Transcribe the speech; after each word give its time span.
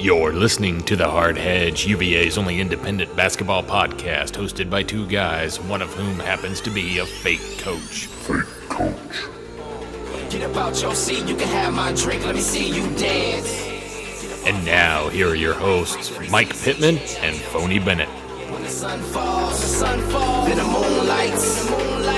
You're 0.00 0.32
listening 0.32 0.84
to 0.84 0.94
The 0.94 1.10
Hard 1.10 1.36
Hedge, 1.36 1.84
UVA's 1.84 2.38
only 2.38 2.60
independent 2.60 3.16
basketball 3.16 3.64
podcast, 3.64 4.36
hosted 4.36 4.70
by 4.70 4.84
two 4.84 5.08
guys, 5.08 5.58
one 5.58 5.82
of 5.82 5.92
whom 5.92 6.20
happens 6.20 6.60
to 6.60 6.70
be 6.70 6.98
a 6.98 7.04
fake 7.04 7.58
coach. 7.58 8.06
Fake 8.06 8.68
coach. 8.68 8.94
Get 10.30 10.48
about 10.48 10.80
your 10.80 10.94
seat, 10.94 11.26
you 11.26 11.34
can 11.34 11.48
have 11.48 11.74
my 11.74 11.92
drink, 11.94 12.24
let 12.24 12.36
me 12.36 12.40
see 12.40 12.68
you 12.68 12.88
dance. 12.96 14.46
And 14.46 14.64
now, 14.64 15.08
here 15.08 15.30
are 15.30 15.34
your 15.34 15.54
hosts, 15.54 16.16
Mike 16.30 16.56
Pittman 16.56 16.98
and 17.20 17.34
Phony 17.34 17.80
Bennett. 17.80 18.08
When 18.52 18.62
the 18.62 18.68
sun 18.68 19.00
falls, 19.00 19.60
the 19.60 19.66
sun 19.66 20.00
falls, 20.12 20.46
then 20.46 20.58
the 20.58 20.62
moon 20.62 21.08
lights. 21.08 21.68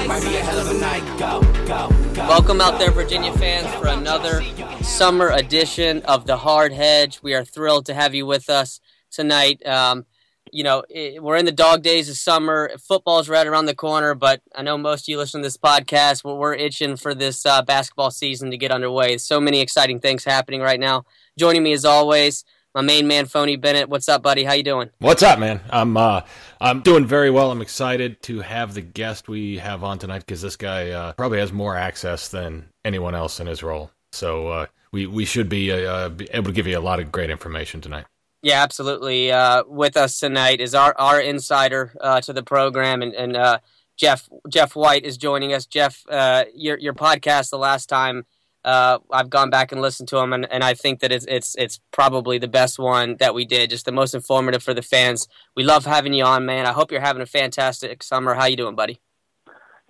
Might 0.06 0.20
be 0.20 0.36
a 0.36 0.40
hell 0.40 0.58
of 0.58 0.70
a 0.70 0.78
night. 0.78 1.18
Go, 1.18 1.40
go, 1.66 1.88
go. 1.88 1.99
Welcome 2.30 2.60
out 2.60 2.78
there, 2.78 2.92
Virginia 2.92 3.32
fans, 3.32 3.66
for 3.74 3.88
another 3.88 4.40
summer 4.84 5.30
edition 5.30 6.00
of 6.02 6.26
The 6.26 6.36
Hard 6.36 6.72
Hedge. 6.72 7.18
We 7.24 7.34
are 7.34 7.44
thrilled 7.44 7.86
to 7.86 7.94
have 7.94 8.14
you 8.14 8.24
with 8.24 8.48
us 8.48 8.78
tonight. 9.10 9.66
Um, 9.66 10.06
you 10.52 10.62
know, 10.62 10.84
it, 10.88 11.20
we're 11.20 11.38
in 11.38 11.44
the 11.44 11.50
dog 11.50 11.82
days 11.82 12.08
of 12.08 12.16
summer. 12.16 12.70
Football's 12.78 13.28
right 13.28 13.48
around 13.48 13.66
the 13.66 13.74
corner, 13.74 14.14
but 14.14 14.42
I 14.54 14.62
know 14.62 14.78
most 14.78 15.02
of 15.02 15.08
you 15.08 15.18
listen 15.18 15.40
to 15.40 15.46
this 15.46 15.56
podcast. 15.56 16.22
Well, 16.22 16.38
we're 16.38 16.54
itching 16.54 16.94
for 16.96 17.16
this 17.16 17.44
uh, 17.44 17.62
basketball 17.62 18.12
season 18.12 18.52
to 18.52 18.56
get 18.56 18.70
underway. 18.70 19.18
So 19.18 19.40
many 19.40 19.60
exciting 19.60 19.98
things 19.98 20.22
happening 20.22 20.60
right 20.60 20.78
now. 20.78 21.06
Joining 21.36 21.64
me 21.64 21.72
as 21.72 21.84
always, 21.84 22.44
my 22.74 22.82
main 22.82 23.06
man, 23.06 23.26
Phony 23.26 23.56
Bennett. 23.56 23.88
What's 23.88 24.08
up, 24.08 24.22
buddy? 24.22 24.44
How 24.44 24.52
you 24.52 24.62
doing? 24.62 24.90
What's 24.98 25.22
up, 25.22 25.38
man? 25.38 25.60
I'm 25.70 25.96
uh, 25.96 26.22
I'm 26.60 26.80
doing 26.80 27.06
very 27.06 27.30
well. 27.30 27.50
I'm 27.50 27.62
excited 27.62 28.22
to 28.22 28.40
have 28.40 28.74
the 28.74 28.80
guest 28.80 29.28
we 29.28 29.58
have 29.58 29.82
on 29.82 29.98
tonight 29.98 30.20
because 30.20 30.42
this 30.42 30.56
guy 30.56 30.90
uh, 30.90 31.12
probably 31.14 31.38
has 31.40 31.52
more 31.52 31.76
access 31.76 32.28
than 32.28 32.68
anyone 32.84 33.14
else 33.14 33.40
in 33.40 33.46
his 33.46 33.62
role. 33.62 33.90
So 34.12 34.48
uh, 34.48 34.66
we 34.92 35.06
we 35.06 35.24
should 35.24 35.48
be, 35.48 35.72
uh, 35.72 36.10
be 36.10 36.28
able 36.32 36.46
to 36.46 36.52
give 36.52 36.66
you 36.66 36.78
a 36.78 36.80
lot 36.80 37.00
of 37.00 37.10
great 37.10 37.30
information 37.30 37.80
tonight. 37.80 38.06
Yeah, 38.42 38.62
absolutely. 38.62 39.30
Uh, 39.30 39.64
with 39.66 39.96
us 39.96 40.18
tonight 40.20 40.60
is 40.60 40.74
our 40.74 40.94
our 40.96 41.20
insider 41.20 41.92
uh, 42.00 42.20
to 42.22 42.32
the 42.32 42.42
program, 42.42 43.02
and, 43.02 43.14
and 43.14 43.36
uh, 43.36 43.58
Jeff 43.96 44.28
Jeff 44.48 44.76
White 44.76 45.04
is 45.04 45.18
joining 45.18 45.52
us. 45.52 45.66
Jeff, 45.66 46.04
uh, 46.08 46.44
your 46.54 46.78
your 46.78 46.94
podcast 46.94 47.50
the 47.50 47.58
last 47.58 47.88
time 47.88 48.26
uh, 48.64 48.98
I've 49.10 49.30
gone 49.30 49.50
back 49.50 49.72
and 49.72 49.80
listened 49.80 50.08
to 50.10 50.16
them, 50.16 50.32
and, 50.32 50.50
and 50.50 50.62
I 50.62 50.74
think 50.74 51.00
that 51.00 51.12
it's 51.12 51.24
it's 51.26 51.54
it's 51.56 51.80
probably 51.92 52.38
the 52.38 52.48
best 52.48 52.78
one 52.78 53.16
that 53.18 53.34
we 53.34 53.44
did. 53.44 53.70
Just 53.70 53.86
the 53.86 53.92
most 53.92 54.14
informative 54.14 54.62
for 54.62 54.74
the 54.74 54.82
fans. 54.82 55.28
We 55.56 55.62
love 55.62 55.86
having 55.86 56.12
you 56.12 56.24
on, 56.24 56.44
man. 56.44 56.66
I 56.66 56.72
hope 56.72 56.90
you're 56.90 57.00
having 57.00 57.22
a 57.22 57.26
fantastic 57.26 58.02
summer. 58.02 58.34
How 58.34 58.46
you 58.46 58.56
doing, 58.56 58.74
buddy? 58.74 59.00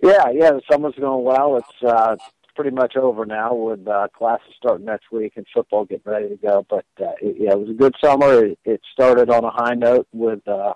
Yeah, 0.01 0.29
yeah, 0.33 0.51
the 0.51 0.61
summer's 0.71 0.95
going 0.99 1.23
well. 1.23 1.57
It's 1.57 1.83
uh, 1.83 2.15
pretty 2.55 2.71
much 2.71 2.95
over 2.95 3.25
now 3.25 3.53
with 3.53 3.87
uh, 3.87 4.07
classes 4.17 4.53
starting 4.57 4.85
next 4.85 5.11
week 5.11 5.33
and 5.35 5.45
football 5.53 5.85
getting 5.85 6.11
ready 6.11 6.29
to 6.29 6.37
go. 6.37 6.65
But 6.69 6.85
uh, 6.99 7.11
it, 7.21 7.35
yeah, 7.39 7.51
it 7.51 7.59
was 7.59 7.69
a 7.69 7.73
good 7.73 7.95
summer. 8.03 8.45
It, 8.45 8.59
it 8.65 8.81
started 8.93 9.29
on 9.29 9.43
a 9.43 9.51
high 9.51 9.75
note 9.75 10.07
with 10.11 10.47
uh, 10.47 10.73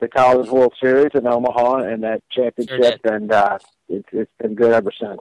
the 0.00 0.08
College 0.08 0.48
World 0.50 0.74
Series 0.82 1.12
in 1.14 1.26
Omaha 1.26 1.76
and 1.84 2.02
that 2.02 2.22
championship, 2.30 3.00
Sure 3.06 3.14
and 3.14 3.32
uh, 3.32 3.58
it, 3.88 4.04
it's 4.12 4.32
been 4.40 4.54
good 4.54 4.72
ever 4.72 4.92
since. 5.00 5.20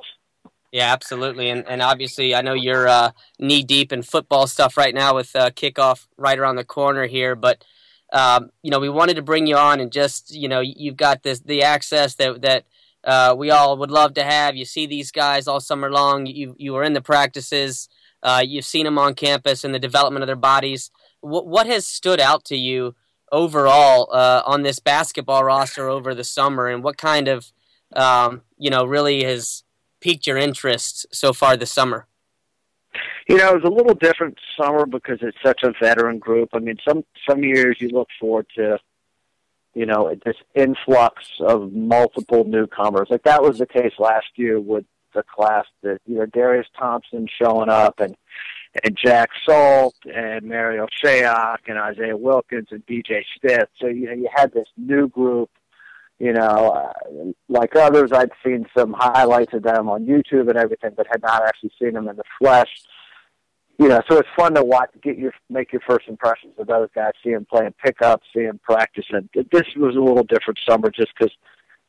Yeah, 0.74 0.92
absolutely, 0.92 1.52
and 1.52 1.64
and 1.68 1.84
obviously, 1.84 2.34
I 2.34 2.42
know 2.42 2.56
you're 2.56 2.88
uh, 2.88 3.12
knee 3.38 3.64
deep 3.64 3.94
in 3.94 4.02
football 4.02 4.48
stuff 4.48 4.76
right 4.76 4.96
now 4.96 5.14
with 5.14 5.36
uh, 5.36 5.52
kickoff 5.52 6.08
right 6.18 6.40
around 6.40 6.56
the 6.56 6.64
corner 6.64 7.06
here. 7.06 7.36
But 7.36 7.64
um, 8.12 8.50
you 8.64 8.72
know, 8.72 8.80
we 8.80 8.90
wanted 8.90 9.18
to 9.18 9.22
bring 9.22 9.46
you 9.46 9.56
on 9.56 9.80
and 9.80 9.92
just 9.92 10.34
you 10.34 10.48
know, 10.48 10.62
you've 10.62 10.98
got 10.98 11.22
this 11.22 11.42
the 11.42 11.62
access 11.62 12.16
that 12.16 12.42
that 12.42 12.66
uh, 13.04 13.36
we 13.38 13.52
all 13.52 13.78
would 13.78 13.92
love 13.92 14.16
to 14.16 14.24
have. 14.24 14.56
You 14.56 14.66
see 14.66 14.88
these 14.88 15.12
guys 15.12 15.48
all 15.48 15.60
summer 15.60 15.92
long. 15.92 16.26
You 16.26 16.56
you 16.58 16.74
were 16.74 16.84
in 16.84 16.94
the 16.94 17.02
practices. 17.02 17.88
Uh, 18.24 18.42
you've 18.44 18.66
seen 18.66 18.86
them 18.86 18.98
on 18.98 19.14
campus 19.14 19.64
and 19.64 19.76
the 19.76 19.80
development 19.80 20.24
of 20.24 20.28
their 20.28 20.36
bodies. 20.36 20.90
What 21.22 21.46
what 21.46 21.68
has 21.68 21.86
stood 21.86 22.20
out 22.20 22.46
to 22.46 22.58
you 22.58 22.96
overall 23.32 24.10
uh, 24.12 24.42
on 24.44 24.64
this 24.64 24.80
basketball 24.80 25.44
roster 25.44 25.88
over 25.88 26.16
the 26.16 26.24
summer, 26.24 26.68
and 26.68 26.84
what 26.84 26.98
kind 26.98 27.28
of 27.28 27.52
um, 27.96 28.42
you 28.58 28.72
know 28.72 28.86
really 28.86 29.24
has 29.24 29.64
piqued 30.04 30.28
your 30.28 30.38
interest 30.38 31.06
so 31.12 31.32
far 31.34 31.56
this 31.56 31.72
summer? 31.72 32.06
You 33.28 33.38
know, 33.38 33.52
it 33.52 33.64
was 33.64 33.72
a 33.72 33.74
little 33.74 33.96
different 33.96 34.38
summer 34.60 34.86
because 34.86 35.20
it's 35.22 35.38
such 35.44 35.64
a 35.64 35.74
veteran 35.82 36.20
group. 36.20 36.50
I 36.54 36.60
mean, 36.60 36.76
some 36.88 37.04
some 37.28 37.42
years 37.44 37.78
you 37.80 37.88
look 37.88 38.10
forward 38.20 38.46
to, 38.58 38.78
you 39.74 39.86
know, 39.86 40.14
this 40.26 40.36
influx 40.54 41.24
of 41.40 41.72
multiple 41.72 42.44
newcomers. 42.44 43.08
Like 43.10 43.24
that 43.24 43.42
was 43.42 43.58
the 43.60 43.66
case 43.66 43.94
last 43.98 44.28
year 44.36 44.60
with 44.60 44.86
the 45.14 45.24
class 45.24 45.66
that 45.84 46.00
you 46.06 46.18
know 46.18 46.26
Darius 46.26 46.68
Thompson 46.78 47.28
showing 47.42 47.70
up 47.70 48.00
and 48.00 48.16
and 48.84 48.98
Jack 49.02 49.30
Salt 49.46 49.96
and 50.14 50.44
Marial 50.44 50.88
Shayok 51.04 51.60
and 51.68 51.78
Isaiah 51.78 52.18
Wilkins 52.18 52.68
and 52.72 52.86
DJ 52.86 53.24
Smith. 53.40 53.70
So 53.80 53.88
you 53.88 54.08
know 54.08 54.14
you 54.14 54.28
had 54.36 54.52
this 54.54 54.68
new 54.76 55.08
group 55.08 55.50
you 56.20 56.34
know, 56.34 56.72
uh, 56.72 57.32
like 57.50 57.76
others, 57.76 58.12
I'd 58.14 58.32
seen 58.46 58.66
some 58.78 58.96
highlights 58.98 59.54
of 59.54 59.64
them 59.64 59.90
on 59.90 60.06
YouTube 60.06 60.50
and 60.50 60.58
everything, 60.58 60.92
but 60.96 61.08
had 61.10 61.22
not 61.22 61.44
actually 61.44 61.72
seen 61.82 61.94
them 61.94 62.08
in 62.08 62.16
the 62.16 62.24
flesh. 62.40 62.70
You 63.80 63.88
know, 63.88 64.02
so 64.10 64.18
it's 64.18 64.30
fun 64.38 64.54
to 64.54 64.64
watch, 64.64 64.92
get 65.02 65.18
your 65.18 65.34
make 65.50 65.74
your 65.74 65.82
first 65.88 66.08
impressions 66.08 66.54
of 66.60 66.68
those 66.68 66.90
guys, 66.94 67.12
see 67.24 67.34
them 67.34 67.46
playing 67.50 67.74
pickup, 67.84 68.22
see 68.34 68.46
them 68.46 68.60
practicing. 68.64 69.28
This 69.34 69.64
was 69.76 69.96
a 69.96 70.00
little 70.00 70.24
different 70.24 70.60
summer 70.68 70.92
just 70.92 71.12
because, 71.18 71.36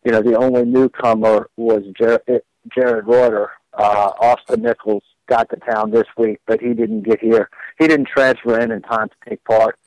you 0.05 0.13
know, 0.13 0.23
the 0.23 0.37
only 0.37 0.65
newcomer 0.65 1.51
was 1.57 1.83
Jared, 1.97 2.43
Jared 2.75 3.07
Reuter. 3.07 3.51
Uh, 3.75 4.13
Austin 4.21 4.63
Nichols 4.63 5.03
got 5.29 5.51
to 5.51 5.57
town 5.57 5.91
this 5.91 6.07
week, 6.17 6.39
but 6.47 6.61
he 6.61 6.75
didn't 6.75 7.03
get 7.03 7.21
here. 7.21 7.51
He 7.79 7.87
didn't 7.87 8.09
transfer 8.09 8.59
in 8.59 8.71
in 8.71 8.81
time 8.83 9.09
to 9.09 9.29
take 9.29 9.45
part 9.45 9.79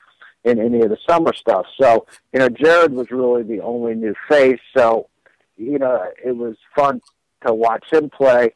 in 0.43 0.59
any 0.59 0.81
of 0.81 0.89
the 0.89 0.97
summer 1.07 1.33
stuff. 1.33 1.65
So, 1.79 2.05
you 2.33 2.39
know, 2.39 2.49
Jared 2.49 2.93
was 2.93 3.11
really 3.11 3.43
the 3.43 3.61
only 3.61 3.95
new 3.95 4.15
face. 4.29 4.59
So, 4.75 5.09
you 5.57 5.79
know, 5.79 6.05
it 6.23 6.35
was 6.35 6.55
fun 6.75 7.01
to 7.45 7.53
watch 7.53 7.91
him 7.91 8.09
play, 8.09 8.53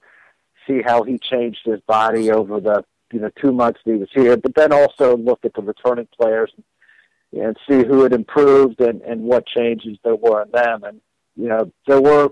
see 0.67 0.81
how 0.81 1.03
he 1.03 1.17
changed 1.17 1.61
his 1.65 1.81
body 1.81 2.31
over 2.31 2.59
the, 2.59 2.83
you 3.11 3.19
know, 3.19 3.29
two 3.41 3.51
months 3.51 3.79
that 3.85 3.91
he 3.91 3.97
was 3.97 4.09
here, 4.13 4.37
but 4.37 4.55
then 4.55 4.71
also 4.71 5.17
look 5.17 5.43
at 5.43 5.53
the 5.53 5.61
returning 5.61 6.07
players 6.19 6.51
and, 6.55 7.43
and 7.43 7.57
see 7.67 7.85
who 7.85 8.03
had 8.03 8.13
improved 8.13 8.79
and, 8.79 9.01
and 9.01 9.21
what 9.21 9.45
changes 9.45 9.97
there 10.03 10.15
were 10.15 10.43
in 10.43 10.51
them. 10.51 10.83
And, 10.83 11.01
you 11.35 11.47
know, 11.47 11.71
there 11.87 12.01
were, 12.01 12.29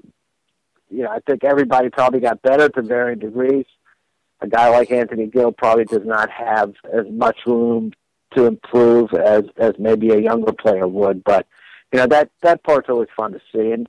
you 0.90 1.04
know, 1.04 1.10
I 1.10 1.20
think 1.20 1.44
everybody 1.44 1.90
probably 1.90 2.20
got 2.20 2.42
better 2.42 2.70
to 2.70 2.82
varying 2.82 3.20
degrees. 3.20 3.66
A 4.42 4.48
guy 4.48 4.70
like 4.70 4.90
Anthony 4.92 5.28
Gill 5.28 5.52
probably 5.52 5.86
does 5.86 6.06
not 6.06 6.30
have 6.30 6.74
as 6.94 7.06
much 7.10 7.40
room 7.46 7.92
to 8.36 8.46
improve 8.46 9.14
as 9.14 9.44
as 9.58 9.74
maybe 9.80 10.10
a 10.12 10.20
younger 10.20 10.54
player 10.54 10.88
would. 10.88 11.24
But 11.24 11.48
you 11.92 12.00
know 12.00 12.08
that 12.08 12.32
that 12.42 12.64
part's 12.64 12.90
always 12.90 13.10
fun 13.16 13.34
to 13.34 13.42
see. 13.52 13.72
And 13.72 13.88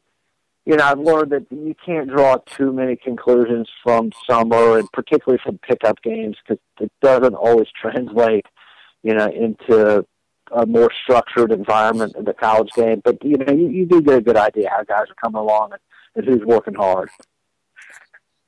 you 0.67 0.77
know 0.77 0.85
I've 0.85 0.99
learned 0.99 1.33
that 1.33 1.47
you 1.51 1.75
can't 1.85 2.09
draw 2.09 2.37
too 2.39 2.73
many 2.73 2.97
conclusions 2.97 3.69
from 3.83 4.13
summer, 4.29 4.79
and 4.79 4.91
particularly 4.93 5.41
from 5.43 5.59
pickup 5.59 6.03
games, 6.03 6.37
because 6.43 6.63
it 6.81 6.93
doesn't 7.01 7.35
always 7.35 7.69
translate, 7.81 8.47
you 9.03 9.15
know, 9.15 9.27
into 9.27 10.07
a 10.53 10.67
more 10.67 10.91
structured 11.03 11.53
environment 11.53 12.17
in 12.17 12.25
the 12.25 12.35
college 12.35 12.71
game. 12.75 13.01
But 13.05 13.25
you 13.25 13.37
know 13.37 13.53
you, 13.53 13.69
you 13.69 13.87
do 13.87 14.01
get 14.01 14.19
a 14.19 14.21
good 14.21 14.37
idea 14.37 14.71
how 14.71 14.85
guys 14.85 15.07
are 15.11 15.15
coming 15.23 15.41
along 15.41 15.73
and, 15.73 15.81
and 16.17 16.25
who's 16.27 16.45
working 16.45 16.75
hard. 16.75 17.11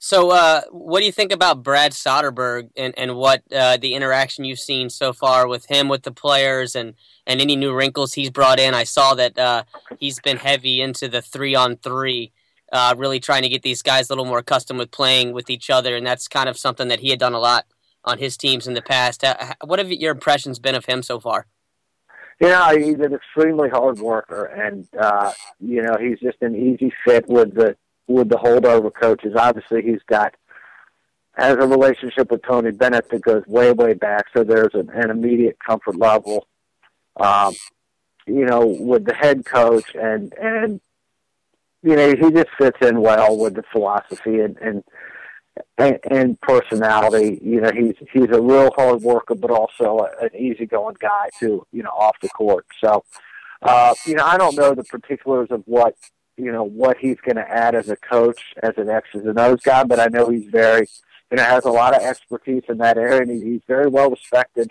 So, 0.05 0.33
uh, 0.33 0.63
what 0.73 0.99
do 0.99 1.07
you 1.07 1.13
think 1.13 1.31
about 1.31 1.63
Brad 1.63 1.93
Soderberg 1.93 2.71
and, 2.77 2.93
and 2.99 3.15
what 3.15 3.45
uh, 3.55 3.77
the 3.77 3.95
interaction 3.95 4.45
you've 4.45 4.59
seen 4.59 4.91
so 4.91 5.13
far 5.13 5.47
with 5.47 5.67
him, 5.67 5.89
with 5.89 6.03
the 6.03 6.11
players, 6.11 6.75
and, 6.75 6.95
and 7.25 7.41
any 7.41 7.55
new 7.55 7.73
wrinkles 7.73 8.15
he's 8.15 8.29
brought 8.29 8.59
in? 8.59 8.75
I 8.75 8.83
saw 8.83 9.15
that 9.15 9.39
uh, 9.39 9.63
he's 10.01 10.19
been 10.19 10.39
heavy 10.39 10.81
into 10.81 11.07
the 11.07 11.23
three 11.23 11.55
on 11.55 11.77
three, 11.77 12.33
really 12.97 13.21
trying 13.21 13.45
to 13.45 13.49
get 13.49 13.63
these 13.63 13.81
guys 13.81 14.11
a 14.11 14.13
little 14.13 14.25
more 14.25 14.39
accustomed 14.39 14.81
with 14.81 14.91
playing 14.91 15.35
with 15.35 15.49
each 15.49 15.71
other, 15.71 15.95
and 15.95 16.05
that's 16.05 16.27
kind 16.27 16.49
of 16.49 16.59
something 16.59 16.89
that 16.89 16.99
he 16.99 17.11
had 17.11 17.21
done 17.21 17.33
a 17.33 17.39
lot 17.39 17.67
on 18.05 18.19
his 18.19 18.37
teams 18.37 18.67
in 18.67 18.75
the 18.75 18.83
past. 18.83 19.25
What 19.65 19.79
have 19.79 19.93
your 19.93 20.11
impressions 20.11 20.59
been 20.59 20.75
of 20.75 20.87
him 20.87 21.05
so 21.05 21.21
far? 21.21 21.47
Yeah, 22.41 22.75
he's 22.75 22.99
an 22.99 23.15
extremely 23.15 23.69
hard 23.69 24.01
worker, 24.01 24.47
and 24.47 24.89
uh, 25.01 25.31
you 25.61 25.81
know 25.81 25.97
he's 26.01 26.19
just 26.19 26.39
an 26.41 26.57
easy 26.57 26.93
fit 27.07 27.29
with 27.29 27.55
the 27.55 27.77
with 28.07 28.29
the 28.29 28.37
holdover 28.37 28.93
coaches. 28.93 29.35
Obviously, 29.37 29.83
he's 29.83 30.03
got 30.07 30.35
has 31.35 31.55
a 31.55 31.67
relationship 31.67 32.31
with 32.31 32.43
Tony 32.43 32.71
Bennett 32.71 33.09
that 33.11 33.23
goes 33.23 33.47
way, 33.47 33.73
way 33.73 33.95
back. 33.95 34.27
So 34.37 34.45
there's 34.45 34.75
an, 34.75 34.91
an 34.91 35.11
immediate 35.11 35.57
comfort 35.67 35.97
level, 35.97 36.47
um, 37.17 37.55
you 38.27 38.45
know, 38.45 38.67
with 38.67 39.07
the 39.07 39.15
head 39.15 39.45
coach, 39.45 39.95
and 39.95 40.33
and 40.35 40.81
you 41.83 41.97
know 41.97 42.15
he 42.15 42.31
just 42.31 42.51
fits 42.59 42.79
in 42.83 43.01
well 43.01 43.39
with 43.39 43.55
the 43.55 43.65
philosophy 43.73 44.41
and 44.41 44.57
and 44.59 44.85
and, 45.79 45.99
and 46.11 46.41
personality. 46.41 47.41
You 47.43 47.61
know, 47.63 47.71
he's 47.73 47.95
he's 48.13 48.31
a 48.31 48.41
real 48.41 48.71
hard 48.77 49.03
worker, 49.03 49.35
but 49.35 49.51
also 49.51 49.99
a, 49.99 50.25
an 50.25 50.37
easygoing 50.37 50.97
guy 51.01 51.31
too. 51.39 51.67
You 51.73 51.83
know, 51.83 51.91
off 51.91 52.17
the 52.21 52.29
court. 52.29 52.67
So, 52.83 53.05
uh, 53.63 53.95
you 54.07 54.15
know, 54.15 54.25
I 54.25 54.37
don't 54.37 54.57
know 54.57 54.75
the 54.75 54.85
particulars 54.85 55.49
of 55.51 55.63
what 55.67 55.97
you 56.37 56.51
know 56.51 56.65
what 56.65 56.99
he's 56.99 57.19
going 57.21 57.37
to 57.37 57.49
add 57.49 57.75
as 57.75 57.89
a 57.89 57.97
coach, 57.97 58.41
as 58.63 58.73
an 58.77 58.89
X's 58.89 59.25
and 59.25 59.39
O's 59.39 59.61
guy. 59.61 59.85
But 59.85 60.01
I 60.01 60.07
know 60.07 60.29
he's 60.31 60.51
very, 60.51 60.89
you 61.31 61.37
know, 61.37 61.45
has 61.45 61.65
a 61.65 61.71
lot 61.71 61.95
of 61.95 62.03
expertise 62.03 62.65
in 62.69 62.79
that 62.79 62.99
area, 62.99 63.23
and 63.23 63.43
he's 63.43 63.63
very 63.67 63.89
well 63.89 64.11
respected. 64.11 64.71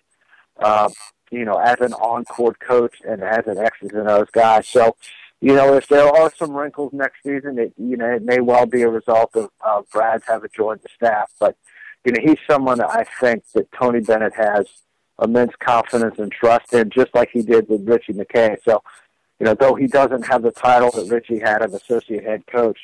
Uh, 0.59 0.89
you 1.31 1.45
know, 1.45 1.55
as 1.55 1.77
an 1.79 1.93
on-court 1.93 2.59
coach 2.59 2.97
and 3.07 3.23
as 3.23 3.47
an 3.47 3.57
X's 3.57 3.91
and 3.93 4.07
O's 4.09 4.27
guy. 4.31 4.61
So, 4.61 4.97
you 5.39 5.55
know, 5.55 5.75
if 5.75 5.87
there 5.87 6.07
are 6.07 6.31
some 6.37 6.51
wrinkles 6.51 6.91
next 6.93 7.23
season, 7.23 7.57
it 7.57 7.73
you 7.77 7.97
know 7.97 8.11
it 8.11 8.23
may 8.23 8.41
well 8.41 8.65
be 8.65 8.81
a 8.81 8.89
result 8.89 9.35
of 9.35 9.49
uh, 9.65 9.81
Brad's 9.91 10.25
having 10.27 10.49
joined 10.55 10.81
the 10.81 10.89
staff. 10.95 11.31
But 11.39 11.55
you 12.05 12.11
know, 12.11 12.19
he's 12.21 12.37
someone 12.49 12.79
that 12.79 12.89
I 12.89 13.05
think 13.19 13.43
that 13.53 13.71
Tony 13.71 14.01
Bennett 14.01 14.33
has 14.35 14.67
immense 15.21 15.53
confidence 15.59 16.19
and 16.19 16.31
trust 16.31 16.73
in, 16.73 16.89
just 16.89 17.13
like 17.13 17.29
he 17.31 17.43
did 17.43 17.69
with 17.69 17.87
Ritchie 17.87 18.13
McKay. 18.13 18.57
So, 18.63 18.83
you 19.41 19.45
know, 19.45 19.55
though 19.55 19.73
he 19.73 19.87
doesn't 19.87 20.27
have 20.27 20.43
the 20.43 20.51
title 20.51 20.91
that 20.91 21.09
Ritchie 21.09 21.39
had 21.39 21.63
of 21.63 21.73
associate 21.73 22.23
head 22.23 22.45
coach, 22.45 22.77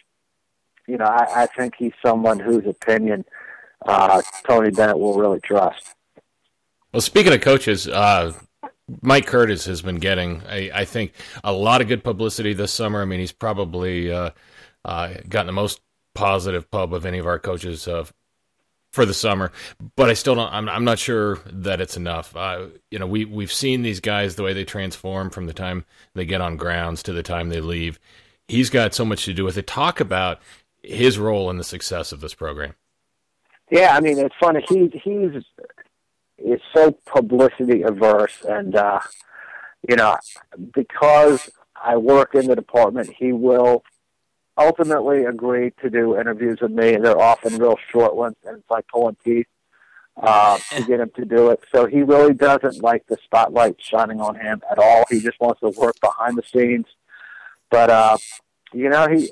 you 0.88 0.98
know, 0.98 1.06
I, 1.06 1.44
I 1.44 1.46
think 1.46 1.76
he's 1.78 1.94
someone 2.04 2.40
whose 2.40 2.66
opinion 2.66 3.26
uh, 3.86 4.24
Tony 4.44 4.72
Bennett 4.72 4.98
will 4.98 5.20
really 5.20 5.40
trust. 5.40 5.94
Well, 6.92 7.02
speaking 7.02 7.32
of 7.32 7.42
coaches, 7.42 7.88
uh, 7.88 8.34
Mike 9.04 9.28
Curtis 9.28 9.66
has 9.66 9.84
been 9.84 9.98
getting, 9.98 10.42
I, 10.50 10.72
I, 10.74 10.86
think, 10.86 11.14
a 11.44 11.54
lot 11.54 11.82
of 11.82 11.88
good 11.88 12.04
publicity 12.04 12.54
this 12.54 12.74
summer. 12.74 13.04
I 13.04 13.06
mean, 13.06 13.20
he's 13.20 13.32
probably 13.32 14.12
uh, 14.12 14.32
uh, 14.84 15.14
gotten 15.30 15.46
the 15.46 15.54
most 15.54 15.82
positive 16.16 16.72
pub 16.72 16.92
of 16.92 17.06
any 17.06 17.20
of 17.20 17.28
our 17.28 17.38
coaches 17.38 17.88
for 18.92 19.06
the 19.06 19.14
summer. 19.14 19.52
But 19.96 20.10
I 20.10 20.14
still 20.14 20.36
don't. 20.36 20.52
I'm, 20.52 20.68
I'm 20.70 20.84
not 20.84 21.00
sure 21.00 21.40
that 21.46 21.82
it's 21.82 21.98
enough. 21.98 22.36
Uh, 22.36 22.68
you 22.92 23.00
know, 23.00 23.08
we 23.08 23.26
we've 23.26 23.52
seen 23.52 23.82
these 23.82 24.00
guys 24.00 24.36
the 24.36 24.44
way 24.44 24.54
they 24.54 24.66
transform 24.66 25.30
from 25.30 25.46
the 25.46 25.54
time 25.54 25.86
they 26.14 26.26
get 26.26 26.42
on 26.42 26.58
grounds 26.58 27.04
to 27.04 27.14
the 27.14 27.24
time 27.24 27.50
they 27.50 27.62
leave. 27.62 28.00
He's 28.48 28.70
got 28.70 28.94
so 28.94 29.06
much 29.06 29.26
to 29.26 29.34
do 29.34 29.44
with 29.44 29.58
it. 29.58 29.68
Talk 29.68 30.00
about 30.00 30.40
his 30.82 31.20
role 31.20 31.50
in 31.50 31.58
the 31.58 31.64
success 31.64 32.12
of 32.12 32.22
this 32.22 32.34
program. 32.34 32.74
Yeah, 33.70 33.96
I 33.96 34.00
mean, 34.00 34.18
it's 34.18 34.36
funny. 34.40 34.64
He 34.68 34.90
he's 35.04 35.44
is 36.38 36.62
so 36.74 36.92
publicity 37.06 37.82
averse, 37.82 38.44
and 38.48 38.76
uh, 38.76 39.00
you 39.88 39.96
know, 39.96 40.18
because 40.74 41.50
I 41.76 41.98
work 41.98 42.36
in 42.36 42.48
the 42.48 42.56
department, 42.56 43.12
he 43.18 43.34
will 43.34 43.84
ultimately 44.58 45.26
agree 45.26 45.72
to 45.82 45.90
do 45.90 46.20
interviews 46.20 46.60
with 46.62 46.72
me, 46.72 46.98
they're 46.98 47.20
often 47.20 47.58
real 47.58 47.78
short 47.92 48.16
ones, 48.16 48.36
and 48.46 48.58
it's 48.58 48.70
like 48.70 48.88
pulling 48.88 49.18
teeth 49.24 49.48
uh, 50.22 50.58
to 50.72 50.84
get 50.84 51.00
him 51.00 51.12
to 51.16 51.26
do 51.26 51.50
it. 51.50 51.64
So 51.72 51.86
he 51.86 52.02
really 52.02 52.34
doesn't 52.34 52.82
like 52.82 53.06
the 53.08 53.18
spotlight 53.24 53.76
shining 53.80 54.20
on 54.20 54.36
him 54.36 54.62
at 54.70 54.80
all. 54.80 55.06
He 55.10 55.20
just 55.20 55.40
wants 55.40 55.62
to 55.62 55.70
work 55.70 55.96
behind 56.02 56.38
the 56.38 56.44
scenes. 56.44 56.86
But 57.70 57.90
uh, 57.90 58.18
you 58.74 58.90
know, 58.90 59.08
he, 59.08 59.32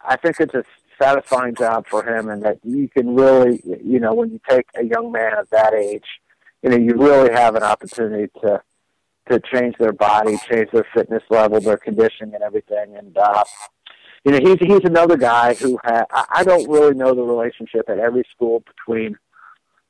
I 0.00 0.16
think 0.16 0.40
it's 0.40 0.54
a 0.54 0.64
satisfying 1.00 1.54
job 1.54 1.86
for 1.86 2.04
him, 2.04 2.28
and 2.28 2.42
that 2.42 2.58
you 2.62 2.88
can 2.88 3.14
really, 3.14 3.60
you 3.82 3.98
know, 3.98 4.14
when 4.14 4.30
you 4.30 4.40
take 4.48 4.66
a 4.74 4.84
young 4.84 5.10
man 5.10 5.38
of 5.38 5.48
that 5.50 5.74
age 5.74 6.06
you 6.62 6.70
know, 6.70 6.76
you 6.76 6.94
really 6.94 7.32
have 7.32 7.54
an 7.56 7.62
opportunity 7.62 8.30
to 8.42 8.62
to 9.30 9.40
change 9.52 9.76
their 9.78 9.92
body, 9.92 10.36
change 10.50 10.68
their 10.72 10.86
fitness 10.92 11.22
level, 11.30 11.60
their 11.60 11.76
conditioning, 11.76 12.34
and 12.34 12.42
everything. 12.42 12.96
And 12.96 13.16
uh, 13.16 13.44
you 14.24 14.32
know, 14.32 14.38
he's 14.38 14.58
he's 14.60 14.84
another 14.84 15.16
guy 15.16 15.54
who 15.54 15.78
ha- 15.84 16.06
I 16.30 16.44
don't 16.44 16.68
really 16.70 16.94
know 16.94 17.14
the 17.14 17.22
relationship 17.22 17.88
at 17.88 17.98
every 17.98 18.24
school 18.30 18.60
between 18.60 19.16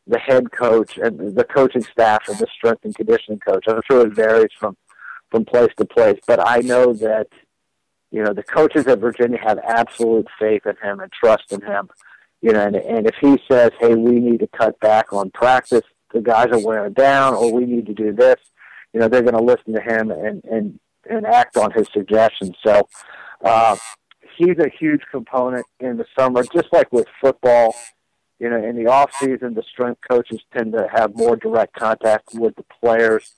the 0.06 0.18
head 0.18 0.50
coach 0.52 0.96
and 0.96 1.36
the 1.36 1.44
coaching 1.44 1.82
staff 1.82 2.28
and 2.28 2.38
the 2.38 2.46
strength 2.54 2.84
and 2.84 2.94
conditioning 2.94 3.40
coach. 3.40 3.64
I'm 3.68 3.82
sure 3.88 4.06
it 4.06 4.14
varies 4.14 4.50
from 4.58 4.76
from 5.30 5.44
place 5.44 5.70
to 5.78 5.84
place, 5.84 6.18
but 6.26 6.46
I 6.46 6.58
know 6.58 6.92
that 6.94 7.28
you 8.10 8.22
know 8.22 8.32
the 8.32 8.42
coaches 8.42 8.86
at 8.86 9.00
Virginia 9.00 9.38
have 9.42 9.58
absolute 9.58 10.28
faith 10.38 10.66
in 10.66 10.76
him 10.82 11.00
and 11.00 11.12
trust 11.12 11.52
in 11.52 11.60
him. 11.60 11.90
You 12.40 12.52
know, 12.52 12.66
and, 12.66 12.76
and 12.76 13.06
if 13.06 13.14
he 13.20 13.38
says, 13.50 13.70
"Hey, 13.80 13.94
we 13.94 14.12
need 14.18 14.40
to 14.40 14.48
cut 14.48 14.80
back 14.80 15.12
on 15.12 15.30
practice," 15.30 15.84
the 16.12 16.22
guys 16.22 16.48
are 16.52 16.58
wearing 16.58 16.94
down, 16.94 17.34
or 17.34 17.52
we 17.52 17.66
need 17.66 17.86
to 17.86 17.94
do 17.94 18.12
this. 18.12 18.36
You 18.94 19.00
know, 19.00 19.08
they're 19.08 19.22
going 19.22 19.36
to 19.36 19.42
listen 19.42 19.74
to 19.74 19.80
him 19.80 20.10
and 20.10 20.42
and 20.44 20.80
and 21.08 21.26
act 21.26 21.56
on 21.56 21.70
his 21.72 21.86
suggestions. 21.92 22.56
So 22.64 22.88
uh, 23.42 23.76
he's 24.36 24.58
a 24.58 24.68
huge 24.68 25.02
component 25.10 25.66
in 25.80 25.96
the 25.96 26.06
summer, 26.18 26.44
just 26.44 26.72
like 26.72 26.92
with 26.92 27.06
football. 27.20 27.74
You 28.38 28.50
know, 28.50 28.56
in 28.56 28.76
the 28.76 28.90
off 28.90 29.12
season, 29.20 29.54
the 29.54 29.62
strength 29.62 30.00
coaches 30.08 30.40
tend 30.52 30.72
to 30.72 30.88
have 30.92 31.16
more 31.16 31.36
direct 31.36 31.74
contact 31.74 32.30
with 32.34 32.56
the 32.56 32.64
players 32.80 33.34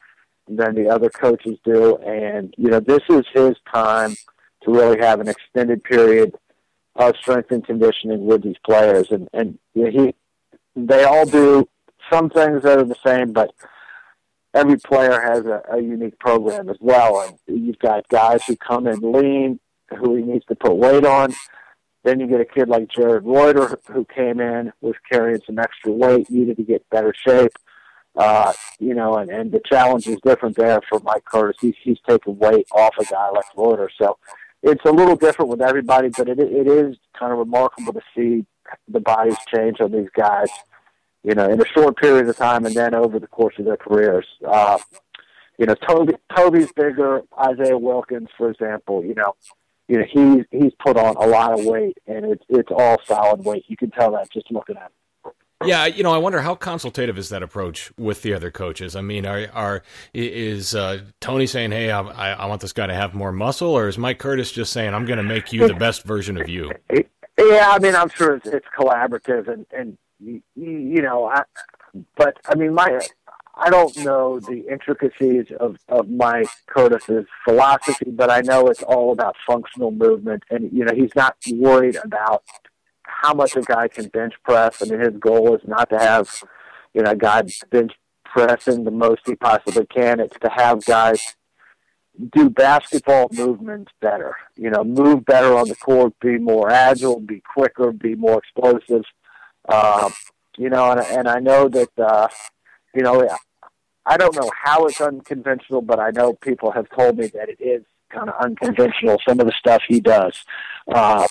than 0.48 0.74
the 0.74 0.88
other 0.88 1.10
coaches 1.10 1.58
do, 1.64 1.96
and 1.98 2.54
you 2.56 2.70
know, 2.70 2.80
this 2.80 3.02
is 3.10 3.24
his 3.34 3.56
time 3.72 4.14
to 4.62 4.70
really 4.70 4.98
have 4.98 5.20
an 5.20 5.28
extended 5.28 5.84
period 5.84 6.34
of 6.96 7.16
strength 7.16 7.50
and 7.50 7.66
conditioning 7.66 8.24
with 8.24 8.42
these 8.42 8.56
players, 8.64 9.10
and 9.10 9.28
and 9.32 9.58
you 9.74 9.84
know, 9.84 9.90
he 9.90 10.14
they 10.76 11.04
all 11.04 11.26
do 11.26 11.68
some 12.10 12.30
things 12.30 12.62
that 12.62 12.78
are 12.78 12.84
the 12.84 12.96
same, 13.04 13.32
but 13.32 13.52
every 14.54 14.76
player 14.76 15.20
has 15.20 15.44
a, 15.44 15.62
a 15.72 15.80
unique 15.80 16.18
program 16.18 16.68
as 16.68 16.76
well. 16.80 17.20
And 17.20 17.66
you've 17.66 17.78
got 17.78 18.08
guys 18.08 18.44
who 18.44 18.56
come 18.56 18.86
in 18.86 19.00
lean, 19.00 19.60
who 19.94 20.16
he 20.16 20.22
needs 20.22 20.44
to 20.46 20.54
put 20.54 20.76
weight 20.76 21.04
on. 21.04 21.34
Then 22.02 22.20
you 22.20 22.26
get 22.26 22.40
a 22.40 22.44
kid 22.44 22.68
like 22.68 22.88
Jared 22.88 23.24
Reuter 23.24 23.78
who 23.90 24.04
came 24.04 24.40
in, 24.40 24.72
was 24.80 24.94
carrying 25.10 25.40
some 25.46 25.58
extra 25.58 25.90
weight, 25.90 26.30
needed 26.30 26.56
to 26.58 26.62
get 26.62 26.88
better 26.90 27.14
shape. 27.26 27.52
Uh, 28.16 28.52
you 28.78 28.94
know, 28.94 29.16
and, 29.16 29.30
and 29.30 29.50
the 29.50 29.60
challenge 29.68 30.06
is 30.06 30.18
different 30.24 30.56
there 30.56 30.80
for 30.88 31.00
Mike 31.00 31.24
Curtis. 31.24 31.56
He's, 31.60 31.74
he's 31.82 31.98
taking 32.08 32.38
weight 32.38 32.66
off 32.72 32.94
a 33.00 33.04
guy 33.04 33.30
like 33.30 33.46
Reuter. 33.56 33.90
So 33.98 34.18
it's 34.62 34.84
a 34.84 34.92
little 34.92 35.16
different 35.16 35.50
with 35.50 35.62
everybody, 35.62 36.10
but 36.16 36.28
it, 36.28 36.38
it 36.38 36.68
is 36.68 36.96
kind 37.18 37.32
of 37.32 37.38
remarkable 37.38 37.92
to 37.92 38.02
see 38.14 38.44
the 38.86 39.00
bodies 39.00 39.36
change 39.52 39.80
on 39.80 39.92
these 39.92 40.08
guys 40.14 40.48
you 41.24 41.34
know, 41.34 41.50
in 41.50 41.60
a 41.60 41.66
short 41.66 41.96
period 41.96 42.28
of 42.28 42.36
time 42.36 42.66
and 42.66 42.74
then 42.74 42.94
over 42.94 43.18
the 43.18 43.26
course 43.26 43.54
of 43.58 43.64
their 43.64 43.78
careers. 43.78 44.26
Uh, 44.46 44.78
you 45.58 45.66
know, 45.66 45.74
Tobey, 45.74 46.14
Tobey's 46.36 46.70
bigger. 46.72 47.22
Isaiah 47.38 47.78
Wilkins, 47.78 48.28
for 48.36 48.50
example, 48.50 49.02
you 49.04 49.14
know, 49.14 49.34
you 49.88 49.98
know 49.98 50.04
he's 50.10 50.44
he's 50.50 50.72
put 50.78 50.96
on 50.96 51.16
a 51.16 51.26
lot 51.26 51.58
of 51.58 51.64
weight, 51.64 51.98
and 52.06 52.24
it's 52.24 52.44
it's 52.48 52.70
all 52.70 52.98
solid 53.06 53.44
weight. 53.44 53.64
You 53.68 53.76
can 53.76 53.90
tell 53.90 54.12
that 54.12 54.30
just 54.30 54.50
looking 54.50 54.76
at 54.76 54.84
him. 54.84 55.32
Yeah, 55.64 55.86
you 55.86 56.02
know, 56.02 56.12
I 56.12 56.18
wonder 56.18 56.42
how 56.42 56.54
consultative 56.54 57.16
is 57.16 57.30
that 57.30 57.42
approach 57.42 57.90
with 57.96 58.22
the 58.22 58.34
other 58.34 58.50
coaches. 58.50 58.96
I 58.96 59.00
mean, 59.00 59.24
are 59.24 59.48
are 59.52 59.82
is 60.12 60.74
uh, 60.74 61.02
Tony 61.20 61.46
saying, 61.46 61.70
"Hey, 61.70 61.90
I, 61.90 62.34
I 62.34 62.46
want 62.46 62.60
this 62.60 62.72
guy 62.72 62.86
to 62.86 62.94
have 62.94 63.14
more 63.14 63.32
muscle," 63.32 63.68
or 63.68 63.88
is 63.88 63.96
Mike 63.96 64.18
Curtis 64.18 64.52
just 64.52 64.72
saying, 64.72 64.94
"I'm 64.94 65.06
going 65.06 65.18
to 65.18 65.22
make 65.22 65.52
you 65.52 65.66
the 65.66 65.74
best 65.74 66.04
version 66.04 66.40
of 66.40 66.48
you"? 66.48 66.72
Yeah, 67.36 67.70
I 67.72 67.80
mean, 67.80 67.96
I'm 67.96 68.10
sure 68.10 68.36
it's, 68.36 68.46
it's 68.46 68.66
collaborative, 68.78 69.48
and 69.48 69.66
and 69.72 69.98
you, 70.20 70.40
you 70.54 71.02
know, 71.02 71.26
I, 71.26 71.42
but 72.16 72.38
I 72.46 72.54
mean, 72.54 72.74
my 72.74 73.00
I 73.56 73.70
don't 73.70 73.96
know 73.98 74.40
the 74.40 74.66
intricacies 74.70 75.46
of 75.60 75.76
of 75.88 76.08
Mike 76.08 76.48
Curtis's 76.66 77.26
philosophy, 77.44 78.10
but 78.10 78.30
I 78.30 78.40
know 78.40 78.66
it's 78.66 78.82
all 78.82 79.12
about 79.12 79.36
functional 79.46 79.90
movement, 79.90 80.42
and 80.50 80.72
you 80.72 80.84
know, 80.84 80.94
he's 80.94 81.14
not 81.14 81.36
worried 81.52 81.96
about 81.96 82.42
how 83.04 83.34
much 83.34 83.56
a 83.56 83.62
guy 83.62 83.88
can 83.88 84.08
bench 84.08 84.34
press. 84.44 84.82
I 84.82 84.86
mean, 84.86 85.00
his 85.00 85.16
goal 85.18 85.54
is 85.54 85.62
not 85.66 85.88
to 85.90 85.98
have 85.98 86.28
you 86.94 87.02
know 87.02 87.12
a 87.12 87.16
guy 87.16 87.42
bench 87.70 87.92
pressing 88.24 88.84
the 88.84 88.90
most 88.90 89.22
he 89.24 89.36
possibly 89.36 89.86
can. 89.86 90.18
It's 90.18 90.38
to 90.40 90.50
have 90.50 90.84
guys 90.84 91.20
do 92.32 92.50
basketball 92.50 93.28
movements 93.32 93.92
better. 94.00 94.36
You 94.56 94.70
know, 94.70 94.84
move 94.84 95.24
better 95.24 95.56
on 95.56 95.68
the 95.68 95.76
court, 95.76 96.14
be 96.20 96.38
more 96.38 96.70
agile, 96.70 97.20
be 97.20 97.42
quicker, 97.54 97.92
be 97.92 98.14
more 98.14 98.38
explosive. 98.38 99.04
Uh, 99.68 100.10
you 100.56 100.70
know, 100.70 100.92
and, 100.92 101.00
and 101.00 101.28
I 101.28 101.40
know 101.40 101.68
that, 101.68 101.98
uh, 101.98 102.28
you 102.94 103.02
know, 103.02 103.28
I 104.06 104.16
don't 104.16 104.36
know 104.36 104.50
how 104.62 104.86
it's 104.86 105.00
unconventional, 105.00 105.82
but 105.82 105.98
I 105.98 106.10
know 106.10 106.34
people 106.34 106.70
have 106.72 106.88
told 106.90 107.18
me 107.18 107.26
that 107.28 107.48
it 107.48 107.60
is 107.60 107.84
kind 108.10 108.28
of 108.28 108.34
unconventional. 108.40 109.18
Some 109.26 109.40
of 109.40 109.46
the 109.46 109.54
stuff 109.58 109.82
he 109.88 110.00
does, 110.00 110.44
uh, 110.92 111.26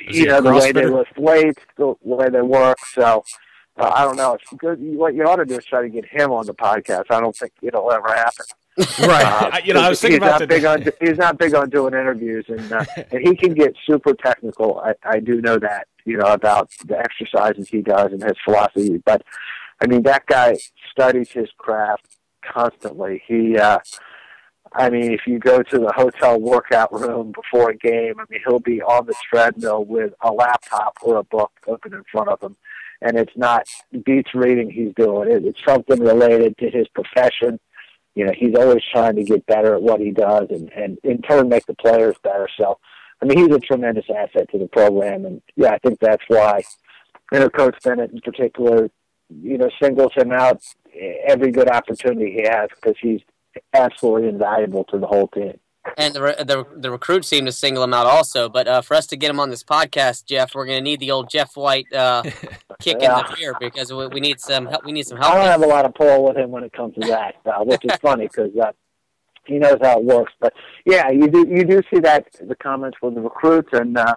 you 0.00 0.26
know, 0.26 0.40
the 0.40 0.52
way 0.52 0.72
they 0.72 0.86
lift 0.86 1.16
weights, 1.16 1.62
the 1.76 1.94
way 2.02 2.28
they 2.28 2.42
work. 2.42 2.78
So 2.92 3.24
uh, 3.78 3.90
I 3.94 4.04
don't 4.04 4.16
know. 4.16 4.34
It's 4.34 4.44
good. 4.58 4.78
What 4.80 5.14
you 5.14 5.24
ought 5.24 5.36
to 5.36 5.44
do 5.44 5.56
is 5.56 5.64
try 5.64 5.82
to 5.82 5.88
get 5.88 6.04
him 6.04 6.32
on 6.32 6.46
the 6.46 6.54
podcast. 6.54 7.04
I 7.10 7.20
don't 7.20 7.36
think 7.36 7.52
it'll 7.62 7.90
ever 7.92 8.08
happen. 8.08 8.46
right. 9.08 9.24
Uh, 9.24 9.58
you 9.64 9.74
know, 9.74 9.80
I 9.80 9.88
was 9.88 10.00
thinking 10.00 10.18
about 10.18 10.40
not 10.40 10.48
big 10.48 10.64
on 10.64 10.84
he's 11.00 11.18
not 11.18 11.38
big 11.38 11.54
on 11.54 11.68
doing 11.70 11.94
interviews, 11.94 12.44
and 12.48 12.72
uh, 12.72 12.84
and 13.10 13.26
he 13.26 13.34
can 13.34 13.54
get 13.54 13.74
super 13.86 14.14
technical. 14.14 14.80
I, 14.80 14.94
I 15.04 15.20
do 15.20 15.40
know 15.40 15.58
that 15.58 15.88
you 16.04 16.16
know 16.16 16.26
about 16.26 16.70
the 16.84 16.98
exercises 16.98 17.68
he 17.68 17.82
does 17.82 18.12
and 18.12 18.22
his 18.22 18.36
philosophy. 18.44 18.98
But 19.04 19.22
I 19.80 19.86
mean, 19.86 20.02
that 20.02 20.26
guy 20.26 20.56
studies 20.90 21.30
his 21.30 21.48
craft 21.56 22.06
constantly. 22.44 23.22
He, 23.26 23.56
uh, 23.56 23.78
I 24.74 24.90
mean, 24.90 25.12
if 25.12 25.20
you 25.26 25.38
go 25.38 25.62
to 25.62 25.78
the 25.78 25.92
hotel 25.94 26.40
workout 26.40 26.92
room 26.92 27.32
before 27.32 27.70
a 27.70 27.76
game, 27.76 28.14
I 28.18 28.24
mean, 28.28 28.40
he'll 28.46 28.58
be 28.58 28.82
on 28.82 29.06
the 29.06 29.14
treadmill 29.30 29.84
with 29.84 30.12
a 30.20 30.32
laptop 30.32 30.98
or 31.02 31.16
a 31.16 31.24
book 31.24 31.52
open 31.66 31.94
in 31.94 32.04
front 32.10 32.28
of 32.28 32.42
him. 32.42 32.56
And 33.00 33.16
it's 33.16 33.36
not 33.36 33.68
beats 34.04 34.34
reading 34.34 34.70
he's 34.70 34.92
doing. 34.96 35.30
It, 35.30 35.44
it's 35.44 35.60
something 35.64 36.00
related 36.00 36.58
to 36.58 36.70
his 36.70 36.88
profession 36.88 37.60
you 38.18 38.24
know, 38.24 38.32
he's 38.36 38.56
always 38.56 38.82
trying 38.90 39.14
to 39.14 39.22
get 39.22 39.46
better 39.46 39.76
at 39.76 39.82
what 39.82 40.00
he 40.00 40.10
does 40.10 40.48
and, 40.50 40.72
and 40.72 40.98
in 41.04 41.22
turn 41.22 41.48
make 41.48 41.66
the 41.66 41.74
players 41.74 42.16
better. 42.24 42.48
So, 42.56 42.76
I 43.22 43.26
mean, 43.26 43.38
he's 43.38 43.54
a 43.54 43.60
tremendous 43.60 44.06
asset 44.10 44.50
to 44.50 44.58
the 44.58 44.66
program. 44.66 45.24
And 45.24 45.40
yeah, 45.54 45.70
I 45.70 45.78
think 45.78 46.00
that's 46.00 46.24
why, 46.26 46.62
you 47.30 47.38
know, 47.38 47.48
Coach 47.48 47.76
Bennett 47.84 48.10
in 48.10 48.20
particular, 48.20 48.90
you 49.28 49.58
know, 49.58 49.70
singles 49.82 50.12
him 50.16 50.32
out 50.32 50.62
every 51.26 51.50
good 51.50 51.68
opportunity 51.68 52.32
he 52.32 52.42
has 52.42 52.68
because 52.74 52.96
he's, 53.00 53.20
absolutely 53.74 54.28
invaluable 54.28 54.84
to 54.84 54.98
the 54.98 55.06
whole 55.06 55.28
team. 55.28 55.58
And 55.96 56.14
the, 56.14 56.20
the 56.20 56.66
the 56.76 56.90
recruits 56.90 57.28
seem 57.28 57.46
to 57.46 57.52
single 57.52 57.82
him 57.82 57.94
out 57.94 58.06
also. 58.06 58.48
But 58.48 58.68
uh, 58.68 58.82
for 58.82 58.94
us 58.94 59.06
to 59.06 59.16
get 59.16 59.30
him 59.30 59.40
on 59.40 59.48
this 59.48 59.64
podcast, 59.64 60.26
Jeff, 60.26 60.54
we're 60.54 60.66
going 60.66 60.78
to 60.78 60.82
need 60.82 61.00
the 61.00 61.10
old 61.10 61.30
Jeff 61.30 61.56
White 61.56 61.90
uh, 61.94 62.22
kick 62.80 62.98
yeah. 63.00 63.20
in 63.20 63.26
the 63.26 63.36
rear 63.38 63.54
because 63.58 63.92
we, 63.92 64.06
we, 64.08 64.20
need 64.20 64.38
some 64.38 64.66
help. 64.66 64.84
We 64.84 64.92
need 64.92 65.06
some 65.06 65.16
help. 65.16 65.32
I 65.32 65.36
don't 65.36 65.46
have 65.46 65.62
a 65.62 65.66
lot 65.66 65.86
of 65.86 65.94
pull 65.94 66.24
with 66.24 66.36
him 66.36 66.50
when 66.50 66.62
it 66.62 66.72
comes 66.72 66.94
to 66.96 67.08
that, 67.08 67.36
uh, 67.46 67.64
which 67.64 67.84
is 67.84 67.96
funny 68.02 68.28
because 68.28 68.50
uh, 68.62 68.72
he 69.46 69.58
knows 69.58 69.78
how 69.80 69.98
it 69.98 70.04
works. 70.04 70.32
But 70.40 70.52
yeah, 70.84 71.10
you 71.10 71.26
do 71.28 71.46
you 71.48 71.64
do 71.64 71.80
see 71.92 72.00
that 72.00 72.26
the 72.38 72.56
comments 72.56 72.98
from 73.00 73.14
the 73.14 73.22
recruits, 73.22 73.70
and 73.72 73.96
uh, 73.96 74.14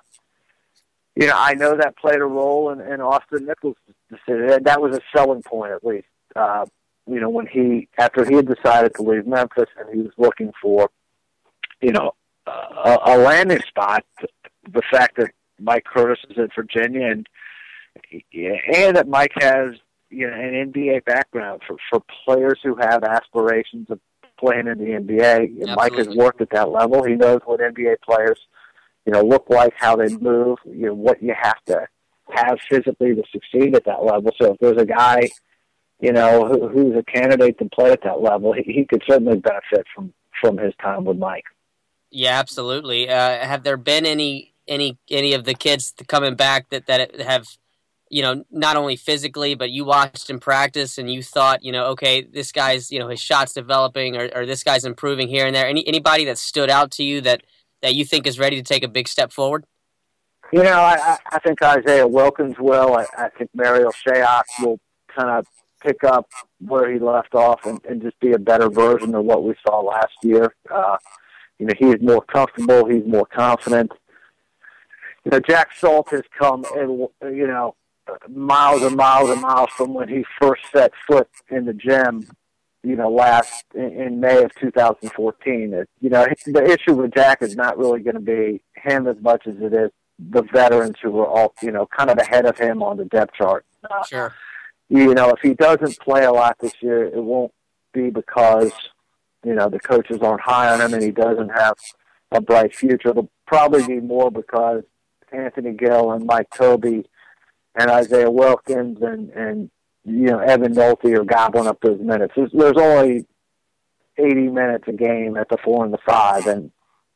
you 1.21 1.27
know 1.27 1.35
I 1.37 1.53
know 1.53 1.77
that 1.77 1.97
played 1.97 2.19
a 2.19 2.25
role 2.25 2.71
in, 2.71 2.81
in 2.81 3.01
Austin 3.01 3.45
Nichols' 3.45 3.75
decision. 4.09 4.63
That 4.63 4.81
was 4.81 4.95
a 4.95 5.01
selling 5.15 5.41
point 5.41 5.71
at 5.71 5.83
least. 5.83 6.07
Uh, 6.35 6.65
you 7.07 7.19
know 7.19 7.29
when 7.29 7.47
he 7.47 7.87
after 7.97 8.25
he 8.25 8.35
had 8.35 8.47
decided 8.47 8.93
to 8.95 9.03
leave 9.03 9.25
Memphis 9.25 9.69
and 9.77 9.89
he 9.93 10.01
was 10.01 10.13
looking 10.17 10.51
for 10.61 10.89
you 11.81 11.91
know, 11.91 12.13
a, 12.47 12.97
a 13.05 13.17
landing 13.17 13.61
spot. 13.67 14.05
The 14.71 14.81
fact 14.91 15.17
that 15.17 15.31
Mike 15.59 15.85
Curtis 15.85 16.19
is 16.29 16.37
in 16.37 16.49
Virginia 16.55 17.07
and 17.07 17.27
and 18.73 18.95
that 18.95 19.07
Mike 19.07 19.33
has 19.41 19.75
you 20.09 20.27
know 20.27 20.33
an 20.33 20.71
NBA 20.71 21.03
background 21.05 21.61
for 21.67 21.77
for 21.89 22.01
players 22.25 22.59
who 22.63 22.75
have 22.75 23.03
aspirations 23.03 23.89
of 23.89 23.99
playing 24.39 24.67
in 24.67 24.77
the 24.77 24.85
NBA. 24.85 25.43
Absolutely. 25.43 25.75
Mike 25.75 25.93
has 25.95 26.07
worked 26.09 26.41
at 26.41 26.51
that 26.51 26.69
level. 26.69 27.03
He 27.03 27.15
knows 27.15 27.41
what 27.45 27.59
NBA 27.59 27.95
players 28.01 28.39
you 29.05 29.13
know 29.13 29.21
look 29.21 29.45
like, 29.49 29.73
how 29.75 29.95
they 29.95 30.09
move, 30.09 30.59
you 30.65 30.87
know 30.87 30.93
what 30.93 31.21
you 31.21 31.33
have 31.39 31.63
to 31.65 31.87
have 32.29 32.59
physically 32.69 33.15
to 33.15 33.23
succeed 33.31 33.75
at 33.75 33.85
that 33.85 34.03
level. 34.03 34.31
So 34.41 34.53
if 34.53 34.59
there's 34.59 34.81
a 34.81 34.85
guy 34.85 35.29
you 36.01 36.11
know 36.11 36.47
who, 36.47 36.67
who's 36.67 36.95
a 36.95 37.03
candidate 37.03 37.57
to 37.59 37.65
play 37.65 37.91
at 37.91 38.03
that 38.03 38.21
level, 38.21 38.53
he, 38.53 38.63
he 38.63 38.85
could 38.85 39.03
certainly 39.07 39.37
benefit 39.37 39.85
from 39.95 40.13
from 40.41 40.57
his 40.57 40.73
time 40.81 41.05
with 41.05 41.17
Mike. 41.17 41.45
Yeah, 42.09 42.39
absolutely. 42.39 43.07
Uh, 43.07 43.45
have 43.45 43.63
there 43.63 43.77
been 43.77 44.05
any 44.05 44.53
any 44.67 44.97
any 45.09 45.33
of 45.33 45.45
the 45.45 45.53
kids 45.53 45.93
coming 46.07 46.35
back 46.35 46.69
that 46.69 46.87
that 46.87 47.21
have 47.21 47.47
you 48.09 48.21
know 48.21 48.43
not 48.51 48.75
only 48.75 48.95
physically 48.95 49.55
but 49.55 49.69
you 49.69 49.85
watched 49.85 50.29
in 50.29 50.39
practice 50.39 50.97
and 50.97 51.11
you 51.11 51.23
thought 51.23 51.63
you 51.63 51.71
know 51.71 51.85
okay 51.85 52.21
this 52.21 52.51
guy's 52.51 52.91
you 52.91 52.99
know 52.99 53.07
his 53.07 53.21
shots 53.21 53.53
developing 53.53 54.17
or, 54.17 54.29
or 54.35 54.45
this 54.45 54.63
guy's 54.63 54.85
improving 54.85 55.27
here 55.27 55.45
and 55.45 55.55
there 55.55 55.65
any 55.65 55.87
anybody 55.87 56.25
that 56.25 56.37
stood 56.37 56.69
out 56.69 56.91
to 56.91 57.03
you 57.03 57.21
that 57.21 57.41
that 57.81 57.95
you 57.95 58.05
think 58.05 58.27
is 58.27 58.39
ready 58.39 58.55
to 58.55 58.63
take 58.63 58.83
a 58.83 58.87
big 58.87 59.07
step 59.07 59.31
forward 59.31 59.65
you 60.51 60.63
know 60.63 60.79
i 60.81 61.17
i 61.31 61.39
think 61.39 61.61
isaiah 61.61 62.07
wilkins 62.07 62.55
will 62.59 62.95
i, 62.95 63.05
I 63.17 63.29
think 63.29 63.49
marial 63.53 63.91
shayok 63.91 64.43
will 64.61 64.79
kind 65.15 65.29
of 65.29 65.45
pick 65.81 66.03
up 66.03 66.29
where 66.59 66.91
he 66.91 66.99
left 66.99 67.33
off 67.33 67.65
and, 67.65 67.79
and 67.89 68.01
just 68.01 68.19
be 68.19 68.33
a 68.33 68.39
better 68.39 68.69
version 68.69 69.15
of 69.15 69.25
what 69.25 69.43
we 69.43 69.55
saw 69.65 69.79
last 69.79 70.13
year 70.23 70.53
uh 70.69 70.97
you 71.61 71.67
know, 71.67 71.73
he 71.77 71.85
is 71.89 72.01
more 72.01 72.23
comfortable. 72.23 72.87
He's 72.87 73.05
more 73.05 73.27
confident. 73.27 73.91
You 75.23 75.29
know, 75.29 75.39
Jack 75.39 75.69
Salt 75.77 76.09
has 76.09 76.23
come, 76.35 76.65
and 76.75 77.07
you 77.21 77.45
know, 77.45 77.75
miles 78.27 78.81
and 78.81 78.95
miles 78.95 79.29
and 79.29 79.41
miles 79.41 79.69
from 79.77 79.93
when 79.93 80.09
he 80.09 80.25
first 80.41 80.63
set 80.73 80.91
foot 81.07 81.29
in 81.51 81.65
the 81.65 81.73
gym. 81.73 82.27
You 82.83 82.95
know, 82.95 83.09
last 83.09 83.65
in, 83.75 83.91
in 83.91 84.19
May 84.19 84.43
of 84.43 84.53
2014. 84.55 85.73
It, 85.73 85.89
you 85.99 86.09
know, 86.09 86.25
the 86.45 86.63
issue 86.63 86.95
with 86.95 87.13
Jack 87.13 87.41
is 87.41 87.55
not 87.55 87.77
really 87.77 88.01
going 88.01 88.15
to 88.15 88.21
be 88.21 88.61
him 88.75 89.07
as 89.07 89.17
much 89.21 89.45
as 89.45 89.55
it 89.57 89.73
is 89.73 89.91
the 90.17 90.43
veterans 90.53 90.95
who 91.01 91.19
are 91.19 91.27
all, 91.27 91.53
you 91.61 91.71
know, 91.71 91.87
kind 91.87 92.09
of 92.09 92.17
ahead 92.17 92.45
of 92.45 92.57
him 92.57 92.83
on 92.83 92.97
the 92.97 93.05
depth 93.05 93.33
chart. 93.35 93.65
Sure. 94.07 94.33
You 94.89 95.13
know, 95.13 95.29
if 95.29 95.39
he 95.41 95.53
doesn't 95.53 95.99
play 95.99 96.25
a 96.25 96.31
lot 96.31 96.57
this 96.59 96.73
year, 96.81 97.05
it 97.05 97.23
won't 97.23 97.53
be 97.93 98.09
because 98.09 98.71
you 99.43 99.53
know 99.53 99.69
the 99.69 99.79
coaches 99.79 100.19
aren't 100.21 100.41
high 100.41 100.71
on 100.71 100.81
him 100.81 100.93
and 100.93 101.03
he 101.03 101.11
doesn't 101.11 101.49
have 101.49 101.75
a 102.31 102.41
bright 102.41 102.75
future. 102.75 103.09
It'll 103.09 103.31
probably 103.47 103.85
be 103.85 103.99
more 103.99 104.31
because 104.31 104.83
Anthony 105.31 105.73
Gill 105.73 106.11
and 106.11 106.25
Mike 106.25 106.49
Tobey 106.55 107.05
and 107.75 107.89
Isaiah 107.89 108.31
Wilkins 108.31 109.01
and 109.01 109.29
and 109.29 109.71
you 110.05 110.27
know 110.27 110.39
Evan 110.39 110.73
Nolte 110.73 111.17
are 111.17 111.23
gobbling 111.23 111.67
up 111.67 111.79
those 111.81 111.99
minutes. 111.99 112.33
There's, 112.35 112.51
there's 112.53 112.77
only 112.77 113.25
80 114.17 114.49
minutes 114.49 114.85
a 114.87 114.93
game 114.93 115.37
at 115.37 115.49
the 115.49 115.57
four 115.63 115.83
and 115.83 115.93
the 115.93 115.99
five, 116.05 116.47
and 116.47 116.71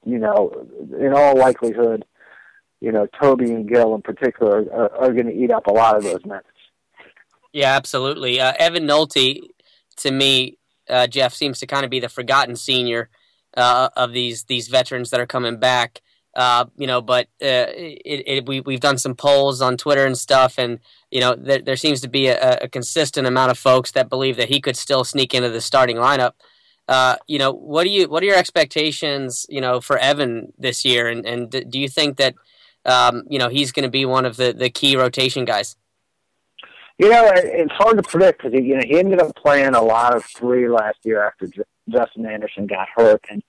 you 0.06 0.20
know 0.20 0.68
in 1.00 1.13
all 1.13 1.38
likelihood, 1.38 2.06
you 2.82 2.92
know 2.92 3.08
Tobey 3.22 3.51
and 3.51 3.68
Gill 3.68 3.96
in 3.96 4.01
particular 4.01 4.65
are, 4.72 4.94
are 4.96 5.13
going 5.13 5.27
to 5.27 5.34
eat 5.34 5.51
up 5.51 5.68
a 5.68 5.74
lot 5.74 5.98
of 5.98 6.04
those 6.04 6.25
minutes. 6.25 6.48
Yeah, 7.54 7.74
absolutely. 7.75 8.39
Uh, 8.42 8.54
Evan 8.60 8.84
Nolte, 8.84 9.39
to 9.98 10.12
me, 10.12 10.58
uh, 10.89 11.08
Jeff 11.08 11.34
seems 11.34 11.60
to 11.60 11.68
kind 11.68 11.86
of 11.86 11.89
be 11.89 12.01
the 12.01 12.10
forgotten 12.10 12.56
senior 12.56 13.10
uh, 13.56 13.89
of 13.96 14.12
these 14.12 14.44
these 14.44 14.68
veterans 14.68 15.10
that 15.10 15.20
are 15.20 15.25
coming 15.25 15.58
back. 15.58 16.01
Uh, 16.36 16.65
you 16.75 16.86
know, 16.86 17.01
but 17.01 17.27
uh, 17.42 17.72
it, 17.72 18.24
it, 18.27 18.46
we 18.46 18.60
we've 18.60 18.82
done 18.82 18.98
some 18.98 19.15
polls 19.15 19.62
on 19.62 19.77
Twitter 19.77 20.06
and 20.06 20.18
stuff, 20.18 20.58
and 20.58 20.80
you 21.10 21.22
know 21.22 21.34
there, 21.34 21.60
there 21.60 21.77
seems 21.77 22.01
to 22.01 22.10
be 22.10 22.27
a, 22.27 22.58
a, 22.62 22.68
consistent 22.68 23.25
amount 23.25 23.51
of 23.51 23.58
folks 23.58 23.92
that 23.92 24.10
believe 24.10 24.36
that 24.36 24.50
he 24.50 24.60
could 24.60 24.75
still 24.75 25.06
sneak 25.06 25.34
into 25.34 25.50
the 25.50 25.62
starting 25.62 25.96
lineup. 25.96 26.34
Uh, 26.89 27.15
you 27.25 27.39
know, 27.39 27.54
what 27.54 27.86
do 27.86 27.89
you 27.89 28.10
what 28.10 28.22
are 28.22 28.25
your 28.25 28.36
expectations? 28.36 29.46
You 29.48 29.62
know, 29.62 29.80
for 29.80 29.98
Evan 29.98 30.51
this 30.58 30.84
year, 30.84 31.08
and 31.08 31.25
and 31.25 31.50
do 31.50 31.80
you 31.80 31.88
think 31.88 32.18
that 32.18 32.36
um, 32.84 33.24
you 33.30 33.39
know 33.39 33.48
he's 33.48 33.72
going 33.72 33.84
to 33.84 33.89
be 33.89 34.06
one 34.06 34.25
of 34.25 34.36
the 34.36 34.51
the 34.51 34.70
key 34.70 34.98
rotation 34.98 35.46
guys? 35.46 35.77
You 36.98 37.10
know, 37.10 37.32
it's 37.34 37.74
hard 37.74 37.96
to 37.96 38.04
predict 38.04 38.44
because 38.44 38.60
you 38.60 38.75
know 38.75 38.84
he 38.86 39.00
ended 39.00 39.22
up 39.22 39.34
playing 39.38 39.74
a 39.74 39.82
lot 39.82 40.13
of 40.13 40.25
three 40.25 40.68
last 40.68 40.98
year 41.04 41.25
after 41.25 41.48
Justin 41.88 42.25
Anderson 42.25 42.68
got 42.68 42.89
hurt, 42.94 43.24
and 43.30 43.42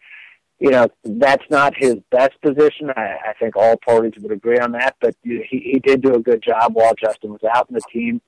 you 0.59 0.71
know 0.71 0.89
that's 1.05 1.45
not 1.51 1.75
his 1.77 1.97
best 2.11 2.41
position. 2.43 2.91
I, 2.97 3.17
I 3.29 3.33
think 3.39 3.57
all 3.57 3.77
parties 3.77 4.15
would 4.21 4.33
agree 4.33 4.59
on 4.59 4.73
that. 4.73 4.97
But 5.01 5.15
he 5.23 5.43
he 5.49 5.79
did 5.79 6.03
do 6.03 6.15
a 6.15 6.21
good 6.21 6.43
job 6.43 6.75
while 6.75 6.95
Justin 6.95 7.33
was 7.33 7.45
out, 7.45 7.69
and 7.69 7.77
the 7.77 7.83
team, 7.93 8.21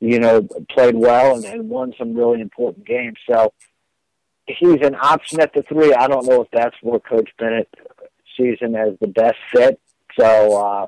you 0.00 0.18
know, 0.18 0.42
played 0.70 0.94
well 0.94 1.36
and, 1.36 1.44
and 1.44 1.68
won 1.68 1.94
some 1.98 2.14
really 2.14 2.40
important 2.40 2.86
games. 2.86 3.18
So 3.30 3.52
he's 4.46 4.80
an 4.82 4.96
option 5.00 5.40
at 5.40 5.52
the 5.54 5.62
three. 5.62 5.94
I 5.94 6.06
don't 6.08 6.26
know 6.26 6.42
if 6.42 6.48
that's 6.52 6.76
where 6.82 7.00
Coach 7.00 7.30
Bennett 7.38 7.68
sees 8.36 8.58
him 8.60 8.74
as 8.74 8.94
the 9.00 9.08
best 9.08 9.36
fit. 9.52 9.80
So. 10.18 10.56
uh 10.56 10.86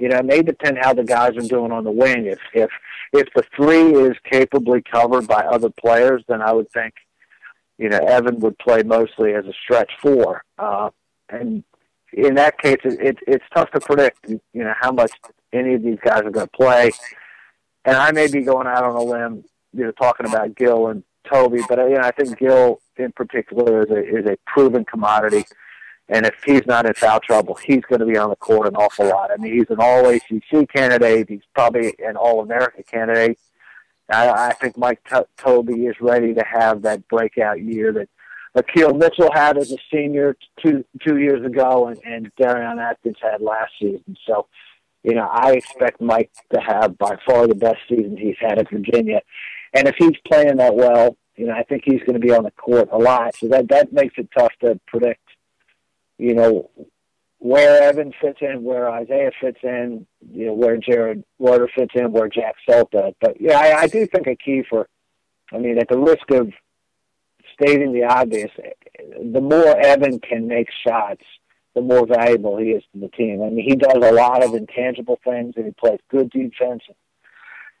you 0.00 0.08
know, 0.08 0.16
it 0.16 0.24
may 0.24 0.42
depend 0.42 0.78
how 0.80 0.94
the 0.94 1.04
guys 1.04 1.36
are 1.36 1.46
doing 1.46 1.70
on 1.70 1.84
the 1.84 1.90
wing. 1.92 2.26
If 2.26 2.40
if 2.54 2.70
if 3.12 3.28
the 3.36 3.44
three 3.54 3.92
is 3.92 4.16
capably 4.28 4.82
covered 4.82 5.28
by 5.28 5.44
other 5.44 5.70
players, 5.70 6.24
then 6.26 6.42
I 6.42 6.50
would 6.50 6.68
think, 6.72 6.94
you 7.78 7.88
know, 7.88 7.98
Evan 7.98 8.38
would 8.40 8.58
play 8.58 8.82
mostly 8.82 9.34
as 9.34 9.44
a 9.46 9.52
stretch 9.52 9.92
four. 10.00 10.44
Uh, 10.58 10.90
and 11.28 11.64
in 12.12 12.34
that 12.34 12.58
case, 12.58 12.78
it, 12.84 13.00
it, 13.00 13.18
it's 13.26 13.44
tough 13.54 13.70
to 13.72 13.80
predict, 13.80 14.28
you 14.28 14.40
know, 14.54 14.74
how 14.78 14.92
much 14.92 15.12
any 15.52 15.74
of 15.74 15.82
these 15.82 15.98
guys 16.04 16.22
are 16.22 16.30
going 16.30 16.46
to 16.46 16.52
play. 16.52 16.90
And 17.84 17.96
I 17.96 18.12
may 18.12 18.28
be 18.28 18.42
going 18.42 18.66
out 18.66 18.84
on 18.84 18.94
a 18.94 19.02
limb, 19.02 19.44
you 19.72 19.84
know, 19.84 19.92
talking 19.92 20.26
about 20.26 20.54
Gill 20.54 20.88
and 20.88 21.02
Tobey, 21.30 21.60
but 21.68 21.78
you 21.78 21.94
know, 21.94 22.00
I 22.02 22.10
think 22.10 22.38
Gill 22.38 22.80
in 22.96 23.12
particular 23.12 23.82
is 23.82 23.90
a 23.90 24.04
is 24.04 24.26
a 24.26 24.36
proven 24.46 24.84
commodity. 24.84 25.44
And 26.08 26.26
if 26.26 26.34
he's 26.44 26.66
not 26.66 26.84
in 26.84 26.94
foul 26.94 27.20
trouble, 27.20 27.54
he's 27.54 27.82
going 27.88 28.00
to 28.00 28.06
be 28.06 28.18
on 28.18 28.28
the 28.28 28.36
court 28.36 28.66
an 28.66 28.76
awful 28.76 29.06
lot. 29.06 29.30
I 29.30 29.36
mean, 29.36 29.54
he's 29.54 29.70
an 29.70 29.76
All 29.78 30.08
ACC 30.08 30.68
candidate. 30.68 31.28
He's 31.28 31.42
probably 31.54 31.94
an 32.04 32.16
All 32.16 32.40
America 32.40 32.82
candidate. 32.82 33.38
I, 34.10 34.48
I 34.48 34.52
think 34.54 34.76
Mike 34.76 35.00
T- 35.08 35.20
Tobey 35.36 35.86
is 35.86 35.96
ready 36.00 36.34
to 36.34 36.44
have 36.44 36.82
that 36.82 37.06
breakout 37.08 37.60
year 37.60 37.92
that 37.92 38.08
Akil 38.54 38.94
Mitchell 38.94 39.30
had 39.32 39.56
as 39.56 39.72
a 39.72 39.78
senior 39.90 40.36
two 40.62 40.84
two 41.06 41.18
years 41.18 41.44
ago, 41.44 41.88
and, 41.88 41.98
and 42.04 42.32
Darion 42.36 42.78
Atkins 42.78 43.16
had 43.22 43.40
last 43.40 43.72
season. 43.80 44.16
So, 44.26 44.46
you 45.02 45.14
know, 45.14 45.26
I 45.26 45.52
expect 45.52 46.00
Mike 46.00 46.30
to 46.52 46.60
have 46.60 46.98
by 46.98 47.16
far 47.26 47.46
the 47.46 47.54
best 47.54 47.78
season 47.88 48.16
he's 48.16 48.36
had 48.38 48.58
at 48.58 48.70
Virginia. 48.70 49.20
And 49.72 49.88
if 49.88 49.94
he's 49.98 50.18
playing 50.30 50.58
that 50.58 50.74
well, 50.74 51.16
you 51.36 51.46
know, 51.46 51.54
I 51.54 51.62
think 51.62 51.82
he's 51.86 52.00
going 52.00 52.20
to 52.20 52.26
be 52.26 52.32
on 52.32 52.44
the 52.44 52.50
court 52.50 52.90
a 52.92 52.98
lot. 52.98 53.34
So 53.36 53.48
that 53.48 53.68
that 53.68 53.92
makes 53.92 54.14
it 54.18 54.28
tough 54.36 54.52
to 54.60 54.78
predict 54.86 55.22
you 56.22 56.34
know, 56.34 56.70
where 57.42 57.82
Evan 57.82 58.12
fits 58.20 58.38
in, 58.40 58.62
where 58.62 58.88
Isaiah 58.88 59.32
fits 59.40 59.58
in, 59.64 60.06
you 60.30 60.46
know, 60.46 60.54
where 60.54 60.76
Jared 60.76 61.24
Reuter 61.40 61.68
fits 61.74 61.90
in, 61.96 62.12
where 62.12 62.28
Jack 62.28 62.54
Salt 62.70 62.92
does. 62.92 63.14
But 63.20 63.40
yeah, 63.40 63.58
I, 63.58 63.80
I 63.80 63.86
do 63.88 64.06
think 64.06 64.28
a 64.28 64.36
key 64.36 64.62
for, 64.68 64.88
I 65.52 65.58
mean, 65.58 65.76
at 65.78 65.88
the 65.88 65.98
risk 65.98 66.30
of 66.30 66.52
stating 67.52 67.92
the 67.92 68.04
obvious, 68.04 68.52
the 69.20 69.40
more 69.40 69.76
Evan 69.76 70.20
can 70.20 70.46
make 70.46 70.68
shots, 70.86 71.24
the 71.74 71.80
more 71.80 72.06
valuable 72.06 72.58
he 72.58 72.70
is 72.70 72.84
to 72.92 73.00
the 73.00 73.08
team. 73.08 73.42
I 73.42 73.50
mean, 73.50 73.68
he 73.68 73.74
does 73.74 73.96
a 73.96 74.12
lot 74.12 74.44
of 74.44 74.54
intangible 74.54 75.18
things, 75.24 75.54
and 75.56 75.64
he 75.64 75.72
plays 75.72 75.98
good 76.12 76.30
defense 76.30 76.84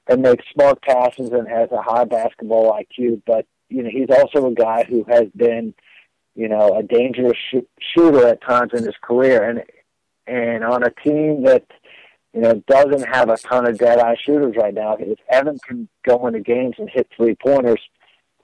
and 0.08 0.22
makes 0.22 0.44
smart 0.52 0.82
passes 0.82 1.30
and 1.30 1.46
has 1.46 1.70
a 1.70 1.80
high 1.80 2.04
basketball 2.04 2.72
IQ. 2.72 3.22
But 3.24 3.46
you 3.68 3.84
know, 3.84 3.90
he's 3.90 4.10
also 4.10 4.48
a 4.48 4.54
guy 4.54 4.82
who 4.82 5.04
has 5.08 5.28
been 5.36 5.72
you 6.34 6.48
know, 6.48 6.78
a 6.78 6.82
dangerous 6.82 7.36
sh- 7.50 7.66
shooter 7.80 8.26
at 8.26 8.42
times 8.42 8.72
in 8.74 8.84
his 8.84 8.96
career, 9.02 9.48
and 9.48 9.62
and 10.26 10.64
on 10.64 10.82
a 10.82 10.90
team 10.90 11.42
that 11.44 11.66
you 12.32 12.40
know 12.40 12.62
doesn't 12.66 13.06
have 13.08 13.28
a 13.28 13.36
ton 13.36 13.68
of 13.68 13.78
dead 13.78 13.98
eye 13.98 14.16
shooters 14.24 14.54
right 14.56 14.74
now. 14.74 14.96
If 14.98 15.18
Evan 15.30 15.58
can 15.66 15.88
go 16.06 16.26
into 16.26 16.40
games 16.40 16.76
and 16.78 16.88
hit 16.88 17.08
three 17.16 17.34
pointers, 17.34 17.80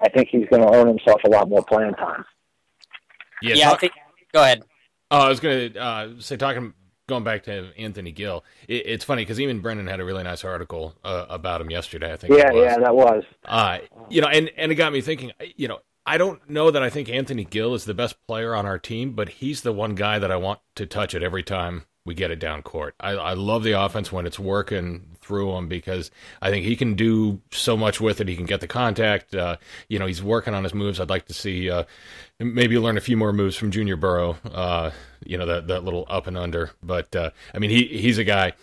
I 0.00 0.08
think 0.08 0.28
he's 0.30 0.46
going 0.50 0.62
to 0.62 0.72
earn 0.74 0.88
himself 0.88 1.20
a 1.24 1.30
lot 1.30 1.48
more 1.48 1.64
playing 1.64 1.94
time. 1.94 2.24
Yeah, 3.42 3.54
yeah, 3.54 3.66
I 3.66 3.70
talk- 3.70 3.80
think. 3.80 3.92
Go 4.32 4.42
ahead. 4.42 4.62
Oh, 5.10 5.20
I 5.20 5.28
was 5.28 5.40
going 5.40 5.72
to 5.72 5.78
uh, 5.80 6.08
say, 6.18 6.36
talking, 6.36 6.74
going 7.06 7.24
back 7.24 7.44
to 7.44 7.70
Anthony 7.78 8.12
Gill, 8.12 8.44
it, 8.68 8.82
it's 8.84 9.04
funny 9.04 9.22
because 9.22 9.40
even 9.40 9.60
Brendan 9.60 9.86
had 9.86 10.00
a 10.00 10.04
really 10.04 10.22
nice 10.22 10.44
article 10.44 10.94
uh, 11.02 11.24
about 11.30 11.62
him 11.62 11.70
yesterday. 11.70 12.12
I 12.12 12.16
think. 12.16 12.34
Yeah, 12.34 12.50
it 12.50 12.54
was. 12.54 12.64
yeah, 12.64 12.78
that 12.78 12.94
was. 12.94 13.24
Uh, 13.46 13.78
you 14.10 14.20
know, 14.20 14.28
and 14.28 14.50
and 14.56 14.70
it 14.70 14.74
got 14.74 14.92
me 14.92 15.00
thinking. 15.00 15.32
You 15.56 15.68
know, 15.68 15.78
I 16.08 16.16
don't 16.18 16.48
know 16.48 16.70
that 16.70 16.82
I 16.82 16.90
think 16.90 17.08
Anthony 17.10 17.44
Gill 17.44 17.74
is 17.74 17.84
the 17.84 17.94
best 17.94 18.16
player 18.26 18.54
on 18.54 18.66
our 18.66 18.78
team, 18.78 19.12
but 19.12 19.28
he's 19.28 19.62
the 19.62 19.72
one 19.72 19.94
guy 19.94 20.18
that 20.18 20.30
I 20.30 20.36
want 20.36 20.60
to 20.76 20.86
touch 20.86 21.14
it 21.14 21.22
every 21.22 21.42
time 21.42 21.84
we 22.06 22.14
get 22.14 22.30
it 22.30 22.38
down 22.40 22.62
court. 22.62 22.94
I, 22.98 23.10
I 23.10 23.34
love 23.34 23.62
the 23.62 23.72
offense 23.78 24.10
when 24.10 24.26
it's 24.26 24.38
working 24.38 25.16
through 25.20 25.54
him 25.54 25.68
because 25.68 26.10
I 26.40 26.50
think 26.50 26.64
he 26.64 26.76
can 26.76 26.94
do 26.94 27.42
so 27.52 27.76
much 27.76 28.00
with 28.00 28.22
it. 28.22 28.28
He 28.28 28.36
can 28.36 28.46
get 28.46 28.62
the 28.62 28.66
contact. 28.66 29.34
Uh, 29.34 29.58
you 29.88 29.98
know, 29.98 30.06
he's 30.06 30.22
working 30.22 30.54
on 30.54 30.64
his 30.64 30.72
moves. 30.72 30.98
I'd 30.98 31.10
like 31.10 31.26
to 31.26 31.34
see 31.34 31.68
uh, 31.70 31.84
maybe 32.40 32.78
learn 32.78 32.96
a 32.96 33.02
few 33.02 33.16
more 33.18 33.32
moves 33.34 33.56
from 33.56 33.70
Junior 33.70 33.96
Burrough. 33.96 34.36
Uh, 34.50 34.92
you 35.26 35.36
know, 35.36 35.44
that 35.46 35.66
that 35.68 35.84
little 35.84 36.06
up 36.08 36.26
and 36.26 36.38
under. 36.38 36.70
But 36.82 37.14
uh, 37.14 37.30
I 37.54 37.58
mean, 37.58 37.70
he 37.70 37.84
he's 37.86 38.16
a 38.18 38.24
guy 38.24 38.54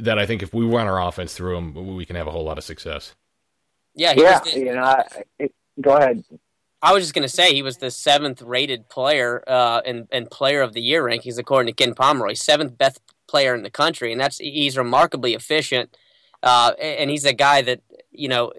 that 0.00 0.18
I 0.18 0.26
think 0.26 0.42
if 0.42 0.52
we 0.52 0.64
run 0.64 0.88
our 0.88 1.00
offense 1.00 1.34
through 1.34 1.56
him, 1.58 1.96
we 1.96 2.04
can 2.06 2.16
have 2.16 2.26
a 2.26 2.32
whole 2.32 2.44
lot 2.44 2.58
of 2.58 2.64
success. 2.64 3.14
Yeah, 3.94 4.14
he 4.14 4.22
Yeah, 4.22 4.40
was 4.40 4.42
you 4.54 4.74
know, 4.74 4.82
I, 4.82 5.04
it, 5.38 5.52
go 5.80 5.96
ahead. 5.96 6.24
I 6.80 6.92
was 6.92 7.02
just 7.02 7.14
going 7.14 7.26
to 7.26 7.28
say 7.28 7.52
he 7.52 7.62
was 7.62 7.78
the 7.78 7.90
seventh 7.90 8.40
rated 8.40 8.88
player 8.88 9.42
uh, 9.46 9.80
in 9.84 10.06
player 10.26 10.62
of 10.62 10.72
the 10.72 10.80
year 10.80 11.02
rankings 11.02 11.38
according 11.38 11.72
to 11.74 11.84
Ken 11.84 11.94
Pomeroy, 11.94 12.34
seventh 12.34 12.78
best 12.78 13.00
player 13.26 13.54
in 13.54 13.62
the 13.62 13.70
country, 13.70 14.12
and 14.12 14.20
that's 14.20 14.38
he's 14.38 14.76
remarkably 14.76 15.34
efficient, 15.34 15.96
uh, 16.42 16.72
and 16.80 17.10
he's 17.10 17.24
a 17.24 17.32
guy 17.32 17.62
that 17.62 17.80
you 18.12 18.28
know 18.28 18.52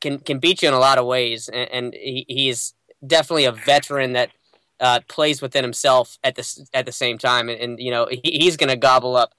can 0.00 0.18
can 0.18 0.38
beat 0.38 0.62
you 0.62 0.68
in 0.68 0.74
a 0.74 0.78
lot 0.78 0.98
of 0.98 1.06
ways, 1.06 1.48
and, 1.48 1.70
and 1.70 1.94
he, 1.94 2.24
he's 2.28 2.74
definitely 3.04 3.44
a 3.44 3.52
veteran 3.52 4.12
that 4.12 4.30
uh, 4.80 5.00
plays 5.08 5.42
within 5.42 5.64
himself 5.64 6.18
at 6.22 6.36
the 6.36 6.68
at 6.72 6.86
the 6.86 6.92
same 6.92 7.18
time, 7.18 7.48
and, 7.48 7.60
and 7.60 7.80
you 7.80 7.90
know 7.90 8.06
he, 8.10 8.20
he's 8.22 8.56
going 8.56 8.70
to 8.70 8.76
gobble 8.76 9.16
up 9.16 9.34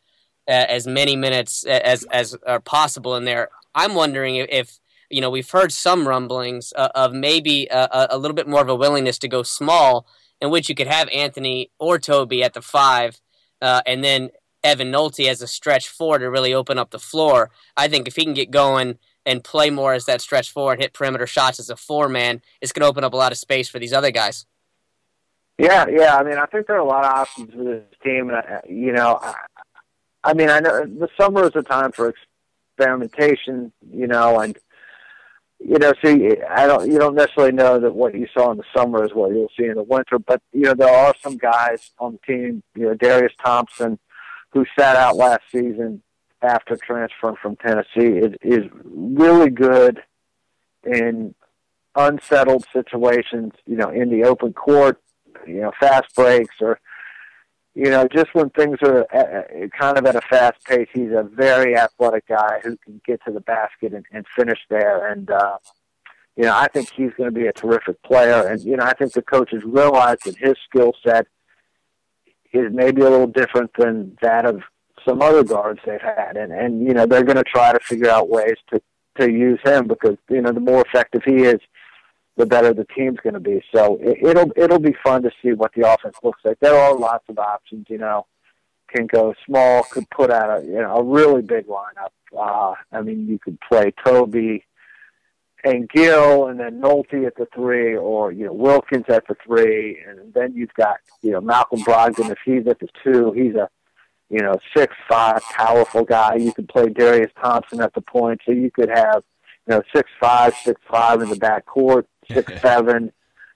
uh, 0.48 0.52
as 0.52 0.86
many 0.86 1.16
minutes 1.16 1.64
as 1.66 2.04
as 2.06 2.36
are 2.46 2.60
possible 2.60 3.16
in 3.16 3.24
there. 3.24 3.50
I'm 3.74 3.96
wondering 3.96 4.36
if 4.36 4.80
you 5.10 5.22
know, 5.22 5.30
we've 5.30 5.50
heard 5.50 5.72
some 5.72 6.08
rumblings 6.08 6.74
uh, 6.76 6.90
of 6.96 7.14
maybe 7.14 7.68
a, 7.68 8.08
a, 8.12 8.18
little 8.18 8.36
bit 8.36 8.48
more 8.48 8.62
of 8.62 8.70
a 8.70 8.76
willingness 8.76 9.20
to 9.20 9.28
go 9.28 9.44
small, 9.44 10.08
in 10.42 10.50
which 10.50 10.70
you 10.70 10.76
could 10.76 10.88
have 10.88 11.10
Anthony 11.10 11.72
or 11.80 12.00
Tobey 12.00 12.44
at 12.44 12.54
the 12.54 12.62
five, 12.62 13.20
uh, 13.62 13.82
and 13.86 14.04
then 14.04 14.30
Evan 14.64 14.92
Nolte 14.92 15.30
as 15.30 15.42
a 15.42 15.48
stretch 15.48 15.88
four 15.88 16.18
to 16.18 16.30
really 16.30 16.54
open 16.54 16.78
up 16.78 16.90
the 16.90 17.00
floor. 17.00 17.52
I 17.78 17.88
think 17.88 18.08
if 18.08 18.16
he 18.16 18.24
can 18.24 18.34
get 18.34 18.52
going 18.52 18.98
and 19.26 19.44
play 19.44 19.70
more 19.70 19.94
as 19.94 20.06
that 20.06 20.22
stretch 20.22 20.52
four 20.52 20.74
and 20.74 20.82
hit 20.82 20.94
perimeter 20.94 21.28
shots 21.28 21.60
as 21.60 21.70
a 21.70 21.76
four 21.76 22.10
man, 22.10 22.42
it's 22.62 22.72
going 22.72 22.82
to 22.82 22.88
open 22.88 23.04
up 23.04 23.14
a 23.14 23.18
lot 23.18 23.32
of 23.32 23.38
space 23.38 23.70
for 23.70 23.80
these 23.80 23.94
other 23.94 24.12
guys. 24.12 24.46
Yeah, 25.58 25.86
yeah. 25.90 26.18
I 26.18 26.24
mean, 26.24 26.38
I 26.38 26.46
think 26.48 26.68
there 26.68 26.76
are 26.76 26.80
a 26.80 26.86
lot 26.86 27.06
of 27.06 27.12
options 27.12 27.54
for 27.54 27.64
this 27.64 27.84
team. 28.04 28.32
You 28.68 28.92
know, 28.92 29.20
I, 29.22 29.36
I 30.24 30.34
mean, 30.34 30.50
I 30.50 30.60
know 30.60 30.86
the 30.86 31.08
summer 31.20 31.46
is 31.46 31.56
a 31.56 31.64
time 31.64 31.92
for 31.92 32.14
experimentation. 32.78 33.72
You 33.90 34.08
know, 34.08 34.40
and 34.40 34.58
you 35.68 35.80
know, 35.80 35.94
see, 36.04 36.30
I 36.48 36.68
don't, 36.68 36.92
you 36.92 37.00
don't 37.00 37.16
necessarily 37.16 37.52
know 37.52 37.80
that 37.80 37.96
what 37.96 38.14
you 38.14 38.28
saw 38.32 38.52
in 38.52 38.58
the 38.58 38.64
summer 38.76 39.04
is 39.04 39.16
what 39.16 39.32
you'll 39.32 39.50
see 39.58 39.66
in 39.66 39.74
the 39.74 39.84
winter, 39.84 40.20
but 40.20 40.40
you 40.54 40.62
know, 40.62 40.76
there 40.76 40.94
are 40.94 41.16
some 41.24 41.38
guys 41.38 41.92
on 41.98 42.14
the 42.14 42.34
team, 42.34 42.62
you 42.76 42.84
know, 42.86 42.94
Darius 42.94 43.34
Thompson, 43.44 43.98
who 44.52 44.66
sat 44.78 44.96
out 44.96 45.16
last 45.16 45.42
season 45.52 46.04
after 46.44 46.78
transferring 46.78 47.38
from 47.42 47.56
Tennessee, 47.56 48.20
is 48.20 48.34
is 48.44 48.66
really 48.84 49.50
good 49.50 50.04
in 50.84 51.34
unsettled 51.96 52.66
situations, 52.72 53.54
you 53.66 53.76
know, 53.76 53.90
in 53.90 54.12
the 54.12 54.24
open 54.24 54.54
court, 54.54 55.02
you 55.48 55.62
know, 55.62 55.72
fast 55.80 56.14
breaks 56.16 56.56
or 56.62 56.80
you 57.76 57.90
know, 57.90 58.08
just 58.08 58.34
when 58.34 58.50
things 58.52 58.78
are 58.84 59.06
at, 59.14 59.72
kind 59.78 59.98
of 59.98 60.06
at 60.06 60.16
a 60.16 60.22
fast 60.22 60.64
pace, 60.64 60.88
he's 60.94 61.12
a 61.12 61.24
very 61.24 61.76
athletic 61.76 62.26
guy 62.28 62.62
who 62.64 62.78
can 62.78 63.02
get 63.06 63.20
to 63.26 63.34
the 63.34 63.42
basket 63.42 63.94
and, 63.94 64.06
and 64.14 64.26
finish 64.34 64.60
there. 64.70 65.12
And, 65.12 65.30
uh, 65.30 65.58
you 66.38 66.44
know, 66.44 66.56
I 66.56 66.68
think 66.70 66.90
he's 66.96 67.12
going 67.18 67.30
to 67.30 67.38
be 67.38 67.48
a 67.48 67.54
terrific 67.54 68.02
player. 68.04 68.48
And, 68.48 68.62
you 68.62 68.78
know, 68.78 68.86
I 68.86 68.94
think 68.94 69.12
the 69.12 69.22
coaches 69.22 69.62
realize 69.66 70.18
that 70.24 70.38
his 70.38 70.56
skill 70.70 70.94
set 71.06 71.28
is 72.54 72.72
maybe 72.72 73.02
a 73.02 73.10
little 73.10 73.28
different 73.28 73.72
than 73.78 74.18
that 74.22 74.46
of 74.46 74.62
some 75.06 75.22
other 75.22 75.44
guards 75.44 75.82
they've 75.86 76.00
had. 76.02 76.38
And, 76.38 76.54
and 76.54 76.82
you 76.82 76.94
know, 76.94 77.06
they're 77.06 77.24
going 77.24 77.36
to 77.36 77.44
try 77.44 77.74
to 77.74 77.80
figure 77.82 78.10
out 78.10 78.30
ways 78.30 78.56
to, 78.74 78.82
to 79.20 79.30
use 79.30 79.60
him 79.66 79.88
because, 79.88 80.16
you 80.30 80.42
know, 80.42 80.54
the 80.54 80.62
more 80.62 80.82
effective 80.86 81.24
he 81.26 81.44
is, 81.44 81.60
the 82.38 82.46
better 82.46 82.74
the 82.74 82.86
team's 82.96 83.20
going 83.24 83.34
to 83.34 83.40
be. 83.40 83.64
So 83.74 83.98
it, 84.02 84.18
it'll 84.22 84.52
it'll 84.56 84.80
be 84.80 84.96
fun 85.04 85.24
to 85.24 85.32
see 85.42 85.54
what 85.54 85.72
the 85.74 85.92
offense 85.92 86.18
looks 86.24 86.42
like. 86.44 86.60
There 86.60 86.76
are 86.76 86.96
lots 86.96 87.26
of 87.30 87.40
options, 87.40 87.88
you 87.90 87.98
know. 87.98 88.26
Can 88.96 89.08
go 89.08 89.34
small, 89.46 89.84
could 89.84 90.10
put 90.12 90.30
out 90.30 90.62
a 90.62 90.66
you 90.66 90.74
know 90.74 90.98
a 90.98 91.04
really 91.04 91.42
big 91.42 91.68
lineup. 91.68 92.12
Uh, 92.38 92.76
I 92.92 93.02
mean, 93.02 93.28
you 93.28 93.40
could 93.40 93.58
play 93.62 93.92
Tobey 94.06 94.64
and 95.64 95.90
Gill, 95.90 96.48
and 96.48 96.60
then 96.60 96.80
Nolte 96.80 97.26
at 97.26 97.36
the 97.36 97.48
three, 97.54 97.96
or 97.96 98.32
you 98.32 98.46
know 98.46 98.54
Wilkins 98.54 99.06
at 99.10 99.28
the 99.28 99.36
three, 99.44 100.00
and 100.08 100.34
then 100.34 100.54
you've 100.54 100.74
got 100.76 100.98
you 101.24 101.32
know 101.32 101.42
Malcolm 101.42 101.82
Brogdon 101.82 102.30
if 102.30 102.38
he's 102.46 102.68
at 102.68 102.80
the 102.80 102.88
two. 103.04 103.32
He's 103.32 103.56
a 103.56 103.68
you 104.30 104.40
know 104.40 104.60
six 104.78 104.94
five 105.10 105.42
powerful 105.42 106.04
guy. 106.04 106.36
You 106.36 106.54
could 106.54 106.70
play 106.70 106.90
Darius 106.90 107.32
Thompson 107.42 107.82
at 107.82 107.94
the 107.96 108.02
point, 108.02 108.42
so 108.46 108.52
you 108.52 108.70
could 108.70 108.90
have 108.90 109.24
you 109.68 109.76
know 109.76 109.82
six 109.94 110.10
five, 110.20 110.56
six 110.64 110.80
five 110.90 111.22
in 111.22 111.30
the 111.30 111.36
back 111.36 111.66
court 111.66 112.08
six 112.32 112.52
seven 112.62 113.12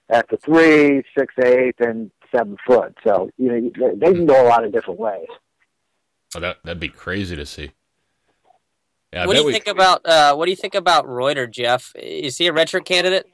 at 0.08 0.28
the 0.28 0.36
three, 0.36 1.02
six 1.16 1.34
eight, 1.42 1.76
and 1.78 2.10
seven 2.34 2.56
foot. 2.66 2.96
So 3.04 3.30
you 3.36 3.72
know 3.76 3.94
they 3.96 4.12
can 4.12 4.26
go 4.26 4.44
a 4.44 4.48
lot 4.48 4.64
of 4.64 4.72
different 4.72 5.00
ways. 5.00 5.28
Oh, 6.34 6.40
that 6.40 6.58
that'd 6.64 6.80
be 6.80 6.88
crazy 6.88 7.36
to 7.36 7.46
see. 7.46 7.72
Yeah, 9.12 9.26
what 9.26 9.34
do 9.34 9.40
you 9.40 9.46
we... 9.46 9.52
think 9.52 9.66
about 9.66 10.06
uh, 10.06 10.34
what 10.34 10.46
do 10.46 10.50
you 10.50 10.56
think 10.56 10.74
about 10.74 11.08
Reuter, 11.08 11.46
Jeff? 11.46 11.92
Is 11.96 12.38
he 12.38 12.46
a 12.46 12.52
redshirt 12.52 12.84
candidate? 12.84 13.26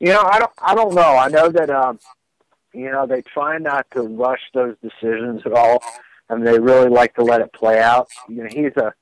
You 0.00 0.12
know, 0.12 0.22
I 0.22 0.38
don't. 0.38 0.52
I 0.58 0.74
don't 0.74 0.94
know. 0.94 1.16
I 1.16 1.28
know 1.28 1.48
that 1.50 1.70
um, 1.70 1.98
you 2.72 2.90
know 2.90 3.06
they 3.06 3.22
try 3.22 3.58
not 3.58 3.86
to 3.92 4.02
rush 4.02 4.40
those 4.54 4.76
decisions 4.82 5.42
at 5.44 5.52
all, 5.52 5.82
I 5.82 6.34
and 6.34 6.46
they 6.46 6.58
really 6.58 6.88
like 6.88 7.14
to 7.14 7.22
let 7.22 7.40
it 7.40 7.52
play 7.52 7.80
out. 7.80 8.08
You 8.28 8.44
know, 8.44 8.48
he's 8.50 8.76
a 8.76 8.94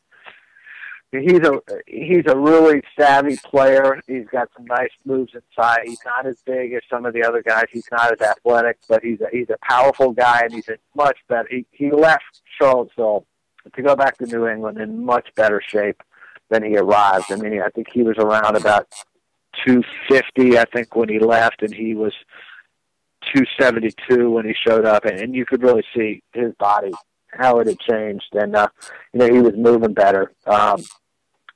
he's 1.22 1.40
a 1.40 1.60
he's 1.86 2.24
a 2.26 2.36
really 2.36 2.82
savvy 2.98 3.36
player. 3.36 4.00
He's 4.06 4.26
got 4.26 4.48
some 4.56 4.66
nice 4.66 4.90
moves 5.04 5.32
inside. 5.34 5.80
He's 5.84 6.04
not 6.04 6.26
as 6.26 6.42
big 6.44 6.72
as 6.72 6.82
some 6.90 7.06
of 7.06 7.14
the 7.14 7.22
other 7.22 7.42
guys. 7.42 7.64
He's 7.72 7.88
not 7.90 8.12
as 8.12 8.20
athletic, 8.20 8.78
but 8.88 9.02
he's 9.02 9.20
a, 9.20 9.26
he's 9.30 9.50
a 9.50 9.56
powerful 9.62 10.12
guy, 10.12 10.40
and 10.44 10.52
he's 10.52 10.68
a 10.68 10.76
much 10.94 11.18
better. 11.28 11.48
He 11.50 11.66
he 11.72 11.90
left 11.90 12.42
Charlottesville 12.58 13.26
to 13.74 13.82
go 13.82 13.96
back 13.96 14.18
to 14.18 14.26
New 14.26 14.46
England 14.46 14.78
in 14.78 15.04
much 15.04 15.28
better 15.34 15.62
shape 15.66 16.02
than 16.50 16.62
he 16.62 16.76
arrived. 16.76 17.30
I 17.30 17.36
mean, 17.36 17.60
I 17.60 17.68
think 17.68 17.88
he 17.92 18.02
was 18.02 18.18
around 18.18 18.56
about 18.56 18.88
250, 19.66 20.58
I 20.58 20.64
think, 20.64 20.94
when 20.94 21.08
he 21.08 21.18
left, 21.18 21.62
and 21.62 21.74
he 21.74 21.94
was 21.94 22.12
272 23.34 24.30
when 24.30 24.44
he 24.44 24.54
showed 24.54 24.84
up, 24.84 25.06
and, 25.06 25.18
and 25.18 25.34
you 25.34 25.46
could 25.46 25.62
really 25.62 25.84
see 25.94 26.22
his 26.32 26.52
body 26.58 26.92
how 27.36 27.58
it 27.60 27.66
had 27.66 27.78
changed, 27.80 28.28
and 28.32 28.54
uh, 28.54 28.68
you 29.12 29.20
know 29.20 29.32
he 29.32 29.40
was 29.40 29.54
moving 29.56 29.92
better. 29.92 30.32
Um, 30.46 30.82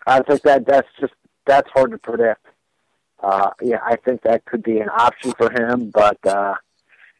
I 0.09 0.23
think 0.23 0.43
that 0.43 0.67
that's 0.67 0.89
just 1.01 1.13
that's 1.47 1.71
hard 1.71 1.91
to 1.93 1.99
predict. 1.99 2.45
Uh, 3.21 3.51
yeah, 3.61 3.81
I 3.85 3.97
think 3.97 4.23
that 4.23 4.45
could 4.45 4.63
be 4.63 4.79
an 4.79 4.89
option 4.89 5.33
for 5.33 5.51
him, 5.51 5.91
but 5.91 6.25
uh, 6.27 6.55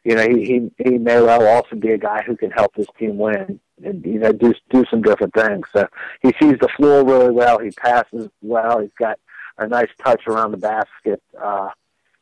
you 0.03 0.15
know 0.15 0.27
he, 0.27 0.45
he 0.45 0.83
he 0.83 0.97
may 0.97 1.21
well 1.21 1.45
also 1.47 1.75
be 1.75 1.91
a 1.91 1.97
guy 1.97 2.23
who 2.23 2.35
can 2.35 2.51
help 2.51 2.73
this 2.75 2.87
team 2.97 3.17
win 3.17 3.59
and 3.83 4.05
you 4.05 4.19
know 4.19 4.31
do 4.31 4.53
do 4.69 4.85
some 4.89 5.01
different 5.01 5.33
things. 5.33 5.67
So 5.71 5.87
he 6.21 6.33
sees 6.39 6.57
the 6.59 6.69
floor 6.75 7.05
really 7.05 7.31
well. 7.31 7.59
He 7.59 7.71
passes 7.71 8.29
well. 8.41 8.79
He's 8.79 8.93
got 8.97 9.19
a 9.57 9.67
nice 9.67 9.89
touch 10.03 10.27
around 10.27 10.51
the 10.51 10.57
basket. 10.57 11.21
Uh, 11.39 11.69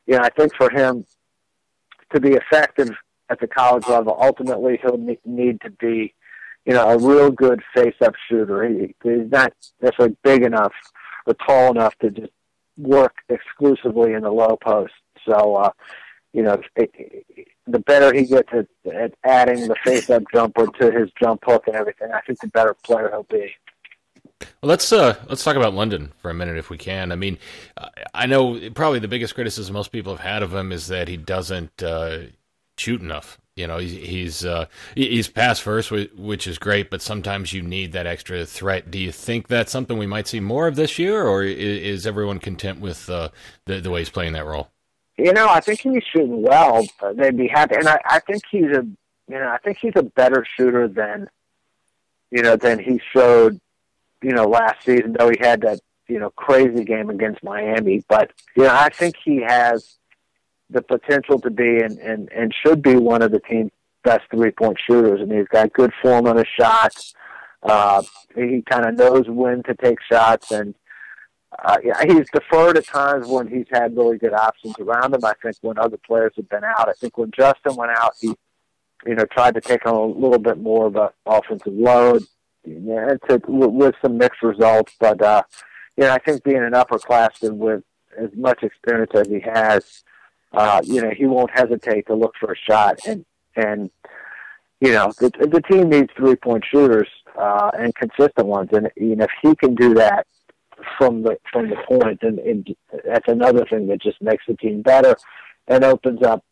you 0.06 0.16
know, 0.16 0.22
I 0.22 0.30
think 0.30 0.54
for 0.56 0.70
him 0.70 1.06
to 2.12 2.20
be 2.20 2.32
effective 2.32 2.96
at 3.30 3.40
the 3.40 3.48
college 3.48 3.88
level, 3.88 4.18
ultimately 4.20 4.80
he'll 4.82 4.98
need 5.26 5.62
to 5.62 5.70
be 5.70 6.14
you 6.68 6.74
know, 6.74 6.90
a 6.90 6.98
real 6.98 7.32
good 7.32 7.64
face-up 7.74 8.14
shooter. 8.28 8.68
He, 8.68 8.94
he's 9.02 9.32
not 9.32 9.54
necessarily 9.82 10.18
big 10.22 10.44
enough 10.44 10.74
or 11.26 11.34
tall 11.34 11.72
enough 11.72 11.98
to 12.00 12.12
just 12.12 12.32
work 12.78 13.16
exclusively 13.30 14.14
in 14.14 14.24
the 14.24 14.32
low 14.32 14.58
post. 14.62 14.94
So, 15.26 15.56
uh, 15.56 15.72
you 16.34 16.44
know, 16.44 16.62
it, 16.76 16.92
it, 16.94 17.48
the 17.66 17.80
better 17.80 18.14
he 18.14 18.26
gets 18.26 18.50
at, 18.52 18.68
at 18.94 19.14
adding 19.24 19.70
the 19.70 19.76
face-up 19.86 20.24
jumper 20.34 20.68
to 20.80 20.92
his 20.92 21.10
jump 21.22 21.42
hook 21.46 21.64
and 21.68 21.76
everything, 21.76 22.12
I 22.12 22.20
think 22.22 22.42
the 22.42 22.48
better 22.48 22.76
player 22.84 23.10
he'll 23.10 23.24
be. 23.24 23.56
Well, 24.62 24.70
let's 24.70 24.92
uh, 24.92 25.16
let's 25.30 25.44
talk 25.44 25.56
about 25.56 25.74
London 25.74 26.12
for 26.18 26.30
a 26.30 26.34
minute, 26.34 26.58
if 26.58 26.70
we 26.70 26.78
can. 26.78 27.12
I 27.12 27.16
mean, 27.16 27.40
I 28.14 28.28
know 28.28 28.70
probably 28.72 29.00
the 29.00 29.08
biggest 29.08 29.36
criticism 29.36 29.74
most 29.74 29.92
people 29.92 30.16
have 30.16 30.26
had 30.26 30.44
of 30.44 30.54
him 30.54 30.72
is 30.72 30.88
that 30.88 31.08
he 31.08 31.18
doesn't 31.18 31.82
uh, 31.82 32.20
shoot 32.78 33.02
enough. 33.02 33.38
You 33.58 33.66
know, 33.66 33.80
he's 33.80 33.92
he's, 33.92 34.46
uh, 34.46 34.68
he's 34.94 35.28
pass 35.28 35.60
first, 35.60 35.90
which 35.90 36.46
is 36.46 36.60
great, 36.60 36.92
but 36.92 37.02
sometimes 37.02 37.54
you 37.54 37.64
need 37.64 37.92
that 37.94 38.06
extra 38.06 38.46
threat. 38.46 38.92
Do 38.92 39.00
you 39.00 39.12
think 39.12 39.48
that's 39.48 39.72
something 39.72 39.98
we 39.98 40.06
might 40.06 40.28
see 40.28 40.40
more 40.40 40.68
of 40.68 40.76
this 40.76 41.00
year, 41.00 41.24
or 41.24 41.44
is 41.44 42.06
everyone 42.06 42.38
content 42.38 42.80
with 42.80 43.10
uh, 43.10 43.30
the 43.66 43.82
the 43.82 43.90
way 43.90 44.02
he's 44.02 44.12
playing 44.12 44.34
that 44.34 44.46
role? 44.46 44.70
You 45.18 45.34
know, 45.34 45.48
I 45.50 45.60
think 45.60 45.80
he's 45.80 46.04
shooting 46.04 46.44
well. 46.44 46.86
They'd 47.16 47.36
be 47.36 47.48
happy, 47.48 47.76
and 47.76 47.88
I, 47.88 48.00
I 48.06 48.20
think 48.20 48.44
he's 48.52 48.66
a 48.66 48.86
you 49.28 49.40
know 49.40 49.48
I 49.48 49.58
think 49.58 49.80
he's 49.80 49.96
a 49.96 50.04
better 50.04 50.46
shooter 50.56 50.88
than 50.88 51.28
you 52.30 52.44
know 52.44 52.58
than 52.58 52.78
he 52.78 53.02
showed 53.12 53.60
you 54.22 54.34
know 54.34 54.46
last 54.46 54.86
season. 54.86 55.16
Though 55.18 55.30
he 55.30 55.38
had 55.40 55.62
that 55.62 55.80
you 56.08 56.20
know 56.20 56.30
crazy 56.30 56.84
game 56.84 57.10
against 57.10 57.44
Miami, 57.44 58.04
but 58.08 58.32
you 58.56 58.64
know 58.64 58.76
I 58.76 58.90
think 58.90 59.16
he 59.26 59.42
has 59.42 59.98
the 60.70 60.82
potential 60.82 61.40
to 61.40 61.50
be 61.50 61.80
and, 61.80 61.98
and, 62.00 62.32
and 62.32 62.54
should 62.66 62.82
be 62.82 62.96
one 62.96 63.22
of 63.22 63.32
the 63.32 63.40
team's 63.40 63.72
best 64.04 64.24
three 64.32 64.52
point 64.52 64.78
shooters. 64.86 65.20
I 65.22 65.26
mean, 65.26 65.40
he's 65.40 65.48
got 65.48 65.74
good 65.74 65.92
form 66.02 66.28
on 66.28 66.38
his 66.38 66.48
shots. 66.60 67.14
Uh, 67.64 68.02
he 68.36 68.64
kind 68.70 68.86
of 68.86 68.96
knows 68.96 69.28
when 69.28 69.64
to 69.64 69.74
take 69.76 69.98
shots, 70.02 70.52
and 70.52 70.76
uh, 71.66 71.78
yeah, 71.84 72.02
he's 72.06 72.30
deferred 72.32 72.78
at 72.78 72.86
times 72.86 73.28
when 73.28 73.48
he's 73.48 73.66
had 73.72 73.98
really 73.98 74.18
good 74.18 74.34
options 74.34 74.76
around 74.80 75.14
him. 75.14 75.26
I 75.26 75.34
think 75.42 75.56
when 75.62 75.78
other 75.78 75.98
players 75.98 76.34
have 76.36 76.48
been 76.50 76.64
out, 76.64 76.88
I 76.88 76.94
think 76.94 77.18
when 77.18 77.32
Justin 77.32 77.76
went 77.76 77.92
out, 77.92 78.14
he 78.22 78.36
you 79.06 79.16
know 79.16 79.26
tried 79.26 79.56
to 79.56 79.62
take 79.62 79.86
on 79.86 79.96
a 79.96 80.06
little 80.06 80.40
bit 80.40 80.60
more 80.60 80.86
of 80.88 80.96
an 80.96 81.10
offensive 81.26 81.74
load. 81.74 82.24
Yeah, 82.64 83.14
to, 83.30 83.42
with 83.48 83.96
some 84.02 84.18
mixed 84.18 84.44
results, 84.44 84.94
but 85.00 85.22
uh, 85.22 85.42
you 85.96 86.04
know, 86.04 86.12
I 86.12 86.20
think 86.20 86.44
being 86.44 86.58
an 86.58 86.74
upperclassman 86.74 87.54
with 87.54 87.84
as 88.18 88.30
much 88.36 88.62
experience 88.64 89.12
as 89.16 89.28
he 89.28 89.40
has, 89.40 90.04
uh, 90.54 90.82
you 90.84 91.02
know, 91.02 91.12
he 91.12 91.26
won't 91.26 91.52
hesitate 91.52 92.08
to 92.08 92.16
look 92.16 92.34
for 92.40 92.52
a 92.52 92.58
shot. 92.58 93.00
And, 93.06 93.26
and 93.56 93.90
you 94.80 94.92
know, 94.92 95.12
the, 95.20 95.30
the 95.30 95.62
team 95.70 95.90
needs 95.90 96.10
three 96.16 96.36
point 96.36 96.64
shooters 96.70 97.08
uh, 97.38 97.72
and 97.78 97.94
consistent 97.96 98.48
ones. 98.48 98.70
And, 98.72 98.90
you 98.96 99.16
know, 99.16 99.26
if 99.26 99.32
he 99.42 99.56
can 99.56 99.76
do 99.76 99.94
that 99.96 100.28
from 100.98 101.24
the, 101.24 101.38
from 101.52 101.70
the 101.70 101.78
point, 101.88 102.20
and, 102.22 102.40
and 102.40 102.76
that's 103.06 103.28
another 103.28 103.66
thing 103.66 103.88
that 103.88 104.02
just 104.02 104.22
makes 104.22 104.46
the 104.48 104.56
team 104.56 104.82
better 104.82 105.16
and 105.68 105.84
opens 105.84 106.22
up, 106.24 106.44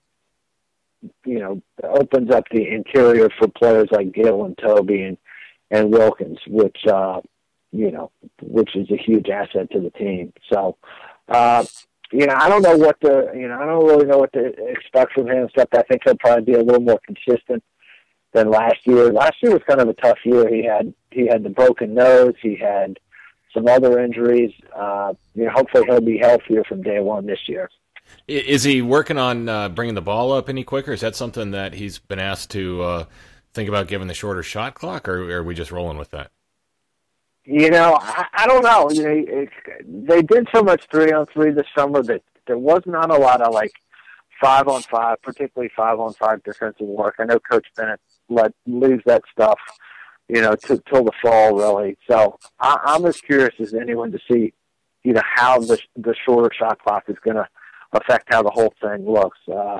you 1.23 1.39
know, 1.39 1.62
opens 1.84 2.31
up 2.31 2.45
the 2.51 2.67
interior 2.67 3.29
for 3.38 3.47
players 3.47 3.88
like 3.91 4.12
Gill 4.12 4.45
and 4.45 4.58
Tobey 4.58 5.03
and, 5.03 5.17
and 5.69 5.91
Wilkins, 5.91 6.39
which, 6.47 6.86
uh, 6.88 7.21
you 7.71 7.91
know, 7.91 8.12
which 8.41 8.75
is 8.75 8.89
a 8.89 8.97
huge 8.97 9.29
asset 9.29 9.69
to 9.71 9.79
the 9.79 9.91
team. 9.91 10.34
So, 10.51 10.77
uh, 11.27 11.65
you 12.15 12.25
know, 12.25 12.36
I 12.36 12.47
don't 12.47 12.62
know 12.62 12.78
what 12.78 12.99
to, 13.01 13.32
you 13.36 13.47
know, 13.47 13.60
I 13.60 13.65
don't 13.65 13.86
really 13.86 14.06
know 14.06 14.17
what 14.17 14.32
to 14.34 14.45
expect 14.69 15.13
from 15.13 15.28
him. 15.28 15.45
Except 15.45 15.75
I 15.75 15.82
think 15.84 16.04
he'll 16.06 16.17
probably 16.17 16.45
be 16.45 16.54
a 16.54 16.63
little 16.63 16.82
more 16.82 16.99
consistent 17.06 17.63
than 18.34 18.49
last 18.49 18.86
year. 18.86 19.12
Last 19.12 19.36
year 19.41 19.51
was 19.51 19.63
kind 19.67 19.82
of 19.82 19.89
a 19.89 19.93
tough 19.93 20.19
year. 20.23 20.47
He 20.54 20.63
had 20.63 20.93
he 21.12 21.28
had 21.28 21.43
the 21.43 21.49
broken 21.49 21.93
nose. 21.93 22.34
He 22.41 22.56
had 22.56 22.99
some 23.54 23.67
other 23.67 23.99
injuries. 23.99 24.54
Uh, 24.73 25.13
you 25.34 25.45
know, 25.45 25.51
hopefully 25.51 25.86
he'll 25.88 26.01
be 26.01 26.17
healthier 26.17 26.63
from 26.63 26.82
day 26.82 26.99
one 26.99 27.25
this 27.25 27.39
year. 27.47 27.69
Is 28.28 28.63
he 28.63 28.82
working 28.82 29.17
on 29.17 29.49
uh, 29.49 29.69
bringing 29.69 29.95
the 29.95 30.01
ball 30.01 30.32
up 30.32 30.47
any 30.47 30.63
quicker? 30.63 30.93
Is 30.93 31.01
that 31.01 31.15
something 31.15 31.51
that 31.51 31.73
he's 31.73 31.99
been 31.99 32.19
asked 32.19 32.51
to 32.51 32.82
uh, 32.82 33.06
think 33.54 33.67
about 33.67 33.88
giving 33.88 34.08
the 34.08 34.13
shorter 34.13 34.43
shot 34.43 34.75
clock, 34.75 35.10
or 35.10 35.32
are 35.32 35.43
we 35.43 35.56
just 35.56 35.71
rolling 35.71 35.97
with 35.97 36.12
that? 36.12 36.32
You 37.45 37.69
know, 37.69 37.97
I, 38.01 38.25
I 38.34 38.47
don't 38.47 38.63
know. 38.63 38.89
You 38.91 39.03
know, 39.03 39.41
it, 39.43 39.49
they 39.88 40.21
did 40.21 40.47
so 40.53 40.63
much 40.63 40.88
three 40.89 41.12
on 41.12 41.27
three 41.27 41.51
this 41.51 41.67
summer 41.77 42.01
that 42.03 42.23
there 42.47 42.58
was 42.58 42.81
not 42.86 43.12
a 43.12 43.17
lot 43.17 43.41
of 43.41 43.53
like 43.53 43.71
five 44.41 44.67
on 44.67 44.81
five, 44.81 45.21
particularly 45.21 45.71
five 45.75 45.99
on 45.99 46.13
five 46.13 46.43
defensive 46.43 46.88
work. 46.88 47.15
I 47.19 47.25
know 47.25 47.39
Coach 47.39 47.67
Bennett 47.77 47.99
let 48.29 48.51
leaves 48.65 49.03
that 49.05 49.21
stuff, 49.31 49.60
you 50.27 50.41
know, 50.41 50.55
to, 50.55 50.81
till 50.89 51.03
the 51.03 51.12
fall 51.21 51.55
really. 51.55 51.97
So 52.10 52.39
I, 52.60 52.79
I'm 52.84 53.05
as 53.05 53.21
curious 53.21 53.53
as 53.60 53.73
anyone 53.73 54.12
to 54.12 54.19
see, 54.29 54.53
you 55.03 55.13
know, 55.13 55.21
how 55.23 55.60
the 55.60 55.79
the 55.95 56.15
shorter 56.25 56.53
shot 56.58 56.79
clock 56.79 57.03
is 57.08 57.17
going 57.23 57.38
to 57.38 57.47
affect 57.93 58.34
how 58.34 58.41
the 58.41 58.51
whole 58.51 58.73
thing 58.81 59.10
looks. 59.10 59.38
Uh, 59.47 59.79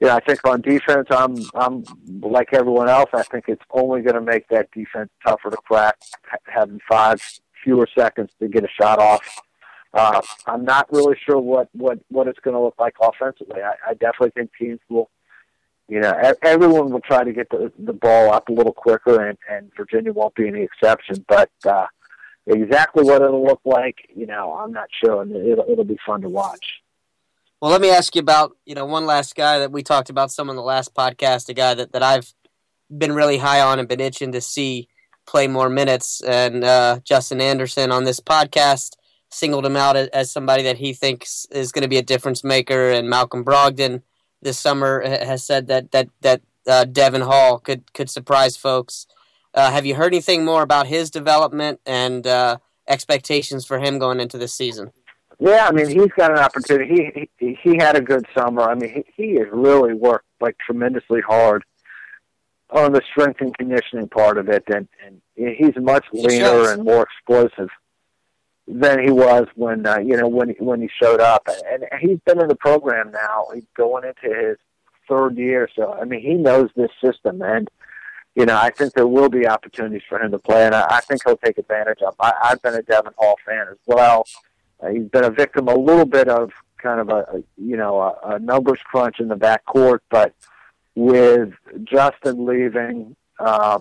yeah, 0.00 0.14
I 0.14 0.20
think 0.20 0.46
on 0.46 0.60
defense, 0.60 1.06
I'm 1.10 1.36
I'm 1.54 1.84
like 2.20 2.52
everyone 2.52 2.88
else. 2.88 3.10
I 3.14 3.22
think 3.22 3.44
it's 3.48 3.62
only 3.70 4.02
going 4.02 4.14
to 4.14 4.20
make 4.20 4.46
that 4.48 4.70
defense 4.72 5.10
tougher 5.26 5.50
to 5.50 5.56
crack, 5.56 5.96
having 6.44 6.80
five 6.88 7.20
fewer 7.64 7.88
seconds 7.98 8.30
to 8.40 8.48
get 8.48 8.64
a 8.64 8.68
shot 8.80 8.98
off. 8.98 9.40
Uh, 9.94 10.20
I'm 10.46 10.64
not 10.64 10.92
really 10.92 11.16
sure 11.26 11.38
what 11.38 11.68
what 11.72 11.98
what 12.08 12.28
it's 12.28 12.38
going 12.40 12.54
to 12.54 12.60
look 12.60 12.74
like 12.78 12.94
offensively. 13.00 13.62
I, 13.62 13.90
I 13.90 13.94
definitely 13.94 14.32
think 14.32 14.50
teams 14.58 14.80
will, 14.90 15.08
you 15.88 16.00
know, 16.00 16.12
everyone 16.42 16.90
will 16.90 17.00
try 17.00 17.24
to 17.24 17.32
get 17.32 17.48
the 17.48 17.72
the 17.78 17.94
ball 17.94 18.34
up 18.34 18.50
a 18.50 18.52
little 18.52 18.74
quicker, 18.74 19.26
and 19.26 19.38
and 19.50 19.70
Virginia 19.74 20.12
won't 20.12 20.34
be 20.34 20.46
any 20.46 20.60
exception. 20.60 21.24
But 21.26 21.50
uh, 21.64 21.86
exactly 22.46 23.04
what 23.04 23.22
it'll 23.22 23.44
look 23.44 23.62
like, 23.64 23.96
you 24.14 24.26
know, 24.26 24.52
I'm 24.52 24.72
not 24.72 24.88
sure, 25.02 25.22
and 25.22 25.34
it'll 25.34 25.64
it'll 25.66 25.84
be 25.84 25.98
fun 26.04 26.20
to 26.20 26.28
watch. 26.28 26.82
Well, 27.66 27.72
let 27.72 27.80
me 27.80 27.90
ask 27.90 28.14
you 28.14 28.20
about 28.20 28.56
you 28.64 28.76
know 28.76 28.86
one 28.86 29.06
last 29.06 29.34
guy 29.34 29.58
that 29.58 29.72
we 29.72 29.82
talked 29.82 30.08
about 30.08 30.30
some 30.30 30.48
on 30.48 30.54
the 30.54 30.62
last 30.62 30.94
podcast, 30.94 31.48
a 31.48 31.52
guy 31.52 31.74
that, 31.74 31.90
that 31.90 32.02
I've 32.04 32.32
been 32.96 33.12
really 33.12 33.38
high 33.38 33.60
on 33.60 33.80
and 33.80 33.88
been 33.88 33.98
itching 33.98 34.30
to 34.30 34.40
see 34.40 34.86
play 35.26 35.48
more 35.48 35.68
minutes. 35.68 36.20
And 36.20 36.62
uh, 36.62 37.00
Justin 37.02 37.40
Anderson 37.40 37.90
on 37.90 38.04
this 38.04 38.20
podcast 38.20 38.92
singled 39.32 39.66
him 39.66 39.76
out 39.76 39.96
as, 39.96 40.30
somebody 40.30 40.62
that 40.62 40.76
he 40.76 40.92
thinks 40.92 41.44
is 41.50 41.72
going 41.72 41.82
to 41.82 41.88
be 41.88 41.96
a 41.96 42.02
difference 42.02 42.44
maker. 42.44 42.92
And 42.92 43.10
Malcolm 43.10 43.44
Brogdon 43.44 44.02
this 44.40 44.60
summer 44.60 45.02
has 45.04 45.42
said 45.42 45.66
that 45.66 45.90
that 45.90 46.08
that 46.20 46.42
uh, 46.68 46.84
Devon 46.84 47.22
Hall 47.22 47.58
could 47.58 47.92
could 47.92 48.08
surprise 48.08 48.56
folks. 48.56 49.08
Uh, 49.54 49.72
have 49.72 49.84
you 49.84 49.96
heard 49.96 50.14
anything 50.14 50.44
more 50.44 50.62
about 50.62 50.86
his 50.86 51.10
development 51.10 51.80
and 51.84 52.28
uh, 52.28 52.58
expectations 52.88 53.66
for 53.66 53.80
him 53.80 53.98
going 53.98 54.20
into 54.20 54.38
this 54.38 54.54
season? 54.54 54.92
Yeah, 55.38 55.66
I 55.68 55.72
mean 55.72 55.88
he's 55.88 56.12
got 56.16 56.30
an 56.30 56.38
opportunity. 56.38 57.12
He 57.14 57.30
he, 57.38 57.58
he 57.62 57.76
had 57.76 57.96
a 57.96 58.00
good 58.00 58.26
summer. 58.36 58.62
I 58.62 58.74
mean 58.74 58.90
he, 58.90 59.22
he 59.22 59.34
has 59.34 59.48
really 59.52 59.92
worked 59.92 60.26
like 60.40 60.56
tremendously 60.58 61.20
hard 61.20 61.62
on 62.70 62.92
the 62.92 63.02
strength 63.10 63.40
and 63.40 63.56
conditioning 63.56 64.08
part 64.08 64.38
of 64.38 64.48
it, 64.48 64.64
and 64.68 64.88
and 65.04 65.20
he's 65.36 65.76
much 65.76 66.04
leaner 66.12 66.72
and 66.72 66.84
more 66.84 67.02
explosive 67.02 67.68
than 68.66 69.02
he 69.02 69.10
was 69.10 69.46
when 69.54 69.86
uh, 69.86 69.98
you 69.98 70.16
know 70.16 70.28
when 70.28 70.50
when 70.58 70.80
he 70.80 70.88
showed 71.00 71.20
up. 71.20 71.48
And 71.70 71.84
he's 72.00 72.18
been 72.24 72.40
in 72.40 72.48
the 72.48 72.56
program 72.56 73.12
now. 73.12 73.46
He's 73.54 73.64
going 73.76 74.04
into 74.04 74.34
his 74.34 74.56
third 75.08 75.36
year, 75.36 75.68
so 75.76 75.92
I 75.92 76.04
mean 76.04 76.20
he 76.20 76.34
knows 76.34 76.70
this 76.74 76.90
system, 77.04 77.42
and 77.42 77.68
you 78.34 78.46
know 78.46 78.56
I 78.56 78.70
think 78.70 78.94
there 78.94 79.06
will 79.06 79.28
be 79.28 79.46
opportunities 79.46 80.02
for 80.08 80.20
him 80.20 80.32
to 80.32 80.38
play, 80.38 80.66
and 80.66 80.74
I, 80.74 80.86
I 80.90 81.00
think 81.00 81.22
he'll 81.24 81.36
take 81.36 81.58
advantage 81.58 82.02
of. 82.02 82.14
I, 82.18 82.32
I've 82.42 82.62
been 82.62 82.74
a 82.74 82.82
Devon 82.82 83.12
Hall 83.16 83.36
fan 83.46 83.66
as 83.70 83.78
well. 83.86 84.24
Uh, 84.82 84.88
he's 84.88 85.08
been 85.08 85.24
a 85.24 85.30
victim 85.30 85.68
a 85.68 85.74
little 85.74 86.04
bit 86.04 86.28
of 86.28 86.50
kind 86.76 87.00
of 87.00 87.08
a, 87.08 87.36
a 87.36 87.42
you 87.56 87.76
know 87.76 88.00
a, 88.00 88.34
a 88.34 88.38
numbers 88.38 88.78
crunch 88.84 89.20
in 89.20 89.28
the 89.28 89.34
backcourt, 89.34 90.00
but 90.10 90.34
with 90.94 91.52
Justin 91.84 92.44
leaving, 92.46 93.16
uh, 93.38 93.78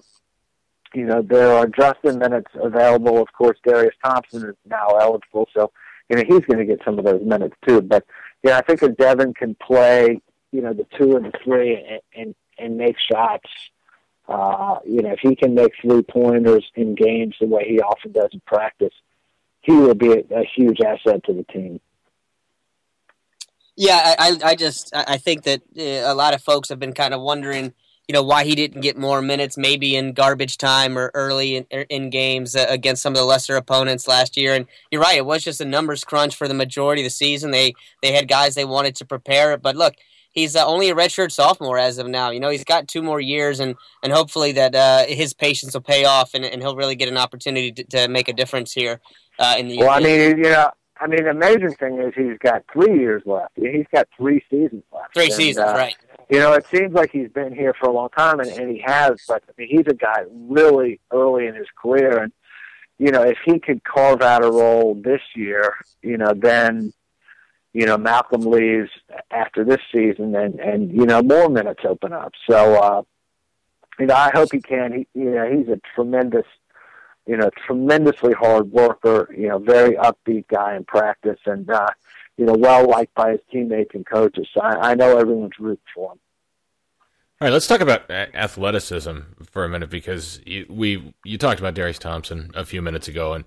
you 0.93 1.05
know 1.05 1.21
there 1.21 1.51
are 1.51 1.67
Justin 1.67 2.19
minutes 2.19 2.51
available. 2.55 3.21
Of 3.21 3.31
course, 3.33 3.57
Darius 3.65 3.95
Thompson 4.03 4.49
is 4.49 4.55
now 4.65 4.87
eligible, 4.99 5.47
so 5.53 5.71
you 6.09 6.15
know 6.15 6.23
he's 6.27 6.45
going 6.45 6.59
to 6.59 6.65
get 6.65 6.79
some 6.85 6.97
of 6.97 7.05
those 7.05 7.23
minutes 7.23 7.55
too. 7.67 7.81
But 7.81 8.05
yeah, 8.43 8.57
I 8.57 8.61
think 8.61 8.79
that 8.81 8.97
Devon 8.97 9.33
can 9.33 9.55
play, 9.55 10.21
you 10.51 10.61
know, 10.61 10.73
the 10.73 10.85
two 10.97 11.15
and 11.15 11.25
the 11.25 11.33
three 11.43 11.75
and 11.75 12.01
and, 12.15 12.35
and 12.57 12.77
make 12.77 12.95
shots. 12.99 13.49
Uh, 14.27 14.79
you 14.85 15.03
know, 15.03 15.11
if 15.11 15.19
he 15.19 15.35
can 15.35 15.53
make 15.53 15.73
three 15.81 16.01
pointers 16.01 16.65
in 16.75 16.95
games 16.95 17.35
the 17.39 17.45
way 17.45 17.63
he 17.67 17.79
often 17.79 18.11
does 18.11 18.29
in 18.33 18.41
practice, 18.47 18.93
he 19.65 19.71
will 19.71 19.95
be 19.95 20.11
a, 20.11 20.23
a 20.31 20.43
huge 20.55 20.79
asset 20.81 21.23
to 21.25 21.33
the 21.33 21.43
team. 21.51 21.79
Yeah, 23.75 24.15
I, 24.17 24.37
I 24.43 24.55
just 24.55 24.95
I 24.95 25.17
think 25.17 25.43
that 25.43 25.61
uh, 25.77 26.11
a 26.11 26.15
lot 26.15 26.33
of 26.33 26.41
folks 26.41 26.69
have 26.69 26.79
been 26.79 26.93
kind 26.93 27.13
of 27.13 27.21
wondering, 27.21 27.73
you 28.07 28.13
know, 28.13 28.23
why 28.23 28.45
he 28.45 28.55
didn't 28.55 28.81
get 28.81 28.97
more 28.97 29.21
minutes, 29.21 29.57
maybe 29.57 29.97
in 29.97 30.13
garbage 30.13 30.57
time 30.57 30.97
or 30.97 31.11
early 31.13 31.57
in, 31.57 31.65
er, 31.73 31.85
in 31.89 32.09
games 32.09 32.55
uh, 32.55 32.67
against 32.69 33.01
some 33.01 33.13
of 33.13 33.17
the 33.17 33.25
lesser 33.25 33.57
opponents 33.57 34.07
last 34.07 34.37
year. 34.37 34.53
And 34.53 34.67
you're 34.91 35.01
right, 35.01 35.17
it 35.17 35.25
was 35.25 35.43
just 35.43 35.59
a 35.59 35.65
numbers 35.65 36.05
crunch 36.05 36.35
for 36.35 36.47
the 36.47 36.53
majority 36.53 37.01
of 37.01 37.07
the 37.07 37.09
season. 37.09 37.51
They 37.51 37.73
they 38.01 38.13
had 38.13 38.29
guys 38.29 38.55
they 38.55 38.65
wanted 38.65 38.95
to 38.97 39.05
prepare, 39.05 39.57
but 39.57 39.75
look, 39.75 39.95
he's 40.35 40.55
uh, 40.55 40.65
only 40.67 40.89
a 40.89 40.95
redshirt 40.95 41.31
sophomore 41.31 41.79
as 41.79 41.97
of 41.97 42.07
now. 42.07 42.29
You 42.29 42.39
know, 42.39 42.49
he's 42.49 42.63
got 42.63 42.87
two 42.87 43.01
more 43.01 43.19
years, 43.19 43.59
and 43.59 43.75
and 44.03 44.13
hopefully 44.13 44.51
that 44.51 44.75
uh, 44.75 45.05
his 45.07 45.33
patience 45.33 45.73
will 45.73 45.81
pay 45.81 46.05
off, 46.05 46.35
and, 46.35 46.45
and 46.45 46.61
he'll 46.61 46.75
really 46.75 46.95
get 46.95 47.09
an 47.09 47.17
opportunity 47.17 47.71
to, 47.71 47.83
to 47.85 48.07
make 48.07 48.27
a 48.27 48.33
difference 48.33 48.71
here 48.71 48.99
uh, 49.39 49.55
in 49.57 49.67
the. 49.67 49.79
Well, 49.79 49.89
I 49.89 49.99
mean, 49.99 50.37
you 50.37 50.43
know, 50.43 50.69
I 50.99 51.07
mean, 51.07 51.23
the 51.23 51.31
amazing 51.31 51.73
thing 51.75 51.99
is 51.99 52.13
he's 52.15 52.37
got 52.37 52.63
three 52.71 52.99
years 52.99 53.23
left. 53.25 53.53
He's 53.55 53.87
got 53.91 54.07
three 54.15 54.43
seasons 54.51 54.83
left. 54.93 55.13
Three 55.15 55.25
and, 55.25 55.33
seasons, 55.33 55.69
uh, 55.69 55.73
right? 55.73 55.95
You 56.29 56.39
know, 56.39 56.53
it 56.53 56.65
seems 56.67 56.93
like 56.93 57.11
he's 57.11 57.29
been 57.29 57.53
here 57.53 57.73
for 57.79 57.89
a 57.89 57.93
long 57.93 58.09
time, 58.09 58.39
and, 58.39 58.49
and 58.49 58.69
he 58.69 58.83
has. 58.85 59.21
But 59.27 59.43
I 59.47 59.51
mean, 59.57 59.69
he's 59.69 59.87
a 59.87 59.95
guy 59.95 60.23
really 60.31 60.99
early 61.11 61.47
in 61.47 61.55
his 61.55 61.67
career, 61.81 62.19
and 62.19 62.31
you 62.97 63.11
know, 63.11 63.23
if 63.23 63.37
he 63.45 63.59
could 63.59 63.83
carve 63.83 64.21
out 64.21 64.43
a 64.43 64.49
role 64.49 64.95
this 64.95 65.21
year, 65.35 65.75
you 66.01 66.17
know, 66.17 66.33
then 66.33 66.93
you 67.75 67.85
know, 67.85 67.97
Malcolm 67.97 68.43
leaves 68.43 68.89
after 69.31 69.65
this 69.65 69.81
season, 69.91 70.33
and 70.33 70.61
and 70.61 70.93
you 70.93 71.05
know 71.05 71.21
more 71.21 71.49
minutes 71.49 71.81
open 71.85 72.13
up. 72.13 72.31
So, 72.49 72.75
uh, 72.75 73.01
you 73.99 74.05
know, 74.05 74.15
I 74.15 74.31
hope 74.33 74.53
he 74.53 74.61
can. 74.61 74.93
He, 74.93 75.07
you 75.13 75.31
know, 75.31 75.51
he's 75.51 75.67
a 75.67 75.81
tremendous, 75.93 76.45
you 77.27 77.35
know, 77.35 77.49
tremendously 77.67 78.31
hard 78.31 78.71
worker. 78.71 79.27
You 79.37 79.49
know, 79.49 79.59
very 79.59 79.97
upbeat 79.97 80.47
guy 80.47 80.77
in 80.77 80.85
practice, 80.85 81.39
and 81.45 81.69
uh, 81.69 81.89
you 82.37 82.45
know, 82.45 82.53
well 82.53 82.89
liked 82.89 83.13
by 83.13 83.31
his 83.31 83.41
teammates 83.51 83.93
and 83.93 84.05
coaches. 84.05 84.47
So 84.53 84.61
I, 84.61 84.91
I 84.91 84.95
know 84.95 85.17
everyone's 85.17 85.59
rooting 85.59 85.83
for 85.93 86.13
him. 86.13 86.19
All 87.41 87.47
right, 87.47 87.51
let's 87.51 87.67
talk 87.67 87.81
about 87.81 88.09
athleticism 88.09 89.17
for 89.51 89.65
a 89.65 89.69
minute 89.69 89.89
because 89.89 90.39
we 90.69 91.13
you 91.25 91.37
talked 91.37 91.59
about 91.59 91.73
Darius 91.73 91.99
Thompson 91.99 92.49
a 92.55 92.63
few 92.63 92.81
minutes 92.81 93.09
ago, 93.09 93.33
and 93.33 93.43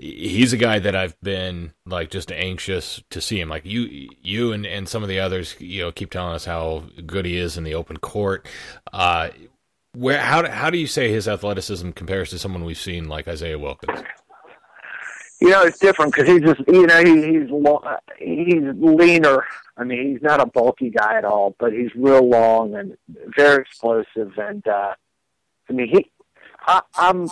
he's 0.00 0.54
a 0.54 0.56
guy 0.56 0.78
that 0.78 0.96
I've 0.96 1.20
been 1.20 1.74
like 1.84 2.10
just 2.10 2.32
anxious 2.32 3.02
to 3.10 3.20
see 3.20 3.38
him. 3.38 3.50
Like 3.50 3.66
you, 3.66 4.08
you 4.22 4.52
and, 4.52 4.64
and 4.64 4.88
some 4.88 5.02
of 5.02 5.10
the 5.10 5.20
others, 5.20 5.54
you 5.58 5.82
know, 5.82 5.92
keep 5.92 6.10
telling 6.10 6.34
us 6.34 6.46
how 6.46 6.84
good 7.04 7.26
he 7.26 7.36
is 7.36 7.58
in 7.58 7.64
the 7.64 7.74
open 7.74 7.98
court. 7.98 8.48
Uh, 8.90 9.28
where 9.92 10.18
how 10.18 10.48
how 10.50 10.70
do 10.70 10.78
you 10.78 10.86
say 10.86 11.10
his 11.10 11.28
athleticism 11.28 11.90
compares 11.90 12.30
to 12.30 12.38
someone 12.38 12.64
we've 12.64 12.78
seen 12.78 13.06
like 13.06 13.28
Isaiah 13.28 13.58
Wilkins? 13.58 14.02
You 15.40 15.50
know, 15.50 15.62
it's 15.64 15.78
different 15.78 16.14
because 16.14 16.28
he's 16.28 16.40
just 16.40 16.60
you 16.66 16.86
know 16.86 17.04
he, 17.04 17.38
he's 17.38 17.50
lo- 17.50 17.84
he's 18.18 18.62
leaner. 18.74 19.44
I 19.76 19.84
mean, 19.84 20.12
he's 20.12 20.22
not 20.22 20.40
a 20.40 20.46
bulky 20.46 20.90
guy 20.90 21.18
at 21.18 21.24
all, 21.24 21.54
but 21.58 21.72
he's 21.72 21.94
real 21.94 22.26
long 22.26 22.74
and 22.74 22.96
very 23.36 23.60
explosive. 23.62 24.32
And 24.38 24.66
uh, 24.66 24.94
I 25.68 25.72
mean, 25.72 25.88
he 25.88 26.10
I, 26.66 26.80
I'm 26.96 27.28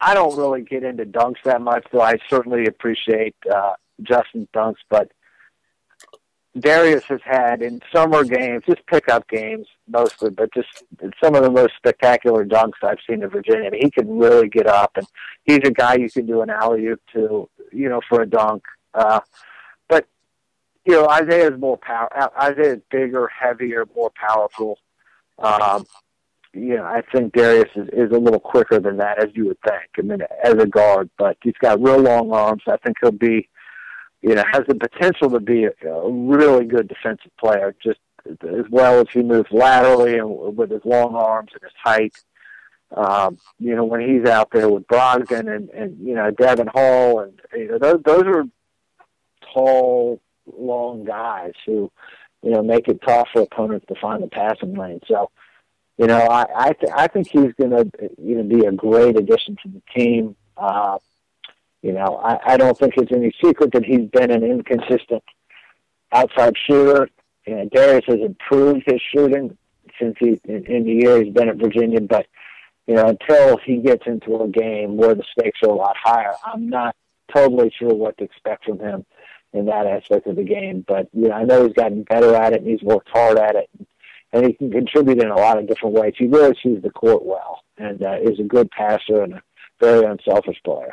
I 0.00 0.14
don't 0.14 0.36
really 0.36 0.62
get 0.62 0.82
into 0.82 1.06
dunks 1.06 1.42
that 1.44 1.60
much, 1.60 1.86
though 1.92 2.02
I 2.02 2.16
certainly 2.28 2.66
appreciate 2.66 3.36
uh, 3.52 3.74
Justin 4.02 4.48
dunks. 4.54 4.76
But 4.90 5.12
Darius 6.58 7.04
has 7.04 7.20
had 7.24 7.60
in 7.60 7.80
summer 7.94 8.24
games, 8.24 8.64
just 8.66 8.86
pickup 8.86 9.28
games 9.28 9.66
mostly, 9.88 10.30
but 10.30 10.52
just 10.54 10.84
some 11.22 11.34
of 11.34 11.42
the 11.42 11.50
most 11.50 11.74
spectacular 11.76 12.46
dunks 12.46 12.82
I've 12.82 12.98
seen 13.08 13.22
in 13.22 13.28
Virginia. 13.28 13.66
I 13.66 13.70
mean, 13.70 13.82
he 13.82 13.90
can 13.90 14.18
really 14.18 14.48
get 14.48 14.66
up, 14.66 14.92
and 14.96 15.06
he's 15.44 15.60
a 15.64 15.70
guy 15.70 15.96
you 15.96 16.10
can 16.10 16.26
do 16.26 16.40
an 16.40 16.50
alley 16.50 16.86
oop 16.86 17.00
to, 17.12 17.48
you 17.72 17.88
know, 17.88 18.00
for 18.08 18.22
a 18.22 18.26
dunk. 18.26 18.62
Uh, 18.94 19.20
but 19.88 20.06
you 20.86 20.94
know, 20.94 21.08
Isaiah's 21.08 21.58
more 21.58 21.76
power. 21.76 22.08
Isaiah's 22.40 22.80
bigger, 22.90 23.28
heavier, 23.28 23.84
more 23.94 24.10
powerful. 24.14 24.78
Um, 25.38 25.84
you 26.54 26.76
know, 26.76 26.84
I 26.84 27.02
think 27.12 27.34
Darius 27.34 27.70
is, 27.76 27.88
is 27.92 28.10
a 28.12 28.18
little 28.18 28.40
quicker 28.40 28.80
than 28.80 28.96
that, 28.96 29.22
as 29.22 29.28
you 29.34 29.46
would 29.46 29.58
think. 29.60 29.82
I 29.98 30.02
mean, 30.02 30.20
as 30.42 30.54
a 30.54 30.66
guard, 30.66 31.10
but 31.18 31.36
he's 31.42 31.52
got 31.60 31.82
real 31.82 32.00
long 32.00 32.32
arms. 32.32 32.62
I 32.66 32.78
think 32.78 32.96
he'll 33.02 33.12
be 33.12 33.48
you 34.22 34.34
know, 34.34 34.44
has 34.52 34.64
the 34.66 34.74
potential 34.74 35.30
to 35.30 35.40
be 35.40 35.64
a, 35.64 35.88
a 35.88 36.10
really 36.10 36.64
good 36.64 36.88
defensive 36.88 37.30
player, 37.38 37.74
just 37.82 38.00
as 38.28 38.64
well 38.70 39.00
as 39.00 39.06
he 39.12 39.22
moves 39.22 39.50
laterally 39.50 40.18
and 40.18 40.56
with 40.56 40.70
his 40.70 40.84
long 40.84 41.14
arms 41.14 41.50
and 41.52 41.62
his 41.62 41.72
height. 41.82 42.16
Um, 42.94 43.38
you 43.58 43.74
know, 43.74 43.84
when 43.84 44.00
he's 44.00 44.28
out 44.28 44.50
there 44.52 44.68
with 44.68 44.86
Brogdon 44.86 45.54
and, 45.54 45.70
and 45.70 45.98
you 46.06 46.14
know, 46.14 46.30
Devon 46.30 46.68
Hall 46.68 47.20
and 47.20 47.40
you 47.52 47.68
know, 47.68 47.78
those 47.78 48.02
those 48.04 48.22
are 48.24 48.44
tall, 49.52 50.20
long 50.56 51.04
guys 51.04 51.52
who, 51.64 51.90
you 52.42 52.50
know, 52.50 52.62
make 52.62 52.88
it 52.88 53.00
tough 53.06 53.28
for 53.32 53.42
opponents 53.42 53.86
to 53.88 53.94
find 54.00 54.22
the 54.22 54.28
passing 54.28 54.74
lane. 54.74 55.00
So, 55.08 55.30
you 55.98 56.06
know, 56.06 56.18
I 56.18 56.46
I, 56.54 56.72
th- 56.72 56.92
I 56.94 57.06
think 57.08 57.28
he's 57.28 57.52
going 57.60 57.70
to 57.70 57.90
you 58.18 58.36
know 58.36 58.44
be 58.44 58.64
a 58.64 58.72
great 58.72 59.16
addition 59.16 59.56
to 59.62 59.68
the 59.68 59.82
team. 59.94 60.36
Uh, 60.56 60.98
you 61.86 61.92
know, 61.92 62.16
I, 62.16 62.54
I 62.54 62.56
don't 62.56 62.76
think 62.76 62.94
it's 62.96 63.12
any 63.12 63.32
secret 63.40 63.70
that 63.72 63.84
he's 63.84 64.10
been 64.10 64.32
an 64.32 64.42
inconsistent 64.42 65.22
outside 66.10 66.54
shooter. 66.66 67.08
You 67.46 67.54
know, 67.54 67.68
Darius 67.72 68.04
has 68.08 68.18
improved 68.18 68.82
his 68.86 69.00
shooting 69.14 69.56
since 69.96 70.16
he 70.18 70.40
in, 70.46 70.66
in 70.66 70.82
the 70.82 70.92
year 70.92 71.22
he's 71.22 71.32
been 71.32 71.48
at 71.48 71.58
Virginia, 71.58 72.00
but 72.00 72.26
you 72.88 72.94
know, 72.94 73.06
until 73.06 73.58
he 73.58 73.76
gets 73.76 74.04
into 74.04 74.36
a 74.42 74.48
game 74.48 74.96
where 74.96 75.14
the 75.14 75.22
stakes 75.30 75.60
are 75.62 75.70
a 75.70 75.74
lot 75.74 75.94
higher, 75.96 76.34
I'm 76.44 76.68
not 76.68 76.96
totally 77.32 77.72
sure 77.78 77.94
what 77.94 78.18
to 78.18 78.24
expect 78.24 78.64
from 78.64 78.80
him 78.80 79.06
in 79.52 79.66
that 79.66 79.86
aspect 79.86 80.26
of 80.26 80.34
the 80.34 80.42
game. 80.42 80.84
But 80.88 81.08
you 81.12 81.28
know, 81.28 81.36
I 81.36 81.44
know 81.44 81.66
he's 81.66 81.74
gotten 81.74 82.02
better 82.02 82.34
at 82.34 82.52
it 82.52 82.62
and 82.62 82.68
he's 82.68 82.82
worked 82.82 83.10
hard 83.10 83.38
at 83.38 83.54
it, 83.54 83.70
and 84.32 84.44
he 84.44 84.54
can 84.54 84.72
contribute 84.72 85.22
in 85.22 85.30
a 85.30 85.36
lot 85.36 85.56
of 85.56 85.68
different 85.68 85.94
ways. 85.94 86.14
He 86.18 86.26
really 86.26 86.56
sees 86.60 86.82
the 86.82 86.90
court 86.90 87.24
well 87.24 87.62
and 87.78 88.02
uh, 88.02 88.18
is 88.20 88.40
a 88.40 88.42
good 88.44 88.72
passer 88.72 89.22
and 89.22 89.34
a 89.34 89.42
very 89.80 90.04
unselfish 90.04 90.60
player. 90.64 90.92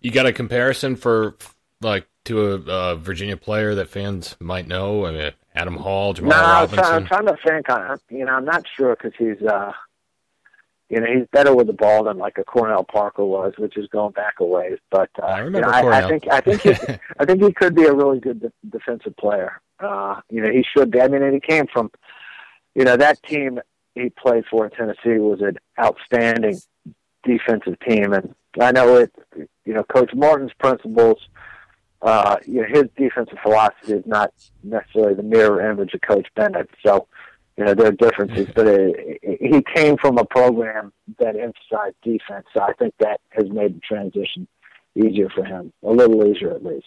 You 0.00 0.10
got 0.10 0.26
a 0.26 0.32
comparison 0.32 0.96
for 0.96 1.36
like 1.80 2.06
to 2.26 2.40
a, 2.40 2.96
Virginia 2.96 3.36
player 3.36 3.74
that 3.74 3.88
fans 3.88 4.36
might 4.40 4.66
know? 4.66 5.06
I 5.06 5.12
mean, 5.12 5.32
Adam 5.54 5.76
Hall, 5.76 6.12
Jamal 6.12 6.30
no, 6.30 6.42
Robinson. 6.42 6.84
I'm 6.84 7.06
trying, 7.06 7.26
to 7.26 7.36
think. 7.44 7.70
I, 7.70 7.96
you 8.10 8.24
know, 8.24 8.32
I'm 8.32 8.44
not 8.44 8.64
sure 8.76 8.96
because 8.96 9.12
he's, 9.18 9.44
uh, 9.46 9.72
you 10.88 11.00
know, 11.00 11.06
he's 11.06 11.26
better 11.32 11.54
with 11.54 11.66
the 11.66 11.72
ball 11.72 12.04
than 12.04 12.18
like 12.18 12.38
a 12.38 12.44
Cornel 12.44 12.84
Parker 12.84 13.24
was, 13.24 13.54
which 13.58 13.76
is 13.76 13.88
going 13.88 14.12
back 14.12 14.34
a 14.40 14.44
ways. 14.44 14.78
But 14.90 15.10
uh, 15.20 15.26
I 15.26 15.38
remember 15.40 15.68
you 15.68 15.82
know, 15.82 15.90
I, 15.90 16.04
I 16.04 16.08
think 16.08 16.28
I 16.30 16.40
think 16.40 16.62
he, 16.62 16.70
I 17.18 17.24
think 17.24 17.42
he 17.42 17.52
could 17.52 17.74
be 17.74 17.84
a 17.84 17.92
really 17.92 18.20
good 18.20 18.40
de- 18.40 18.52
defensive 18.70 19.16
player. 19.16 19.60
Uh, 19.80 20.20
you 20.30 20.40
know, 20.42 20.50
he 20.50 20.64
should 20.76 20.90
be. 20.90 21.00
I 21.00 21.08
mean, 21.08 21.22
and 21.22 21.34
he 21.34 21.40
came 21.40 21.66
from, 21.66 21.90
you 22.74 22.84
know, 22.84 22.96
that 22.96 23.22
team 23.22 23.60
he 23.94 24.10
played 24.10 24.44
for 24.50 24.64
in 24.64 24.70
Tennessee 24.70 25.18
was 25.18 25.40
an 25.40 25.58
outstanding 25.78 26.58
defensive 27.24 27.78
team, 27.80 28.12
and 28.12 28.34
I 28.60 28.72
know 28.72 28.96
it. 28.96 29.12
You 29.68 29.74
know, 29.74 29.84
Coach 29.84 30.14
Martin's 30.14 30.52
principles. 30.58 31.18
Uh, 32.00 32.36
you 32.46 32.62
know, 32.62 32.66
his 32.72 32.84
defensive 32.96 33.36
philosophy 33.42 33.92
is 33.92 34.06
not 34.06 34.32
necessarily 34.64 35.12
the 35.12 35.22
mirror 35.22 35.70
image 35.70 35.92
of 35.92 36.00
Coach 36.00 36.26
Bennett. 36.34 36.70
So, 36.82 37.06
you 37.58 37.66
know, 37.66 37.74
there 37.74 37.88
are 37.88 37.92
differences, 37.92 38.48
but 38.54 38.66
it, 38.66 39.18
it, 39.22 39.38
he 39.42 39.62
came 39.74 39.98
from 39.98 40.16
a 40.16 40.24
program 40.24 40.90
that 41.18 41.36
emphasized 41.36 41.96
defense. 42.02 42.46
So 42.56 42.62
I 42.62 42.72
think 42.78 42.94
that 43.00 43.20
has 43.28 43.50
made 43.50 43.76
the 43.76 43.80
transition 43.80 44.48
easier 44.96 45.28
for 45.28 45.44
him, 45.44 45.70
a 45.82 45.90
little 45.90 46.26
easier 46.26 46.54
at 46.54 46.64
least. 46.64 46.86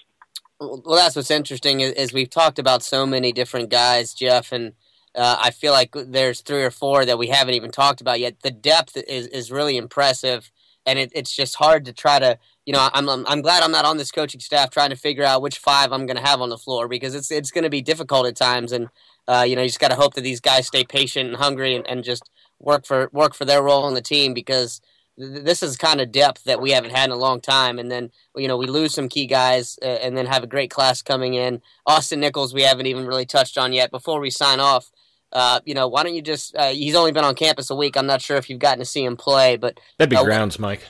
Well, 0.60 0.82
that's 0.96 1.16
what's 1.16 1.30
interesting 1.30 1.82
is, 1.82 1.92
is 1.92 2.14
we've 2.14 2.32
talked 2.32 2.58
about 2.58 2.82
so 2.82 3.06
many 3.06 3.32
different 3.32 3.70
guys, 3.70 4.16
Jeff, 4.16 4.52
and 4.52 4.74
uh, 5.14 5.38
I 5.40 5.52
feel 5.52 5.72
like 5.74 5.94
there's 5.94 6.42
three 6.42 6.64
or 6.64 6.72
four 6.72 7.06
that 7.06 7.20
we 7.20 7.28
haven't 7.28 7.54
even 7.54 7.70
talked 7.70 8.02
about 8.02 8.20
yet. 8.20 8.40
The 8.42 8.50
depth 8.50 8.98
is, 8.98 9.28
is 9.28 9.52
really 9.52 9.78
impressive 9.78 10.50
and 10.86 11.00
it, 11.00 11.12
it's 11.14 11.36
just 11.36 11.56
hard 11.56 11.86
to 11.86 11.94
try 11.94 12.20
to 12.20 12.38
you 12.66 12.74
know 12.74 12.90
I'm, 12.94 13.10
I'm 13.10 13.26
I'm 13.28 13.42
glad 13.42 13.64
I'm 13.64 13.72
not 13.72 13.86
on 13.86 13.98
this 13.98 14.12
coaching 14.12 14.40
staff 14.40 14.70
trying 14.70 14.90
to 14.92 14.96
figure 14.96 15.24
out 15.24 15.42
which 15.42 15.58
five 15.58 15.92
I'm 15.92 16.06
going 16.06 16.18
to 16.18 16.28
have 16.28 16.42
on 16.42 16.50
the 16.50 16.58
floor 16.58 16.88
because 16.88 17.16
it's 17.16 17.32
it's 17.32 17.52
going 17.52 17.64
to 17.64 17.70
be 17.70 17.82
difficult 17.82 18.28
at 18.28 18.36
times 18.36 18.72
and 18.72 18.90
uh, 19.28 19.46
you 19.48 19.56
know 19.56 19.62
you 19.62 19.68
just 19.68 19.80
got 19.80 19.90
to 19.90 19.96
hope 19.96 20.14
that 20.16 20.22
these 20.22 20.42
guys 20.42 20.68
stay 20.68 20.84
patient 20.84 21.30
and 21.30 21.38
hungry 21.38 21.76
and, 21.76 21.88
and 21.88 22.04
just 22.04 22.30
work 22.60 22.86
for 22.86 23.10
work 23.12 23.34
for 23.34 23.46
their 23.46 23.64
role 23.64 23.84
on 23.84 23.94
the 23.94 24.02
team 24.02 24.34
because 24.34 24.82
th- 25.18 25.44
this 25.44 25.64
is 25.64 25.78
kind 25.78 26.02
of 26.02 26.12
depth 26.12 26.44
that 26.44 26.62
we 26.62 26.72
haven't 26.72 26.92
had 26.92 27.06
in 27.06 27.12
a 27.12 27.16
long 27.16 27.42
time 27.42 27.80
and 27.80 27.92
then 27.92 28.12
you 28.36 28.48
know 28.48 28.58
we 28.58 28.68
lose 28.68 28.94
some 28.94 29.10
key 29.10 29.26
guys 29.26 29.80
uh, 29.82 29.86
and 29.86 30.16
then 30.16 30.26
have 30.26 30.44
a 30.44 30.48
great 30.48 30.70
class 30.70 31.02
coming 31.02 31.34
in 31.34 31.62
Austin 31.88 32.20
Nichols 32.20 32.54
we 32.54 32.64
haven't 32.64 32.86
even 32.86 33.06
really 33.06 33.26
touched 33.26 33.58
on 33.58 33.74
yet 33.74 33.92
before 33.92 34.20
we 34.20 34.30
sign 34.30 34.60
off 34.60 34.92
uh, 35.34 35.62
you 35.66 35.74
know, 35.74 35.88
why 35.88 36.04
don't 36.04 36.14
you 36.14 36.22
just? 36.22 36.54
Uh, 36.58 36.72
he's 36.72 36.94
only 36.94 37.14
been 37.14 37.24
on 37.24 37.36
campus 37.36 37.70
a 37.70 37.76
week. 37.76 37.96
I'm 37.96 38.06
not 38.06 38.22
sure 38.22 38.36
if 38.36 38.50
you've 38.50 38.60
gotten 38.60 38.80
to 38.80 38.86
see 38.86 39.06
him 39.06 39.16
play, 39.16 39.56
but 39.56 39.80
that'd 39.98 40.10
be 40.10 40.18
uh, 40.18 40.26
grounds, 40.26 40.60
Mike. 40.60 40.82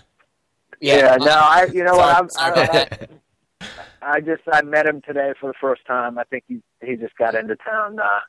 Yeah, 0.81 0.95
yeah 0.95 1.15
no, 1.17 1.31
I. 1.31 1.67
You 1.71 1.83
know 1.83 1.95
what? 1.95 2.15
I'm, 2.15 2.29
I, 2.37 2.87
I, 3.61 3.67
I 4.01 4.19
just 4.19 4.41
I 4.51 4.61
met 4.63 4.87
him 4.87 5.01
today 5.01 5.33
for 5.39 5.47
the 5.47 5.57
first 5.61 5.85
time. 5.85 6.17
I 6.17 6.23
think 6.25 6.43
he 6.47 6.61
he 6.83 6.95
just 6.95 7.15
got 7.17 7.35
into 7.35 7.55
town 7.55 7.99
uh, 7.99 8.19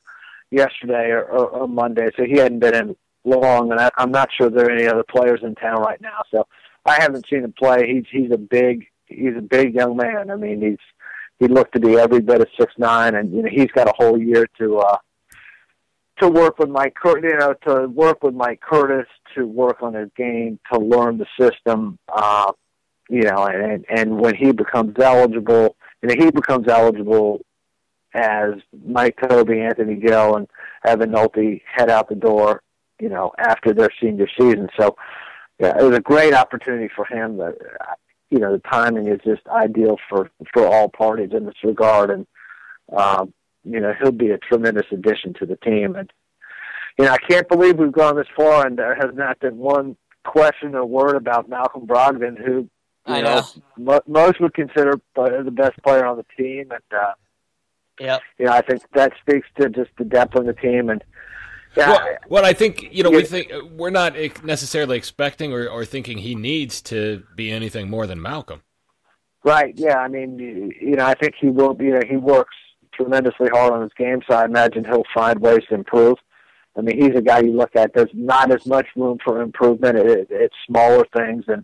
yesterday 0.51 1.09
or, 1.09 1.23
or, 1.23 1.47
or 1.47 1.67
Monday, 1.67 2.09
so 2.15 2.23
he 2.23 2.37
hadn't 2.37 2.59
been 2.59 2.75
in 2.75 2.95
long, 3.25 3.71
and 3.71 3.79
I, 3.79 3.89
I'm 3.97 4.11
not 4.11 4.29
sure 4.37 4.49
there 4.49 4.67
are 4.67 4.71
any 4.71 4.85
other 4.85 5.03
players 5.03 5.41
in 5.43 5.55
town 5.55 5.81
right 5.81 5.99
now. 5.99 6.21
So 6.29 6.47
I 6.85 7.01
haven't 7.01 7.25
seen 7.27 7.43
him 7.43 7.53
play. 7.57 7.91
He's 7.91 8.05
he's 8.11 8.31
a 8.31 8.37
big 8.37 8.85
he's 9.07 9.35
a 9.35 9.41
big 9.41 9.73
young 9.73 9.97
man. 9.97 10.29
I 10.29 10.35
mean, 10.35 10.61
he's 10.61 10.77
he 11.39 11.47
looked 11.47 11.73
to 11.73 11.79
be 11.79 11.97
every 11.97 12.21
bit 12.21 12.41
of 12.41 12.47
six 12.57 12.73
nine, 12.77 13.15
and 13.15 13.33
you 13.33 13.41
know 13.41 13.49
he's 13.51 13.71
got 13.71 13.87
a 13.87 13.93
whole 13.97 14.17
year 14.21 14.47
to. 14.59 14.77
uh 14.77 14.97
to 16.19 16.29
work 16.29 16.59
with 16.59 16.69
Mike 16.69 16.93
Curtis, 16.95 17.31
you 17.31 17.37
know, 17.39 17.53
to 17.65 17.87
work 17.89 18.23
with 18.23 18.35
Mike 18.35 18.61
Curtis, 18.61 19.07
to 19.35 19.45
work 19.45 19.81
on 19.81 19.93
his 19.93 20.09
game, 20.15 20.59
to 20.71 20.79
learn 20.79 21.17
the 21.17 21.25
system, 21.39 21.97
uh, 22.13 22.51
you 23.09 23.23
know, 23.23 23.45
and 23.45 23.85
and 23.89 24.19
when 24.19 24.35
he 24.35 24.51
becomes 24.51 24.97
eligible, 24.99 25.75
and 26.01 26.11
he 26.11 26.31
becomes 26.31 26.67
eligible 26.67 27.41
as 28.13 28.53
Mike 28.85 29.17
Tobey, 29.21 29.59
Anthony 29.61 29.95
Gill, 29.95 30.35
and 30.35 30.47
Evan 30.85 31.11
Nolte 31.11 31.61
head 31.65 31.89
out 31.89 32.09
the 32.09 32.15
door, 32.15 32.61
you 32.99 33.09
know, 33.09 33.31
after 33.37 33.73
their 33.73 33.89
senior 33.99 34.27
season. 34.39 34.69
So, 34.79 34.95
yeah, 35.59 35.77
it 35.79 35.83
was 35.83 35.97
a 35.97 36.01
great 36.01 36.33
opportunity 36.33 36.89
for 36.95 37.05
him. 37.05 37.37
That, 37.37 37.57
you 38.29 38.39
know, 38.39 38.51
the 38.51 38.59
timing 38.59 39.07
is 39.07 39.19
just 39.25 39.45
ideal 39.47 39.97
for 40.09 40.29
for 40.53 40.65
all 40.67 40.89
parties 40.89 41.31
in 41.33 41.45
this 41.45 41.63
regard, 41.63 42.09
and 42.09 42.27
um, 42.95 43.33
you 43.63 43.79
know, 43.79 43.93
he'll 43.99 44.11
be 44.11 44.29
a 44.31 44.37
tremendous 44.37 44.87
addition 44.91 45.33
to 45.35 45.45
the 45.45 45.55
team. 45.57 45.95
And, 45.95 46.11
you 46.97 47.05
know, 47.05 47.11
I 47.11 47.17
can't 47.17 47.47
believe 47.47 47.77
we've 47.77 47.91
gone 47.91 48.15
this 48.15 48.27
far 48.35 48.65
and 48.65 48.77
there 48.77 48.95
has 48.95 49.13
not 49.13 49.39
been 49.39 49.57
one 49.57 49.95
question 50.25 50.75
or 50.75 50.85
word 50.85 51.15
about 51.15 51.49
Malcolm 51.49 51.85
Brogdon, 51.87 52.37
who, 52.37 52.53
you 52.53 52.69
I 53.07 53.21
know, 53.21 53.35
know 53.35 53.43
mo- 53.77 54.01
most 54.07 54.39
would 54.39 54.53
consider 54.53 54.93
uh, 55.17 55.43
the 55.43 55.51
best 55.51 55.81
player 55.83 56.05
on 56.05 56.17
the 56.17 56.25
team. 56.37 56.71
And, 56.71 56.99
uh, 56.99 57.13
Yeah. 57.99 58.19
You 58.37 58.45
know, 58.45 58.53
I 58.53 58.61
think 58.61 58.81
that 58.93 59.13
speaks 59.21 59.47
to 59.59 59.69
just 59.69 59.91
the 59.97 60.05
depth 60.05 60.35
of 60.35 60.45
the 60.45 60.53
team 60.53 60.89
and. 60.89 61.03
Yeah, 61.75 61.89
well, 61.89 62.07
well, 62.29 62.45
I 62.45 62.53
think 62.53 62.83
you 62.91 63.01
know 63.01 63.09
Yeah. 63.09 63.17
we 63.17 63.23
think 63.23 63.51
uh, 63.51 63.65
we're 63.65 63.89
not 63.89 64.13
necessarily 64.43 64.95
expecting 64.95 65.51
or, 65.51 65.67
or 65.67 65.85
thinking 65.85 66.19
he 66.19 66.35
needs 66.35 66.83
to 66.83 67.23
be 67.35 67.51
anything 67.51 67.89
more 67.89 68.05
than 68.05 68.21
Malcolm. 68.21 68.61
Right. 69.43 69.73
Yeah. 69.75 69.97
I 69.97 70.07
mean, 70.07 70.37
you 70.37 70.71
you 70.79 70.95
know, 70.95 71.05
I 71.07 71.15
think 71.15 71.33
he 71.41 71.47
will 71.47 71.73
be. 71.73 71.91
Uh, 71.91 72.01
he 72.07 72.15
works 72.15 72.55
tremendously 72.93 73.49
hard 73.51 73.73
on 73.73 73.81
his 73.81 73.91
game, 73.97 74.21
so 74.29 74.35
I 74.35 74.45
imagine 74.45 74.85
he'll 74.85 75.03
find 75.15 75.39
ways 75.39 75.61
to 75.69 75.73
improve. 75.73 76.17
I 76.75 76.81
mean, 76.81 76.99
he's 77.01 77.15
a 77.15 77.21
guy 77.21 77.39
you 77.39 77.53
look 77.53 77.75
at. 77.75 77.93
There's 77.93 78.09
not 78.13 78.51
as 78.51 78.65
much 78.65 78.87
room 78.95 79.19
for 79.23 79.41
improvement. 79.41 79.97
It, 79.97 80.07
it, 80.07 80.27
it's 80.29 80.55
smaller 80.67 81.05
things 81.15 81.45
and 81.47 81.63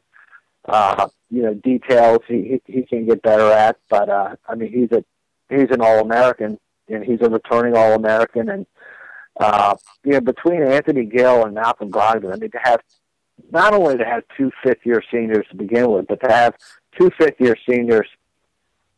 uh, 0.66 1.08
you 1.32 1.42
know 1.42 1.54
details 1.56 2.20
he, 2.28 2.60
he 2.66 2.74
he 2.74 2.82
can 2.84 3.08
get 3.08 3.22
better 3.22 3.52
at. 3.52 3.78
But 3.90 4.10
uh, 4.10 4.36
I 4.48 4.56
mean, 4.56 4.72
he's 4.72 4.92
a 4.92 5.04
he's 5.50 5.72
an 5.72 5.82
All 5.82 6.02
American 6.02 6.60
and 6.88 7.04
he's 7.04 7.22
a 7.22 7.30
returning 7.30 7.76
All 7.76 7.94
American. 7.94 8.50
And 8.50 8.66
uh, 9.40 9.76
you 10.04 10.14
know, 10.14 10.22
between 10.22 10.62
Anthony 10.64 11.06
Gill 11.06 11.46
and 11.46 11.56
Malcolm 11.56 11.92
Brogdon, 11.92 12.34
I 12.34 12.38
mean, 12.38 12.52
to 12.52 12.60
have 12.64 12.82
not 13.52 13.74
only 13.74 13.98
to 13.98 14.06
have 14.06 14.24
two 14.38 14.52
fifth 14.64 14.86
year 14.86 15.02
seniors 15.12 15.46
to 15.50 15.56
begin 15.56 15.90
with, 15.90 16.08
but 16.08 16.22
to 16.22 16.32
have 16.32 16.56
two 17.00 17.10
fifth 17.18 17.40
year 17.40 17.56
seniors 17.68 18.08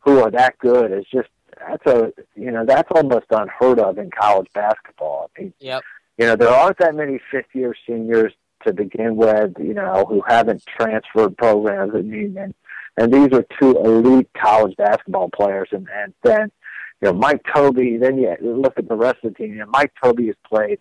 who 0.00 0.18
are 0.18 0.30
that 0.30 0.58
good 0.58 0.92
is 0.92 1.04
just 1.12 1.28
that's 1.58 1.86
a 1.86 2.12
you 2.34 2.50
know 2.50 2.64
that's 2.66 2.88
almost 2.92 3.26
unheard 3.30 3.78
of 3.78 3.98
in 3.98 4.10
college 4.10 4.48
basketball. 4.52 5.30
I 5.36 5.42
mean, 5.42 5.54
Yep. 5.60 5.82
You 6.18 6.26
know 6.26 6.36
there 6.36 6.50
aren't 6.50 6.78
that 6.78 6.94
many 6.94 7.20
fifth 7.30 7.54
year 7.54 7.74
seniors 7.86 8.32
to 8.64 8.72
begin 8.72 9.16
with, 9.16 9.54
you 9.58 9.74
know, 9.74 10.04
who 10.08 10.22
haven't 10.26 10.64
transferred 10.66 11.36
programs. 11.36 11.92
I 11.94 12.02
mean, 12.02 12.36
and 12.38 12.54
and 12.96 13.12
these 13.12 13.28
are 13.32 13.44
two 13.58 13.78
elite 13.78 14.28
college 14.36 14.76
basketball 14.76 15.30
players, 15.30 15.68
and 15.72 15.88
and 15.94 16.12
then 16.22 16.52
you 17.00 17.08
know 17.08 17.14
Mike 17.14 17.42
Tobey. 17.54 17.96
Then 17.96 18.18
you 18.18 18.36
look 18.40 18.74
at 18.76 18.88
the 18.88 18.96
rest 18.96 19.18
of 19.24 19.32
the 19.32 19.38
team. 19.38 19.52
You 19.52 19.60
know, 19.60 19.66
Mike 19.66 19.92
Tobey 20.02 20.26
has 20.26 20.36
played 20.46 20.78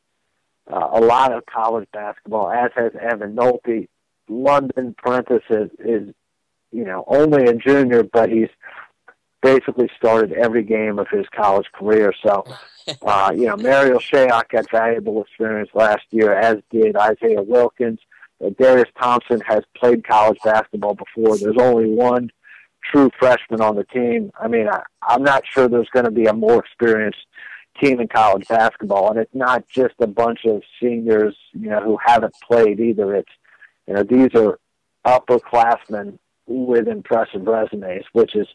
uh, 0.71 0.89
a 0.93 1.01
lot 1.01 1.31
of 1.31 1.45
college 1.45 1.87
basketball, 1.93 2.51
as 2.51 2.71
has 2.75 2.91
Evan 2.99 3.35
Nolte. 3.35 3.87
London 4.27 4.95
Perrantes 5.03 5.41
is, 5.49 5.69
is 5.79 6.13
you 6.71 6.83
know 6.83 7.03
only 7.07 7.45
a 7.45 7.53
junior, 7.53 8.03
but 8.03 8.29
he's 8.29 8.49
basically 9.41 9.89
started 9.97 10.31
every 10.33 10.63
game 10.63 10.99
of 10.99 11.07
his 11.09 11.25
college 11.35 11.67
career. 11.73 12.13
So, 12.23 12.45
uh, 13.01 13.31
you 13.35 13.47
know, 13.47 13.57
Marial 13.57 13.99
Shayok 13.99 14.49
got 14.49 14.69
valuable 14.69 15.21
experience 15.23 15.69
last 15.73 16.03
year, 16.11 16.33
as 16.33 16.57
did 16.71 16.95
Isaiah 16.95 17.41
Wilkins. 17.41 17.99
Uh, 18.43 18.49
Darius 18.57 18.89
Thompson 18.99 19.41
has 19.41 19.63
played 19.75 20.07
college 20.07 20.39
basketball 20.43 20.95
before. 20.95 21.37
There's 21.37 21.57
only 21.59 21.89
one 21.89 22.31
true 22.83 23.11
freshman 23.19 23.61
on 23.61 23.75
the 23.75 23.83
team. 23.85 24.31
I 24.39 24.47
mean, 24.47 24.67
I, 24.67 24.81
I'm 25.03 25.23
not 25.23 25.43
sure 25.45 25.67
there's 25.67 25.89
going 25.89 26.05
to 26.05 26.11
be 26.11 26.25
a 26.25 26.33
more 26.33 26.59
experienced 26.59 27.25
team 27.79 27.99
in 27.99 28.07
college 28.07 28.47
basketball, 28.47 29.11
and 29.11 29.19
it's 29.19 29.33
not 29.33 29.67
just 29.67 29.95
a 29.99 30.07
bunch 30.07 30.45
of 30.45 30.61
seniors, 30.81 31.35
you 31.53 31.69
know, 31.69 31.81
who 31.81 31.97
haven't 32.03 32.33
played 32.47 32.79
either. 32.79 33.15
It's, 33.15 33.31
you 33.87 33.93
know, 33.93 34.03
these 34.03 34.29
are 34.35 34.59
upperclassmen 35.05 36.17
with 36.51 36.87
impressive 36.87 37.43
resumes, 37.47 38.03
which 38.13 38.35
is 38.35 38.47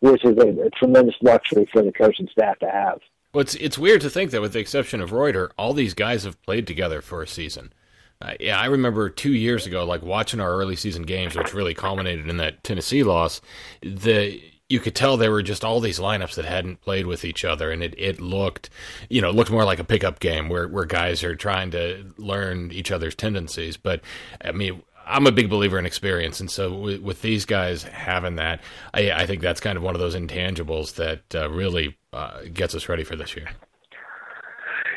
which 0.00 0.24
is 0.24 0.36
a, 0.38 0.48
a 0.66 0.70
tremendous 0.70 1.14
luxury 1.22 1.68
for 1.72 1.82
the 1.82 1.92
coaching 1.92 2.28
staff 2.30 2.58
to 2.58 2.66
have. 2.70 3.00
Well, 3.32 3.42
it's 3.42 3.54
it's 3.56 3.78
weird 3.78 4.00
to 4.02 4.10
think 4.10 4.30
that, 4.30 4.40
with 4.40 4.52
the 4.52 4.60
exception 4.60 5.00
of 5.00 5.12
Reuter, 5.12 5.50
all 5.58 5.74
these 5.74 5.94
guys 5.94 6.24
have 6.24 6.40
played 6.42 6.66
together 6.66 7.00
for 7.00 7.22
a 7.22 7.28
season. 7.28 7.72
Uh, 8.20 8.32
yeah, 8.40 8.58
I 8.58 8.66
remember 8.66 9.10
two 9.10 9.32
years 9.32 9.66
ago, 9.66 9.84
like 9.84 10.02
watching 10.02 10.40
our 10.40 10.52
early 10.52 10.76
season 10.76 11.02
games, 11.02 11.36
which 11.36 11.52
really 11.52 11.74
culminated 11.74 12.28
in 12.28 12.38
that 12.38 12.64
Tennessee 12.64 13.02
loss. 13.02 13.42
The 13.82 14.40
you 14.68 14.80
could 14.80 14.94
tell 14.94 15.16
there 15.16 15.30
were 15.30 15.42
just 15.42 15.64
all 15.64 15.80
these 15.80 16.00
lineups 16.00 16.34
that 16.34 16.44
hadn't 16.44 16.80
played 16.80 17.06
with 17.06 17.24
each 17.24 17.44
other, 17.44 17.70
and 17.70 17.82
it, 17.82 17.94
it 17.98 18.20
looked, 18.20 18.68
you 19.08 19.20
know, 19.20 19.30
looked 19.30 19.50
more 19.50 19.64
like 19.64 19.78
a 19.78 19.84
pickup 19.84 20.18
game 20.18 20.48
where 20.48 20.66
where 20.66 20.84
guys 20.84 21.22
are 21.22 21.36
trying 21.36 21.70
to 21.72 22.06
learn 22.16 22.72
each 22.72 22.90
other's 22.90 23.14
tendencies. 23.14 23.76
But 23.76 24.00
I 24.42 24.52
mean, 24.52 24.82
I'm 25.06 25.26
a 25.26 25.32
big 25.32 25.48
believer 25.48 25.78
in 25.78 25.86
experience, 25.86 26.40
and 26.40 26.50
so 26.50 26.74
with, 26.74 27.00
with 27.00 27.22
these 27.22 27.44
guys 27.44 27.84
having 27.84 28.36
that, 28.36 28.60
I, 28.92 29.12
I 29.12 29.26
think 29.26 29.40
that's 29.40 29.60
kind 29.60 29.76
of 29.76 29.84
one 29.84 29.94
of 29.94 30.00
those 30.00 30.16
intangibles 30.16 30.94
that 30.96 31.34
uh, 31.34 31.48
really 31.48 31.96
uh, 32.12 32.40
gets 32.52 32.74
us 32.74 32.88
ready 32.88 33.04
for 33.04 33.14
this 33.14 33.36
year. 33.36 33.48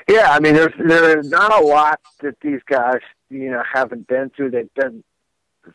Yeah, 0.07 0.31
I 0.31 0.39
mean, 0.39 0.55
there's 0.55 0.73
there's 0.79 1.29
not 1.29 1.53
a 1.53 1.63
lot 1.63 1.99
that 2.21 2.39
these 2.41 2.61
guys, 2.65 3.01
you 3.29 3.51
know, 3.51 3.61
haven't 3.71 4.07
been 4.07 4.31
through. 4.31 4.49
They've 4.49 4.73
been 4.73 5.03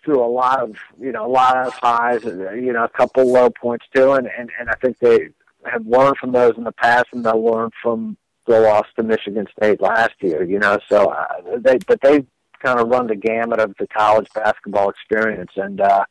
through 0.05 0.25
a 0.25 0.27
lot 0.27 0.61
of, 0.61 0.77
you 1.01 1.13
know, 1.13 1.25
a 1.25 1.31
lot 1.31 1.57
of 1.57 1.73
highs, 1.75 2.25
and, 2.25 2.41
you 2.65 2.73
know, 2.73 2.83
a 2.83 2.89
couple 2.89 3.31
low 3.31 3.49
points 3.51 3.87
too, 3.95 4.13
and 4.13 4.29
and 4.37 4.51
and 4.59 4.69
I 4.69 4.75
think 4.75 4.99
they 4.99 5.29
have 5.67 5.87
learned 5.87 6.17
from 6.19 6.33
those 6.33 6.57
in 6.57 6.65
the 6.65 6.73
past, 6.73 7.07
and 7.13 7.25
they'll 7.25 7.45
learn 7.45 7.71
from 7.81 8.17
the 8.47 8.59
loss 8.59 8.87
to 8.97 9.05
Michigan 9.05 9.47
State 9.57 9.81
last 9.81 10.15
year. 10.21 10.43
You 10.43 10.59
know, 10.59 10.81
so 10.89 11.11
uh, 11.11 11.27
they 11.59 11.79
but 11.87 12.01
they 12.01 12.27
kind 12.65 12.81
of 12.81 12.89
run 12.89 13.07
the 13.07 13.17
gamut 13.17 13.61
of 13.61 13.75
the 13.79 13.87
college 13.87 14.29
basketball 14.35 14.91
experience, 14.91 15.51
and 15.57 15.81
uh, 15.81 16.05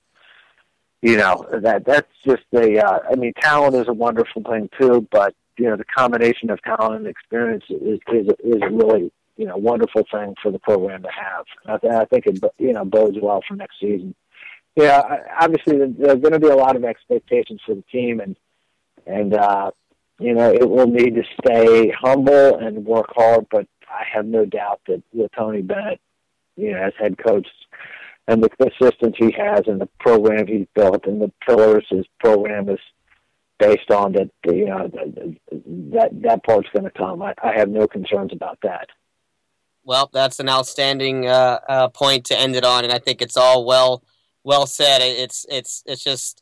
you 1.01 1.17
know 1.17 1.45
that 1.51 1.85
that's 1.85 2.11
just 2.25 2.43
the. 2.51 2.83
Uh, 2.83 2.99
I 3.11 3.15
mean, 3.15 3.33
talent 3.41 3.75
is 3.75 3.87
a 3.87 3.93
wonderful 3.93 4.43
thing 4.43 4.69
too, 4.79 5.07
but 5.11 5.33
you 5.57 5.65
know 5.65 5.75
the 5.75 5.85
combination 5.85 6.49
of 6.49 6.61
talent 6.61 6.95
and 6.97 7.07
experience 7.07 7.63
is 7.69 7.99
is 8.11 8.27
is 8.43 8.61
a 8.61 8.69
really 8.69 9.11
you 9.37 9.45
know 9.45 9.57
wonderful 9.57 10.03
thing 10.11 10.35
for 10.41 10.51
the 10.51 10.59
program 10.59 11.03
to 11.03 11.09
have. 11.09 11.45
I, 11.65 11.77
th- 11.77 11.93
I 11.93 12.05
think 12.05 12.27
it 12.27 12.39
you 12.57 12.73
know 12.73 12.85
bodes 12.85 13.17
well 13.21 13.41
for 13.47 13.55
next 13.55 13.79
season. 13.79 14.15
Yeah, 14.75 15.01
obviously 15.39 15.77
there- 15.77 15.87
there 15.87 16.15
going 16.15 16.33
to 16.33 16.39
be 16.39 16.47
a 16.47 16.55
lot 16.55 16.75
of 16.75 16.83
expectations 16.83 17.61
for 17.65 17.75
the 17.75 17.83
team, 17.91 18.19
and 18.19 18.35
and 19.05 19.33
uh, 19.33 19.71
you 20.19 20.33
know 20.33 20.51
it 20.51 20.69
will 20.69 20.87
need 20.87 21.15
to 21.15 21.23
stay 21.41 21.91
humble 21.91 22.57
and 22.57 22.85
work 22.85 23.07
hard. 23.15 23.47
But 23.51 23.67
I 23.89 24.03
have 24.13 24.25
no 24.25 24.45
doubt 24.45 24.81
that 24.87 25.03
with 25.13 25.31
Tony 25.37 25.61
Bennett, 25.61 25.99
you 26.55 26.71
know, 26.71 26.79
as 26.79 26.93
head 26.99 27.17
coach, 27.17 27.47
and 28.27 28.43
the 28.43 28.49
assistants 28.59 29.17
he 29.17 29.33
has, 29.37 29.61
and 29.67 29.81
the 29.81 29.89
program 29.99 30.47
he's 30.47 30.67
built, 30.75 31.05
and 31.05 31.21
the 31.21 31.31
pillars 31.45 31.85
his 31.89 32.05
program 32.19 32.69
is 32.69 32.79
based 33.59 33.91
on, 33.91 34.13
that 34.13 34.29
you 34.45 34.65
know 34.65 34.89
that 35.91 36.09
that 36.21 36.43
part's 36.43 36.69
going 36.73 36.85
to 36.85 36.91
come. 36.91 37.21
I, 37.21 37.33
I 37.43 37.53
have 37.57 37.69
no 37.69 37.87
concerns 37.87 38.31
about 38.33 38.59
that. 38.63 38.87
Well, 39.85 40.09
that's 40.13 40.39
an 40.39 40.47
outstanding 40.47 41.27
uh, 41.27 41.59
uh, 41.67 41.87
point 41.89 42.25
to 42.25 42.39
end 42.39 42.55
it 42.55 42.63
on, 42.63 42.85
and 42.85 42.93
I 42.93 42.99
think 42.99 43.21
it's 43.21 43.37
all 43.37 43.65
well 43.65 44.03
well 44.43 44.65
said. 44.65 44.99
It's 45.01 45.45
it's 45.49 45.83
it's 45.85 46.03
just 46.03 46.41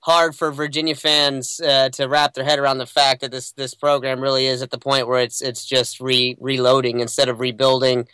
hard 0.00 0.36
for 0.36 0.52
Virginia 0.52 0.94
fans 0.94 1.60
uh, 1.60 1.88
to 1.90 2.06
wrap 2.06 2.34
their 2.34 2.44
head 2.44 2.60
around 2.60 2.78
the 2.78 2.86
fact 2.86 3.22
that 3.22 3.32
this 3.32 3.52
this 3.52 3.74
program 3.74 4.20
really 4.20 4.46
is 4.46 4.62
at 4.62 4.70
the 4.70 4.78
point 4.78 5.08
where 5.08 5.20
it's 5.20 5.42
it's 5.42 5.64
just 5.64 6.00
re 6.00 6.36
reloading 6.40 7.00
instead 7.00 7.28
of 7.28 7.40
rebuilding, 7.40 8.06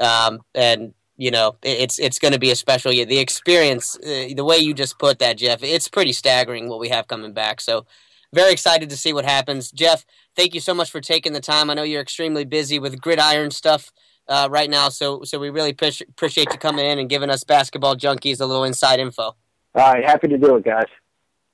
um, 0.00 0.40
and 0.54 0.94
you 1.16 1.30
know 1.30 1.56
it's 1.62 1.98
it's 1.98 2.18
going 2.18 2.32
to 2.32 2.40
be 2.40 2.50
a 2.50 2.56
special 2.56 2.92
year. 2.92 3.04
The 3.04 3.18
experience, 3.18 3.96
uh, 3.98 4.28
the 4.34 4.44
way 4.44 4.58
you 4.58 4.74
just 4.74 4.98
put 4.98 5.18
that, 5.18 5.38
Jeff, 5.38 5.62
it's 5.62 5.88
pretty 5.88 6.12
staggering 6.12 6.68
what 6.68 6.80
we 6.80 6.88
have 6.88 7.08
coming 7.08 7.32
back. 7.32 7.60
So. 7.60 7.86
Very 8.32 8.52
excited 8.52 8.90
to 8.90 8.96
see 8.96 9.12
what 9.12 9.24
happens. 9.24 9.72
Jeff, 9.72 10.06
thank 10.36 10.54
you 10.54 10.60
so 10.60 10.72
much 10.72 10.88
for 10.88 11.00
taking 11.00 11.32
the 11.32 11.40
time. 11.40 11.68
I 11.68 11.74
know 11.74 11.82
you're 11.82 12.00
extremely 12.00 12.44
busy 12.44 12.78
with 12.78 13.00
gridiron 13.00 13.50
stuff 13.50 13.90
uh, 14.30 14.48
right 14.50 14.70
now. 14.70 14.88
So 14.88 15.22
so 15.24 15.38
we 15.38 15.50
really 15.50 15.74
appreci- 15.74 16.08
appreciate 16.08 16.46
you 16.52 16.58
coming 16.58 16.86
in 16.86 16.98
and 16.98 17.10
giving 17.10 17.28
us 17.28 17.44
basketball 17.44 17.96
junkies 17.96 18.40
a 18.40 18.46
little 18.46 18.64
inside 18.64 19.00
info. 19.00 19.22
All 19.22 19.36
All 19.74 19.92
right, 19.92 20.04
happy 20.04 20.28
to 20.28 20.38
do 20.38 20.56
it, 20.56 20.64
guys. 20.64 20.86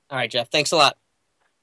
All 0.09 0.17
right, 0.17 0.29
Jeff. 0.29 0.49
Thanks 0.49 0.71
a 0.71 0.77
lot. 0.77 0.97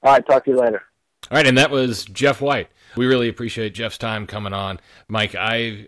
All 0.03 0.11
right, 0.11 0.27
talk 0.27 0.45
to 0.45 0.51
you 0.51 0.57
later. 0.57 0.83
All 1.31 1.37
right, 1.37 1.47
and 1.47 1.57
that 1.57 1.71
was 1.71 2.05
Jeff 2.05 2.41
White. 2.41 2.69
We 2.95 3.07
really 3.07 3.27
appreciate 3.27 3.73
Jeff's 3.73 3.97
time 3.97 4.27
coming 4.27 4.53
on. 4.53 4.79
Mike, 5.07 5.33
I 5.33 5.87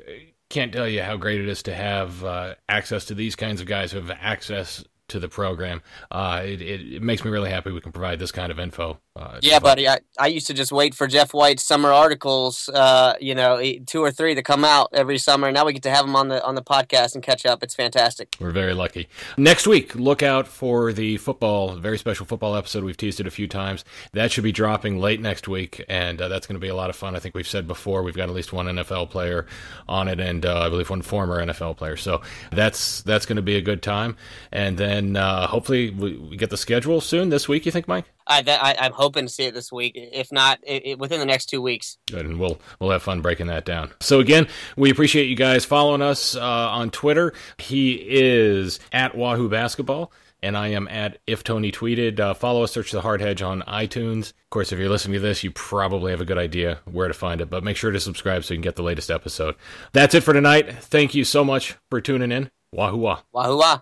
can't 0.49 0.71
tell 0.71 0.87
you 0.87 1.01
how 1.01 1.17
great 1.17 1.41
it 1.41 1.47
is 1.47 1.63
to 1.63 1.73
have 1.73 2.23
uh, 2.23 2.55
access 2.69 3.05
to 3.05 3.15
these 3.15 3.35
kinds 3.35 3.61
of 3.61 3.67
guys 3.67 3.91
who 3.91 3.99
have 3.99 4.11
access 4.21 4.83
to 5.09 5.19
the 5.19 5.29
program. 5.29 5.81
Uh, 6.11 6.41
it, 6.43 6.61
it, 6.61 6.93
it 6.95 7.01
makes 7.01 7.23
me 7.23 7.31
really 7.31 7.49
happy 7.49 7.71
we 7.71 7.81
can 7.81 7.91
provide 7.91 8.19
this 8.19 8.31
kind 8.31 8.51
of 8.51 8.59
info. 8.59 8.99
Uh, 9.15 9.39
Yeah, 9.41 9.59
buddy. 9.59 9.87
I, 9.87 9.99
I 10.19 10.27
used 10.27 10.47
to 10.47 10.53
just 10.53 10.71
wait 10.71 10.93
for 10.93 11.07
Jeff 11.07 11.33
White's 11.33 11.63
summer 11.63 11.91
articles, 11.91 12.69
uh, 12.69 13.15
you 13.19 13.33
know, 13.33 13.61
two 13.85 14.01
or 14.03 14.11
three 14.11 14.35
to 14.35 14.43
come 14.43 14.65
out 14.65 14.89
every 14.93 15.17
summer. 15.17 15.51
Now 15.51 15.65
we 15.65 15.73
get 15.73 15.83
to 15.83 15.89
have 15.89 16.05
them 16.05 16.15
on 16.15 16.27
the 16.27 16.43
on 16.45 16.55
the 16.55 16.61
podcast 16.61 17.15
and 17.15 17.23
catch 17.23 17.45
up. 17.45 17.63
It's 17.63 17.73
fantastic. 17.73 18.35
We're 18.39 18.51
very 18.51 18.73
lucky. 18.73 19.07
Next 19.37 19.65
week, 19.65 19.95
look 19.95 20.21
out 20.21 20.47
for 20.47 20.91
the 20.93 21.17
football, 21.17 21.75
very 21.77 21.97
special 21.97 22.25
football 22.25 22.55
episode. 22.55 22.83
We've 22.83 22.97
teased 22.97 23.19
it 23.19 23.27
a 23.27 23.31
few 23.31 23.47
times. 23.47 23.85
That 24.13 24.31
should 24.31 24.43
be 24.43 24.51
dropping 24.51 24.99
late 24.99 25.21
next 25.21 25.47
week, 25.47 25.83
and 25.87 26.21
uh, 26.21 26.27
that's 26.27 26.45
going 26.45 26.55
to 26.55 26.59
be 26.59 26.67
a 26.67 26.75
lot 26.75 26.89
of 26.89 26.95
fun. 26.95 27.15
I 27.15 27.19
think 27.19 27.33
we've 27.33 27.47
said 27.47 27.65
before 27.65 28.03
we've 28.03 28.15
got 28.15 28.29
at 28.29 28.35
least 28.35 28.53
one 28.53 28.65
NFL 28.67 29.09
player 29.09 29.45
on 29.87 30.07
it, 30.07 30.19
and 30.19 30.45
uh, 30.45 30.59
I 30.59 30.69
believe 30.69 30.89
one 30.89 31.01
former 31.01 31.43
NFL 31.43 31.77
player. 31.77 31.95
So 31.95 32.21
that's 32.51 33.01
that's 33.01 33.25
going 33.25 33.37
to 33.37 33.41
be 33.41 33.55
a 33.55 33.61
good 33.61 33.81
time. 33.81 34.17
And 34.51 34.77
then 34.77 34.96
and 34.97 35.17
uh, 35.17 35.47
hopefully 35.47 35.89
we, 35.91 36.17
we, 36.17 36.37
get 36.37 36.49
the 36.49 36.57
schedule 36.57 36.99
soon 36.99 37.29
this 37.29 37.47
week. 37.47 37.65
You 37.65 37.71
think, 37.71 37.87
Mike? 37.87 38.05
I, 38.25 38.43
I 38.79 38.85
am 38.85 38.91
hoping 38.91 39.25
to 39.25 39.31
see 39.31 39.43
it 39.43 39.53
this 39.53 39.71
week. 39.71 39.93
If 39.95 40.31
not, 40.31 40.59
it, 40.63 40.85
it, 40.85 40.99
within 40.99 41.19
the 41.19 41.25
next 41.25 41.45
two 41.45 41.61
weeks. 41.61 41.97
Good, 42.07 42.25
and 42.25 42.39
we'll 42.39 42.59
we'll 42.79 42.91
have 42.91 43.03
fun 43.03 43.21
breaking 43.21 43.47
that 43.47 43.65
down. 43.65 43.91
So 44.01 44.19
again, 44.19 44.47
we 44.75 44.89
appreciate 44.89 45.25
you 45.25 45.35
guys 45.35 45.63
following 45.63 46.01
us 46.01 46.35
uh, 46.35 46.41
on 46.41 46.89
Twitter. 46.89 47.33
He 47.57 47.93
is 47.93 48.79
at 48.91 49.15
Wahoo 49.15 49.49
Basketball 49.49 50.11
and 50.43 50.57
I 50.57 50.69
am 50.69 50.87
at 50.87 51.17
if 51.27 51.43
Tony 51.43 51.71
tweeted. 51.71 52.19
Uh, 52.19 52.33
follow 52.33 52.63
us, 52.63 52.71
search 52.71 52.91
the 52.91 53.01
Hard 53.01 53.21
Hedge 53.21 53.41
on 53.41 53.61
iTunes. 53.63 54.29
Of 54.29 54.49
course, 54.49 54.71
if 54.71 54.79
you're 54.79 54.89
listening 54.89 55.15
to 55.15 55.19
this, 55.19 55.43
you 55.43 55.51
probably 55.51 56.11
have 56.11 56.21
a 56.21 56.25
good 56.25 56.37
idea 56.37 56.79
where 56.85 57.07
to 57.07 57.13
find 57.13 57.41
it, 57.41 57.49
but 57.49 57.63
make 57.63 57.77
sure 57.77 57.91
to 57.91 57.99
subscribe 57.99 58.43
so 58.43 58.53
you 58.53 58.57
can 58.57 58.63
get 58.63 58.75
the 58.75 58.83
latest 58.83 59.09
episode. 59.09 59.55
That's 59.93 60.15
it 60.15 60.23
for 60.23 60.33
tonight. 60.33 60.71
Thank 60.73 61.15
you 61.15 61.23
so 61.23 61.43
much 61.43 61.75
for 61.89 62.01
tuning 62.01 62.31
in. 62.31 62.51
Wahoo 62.71 62.97
wah. 62.97 63.21
Wahoo 63.31 63.57
wah. 63.57 63.79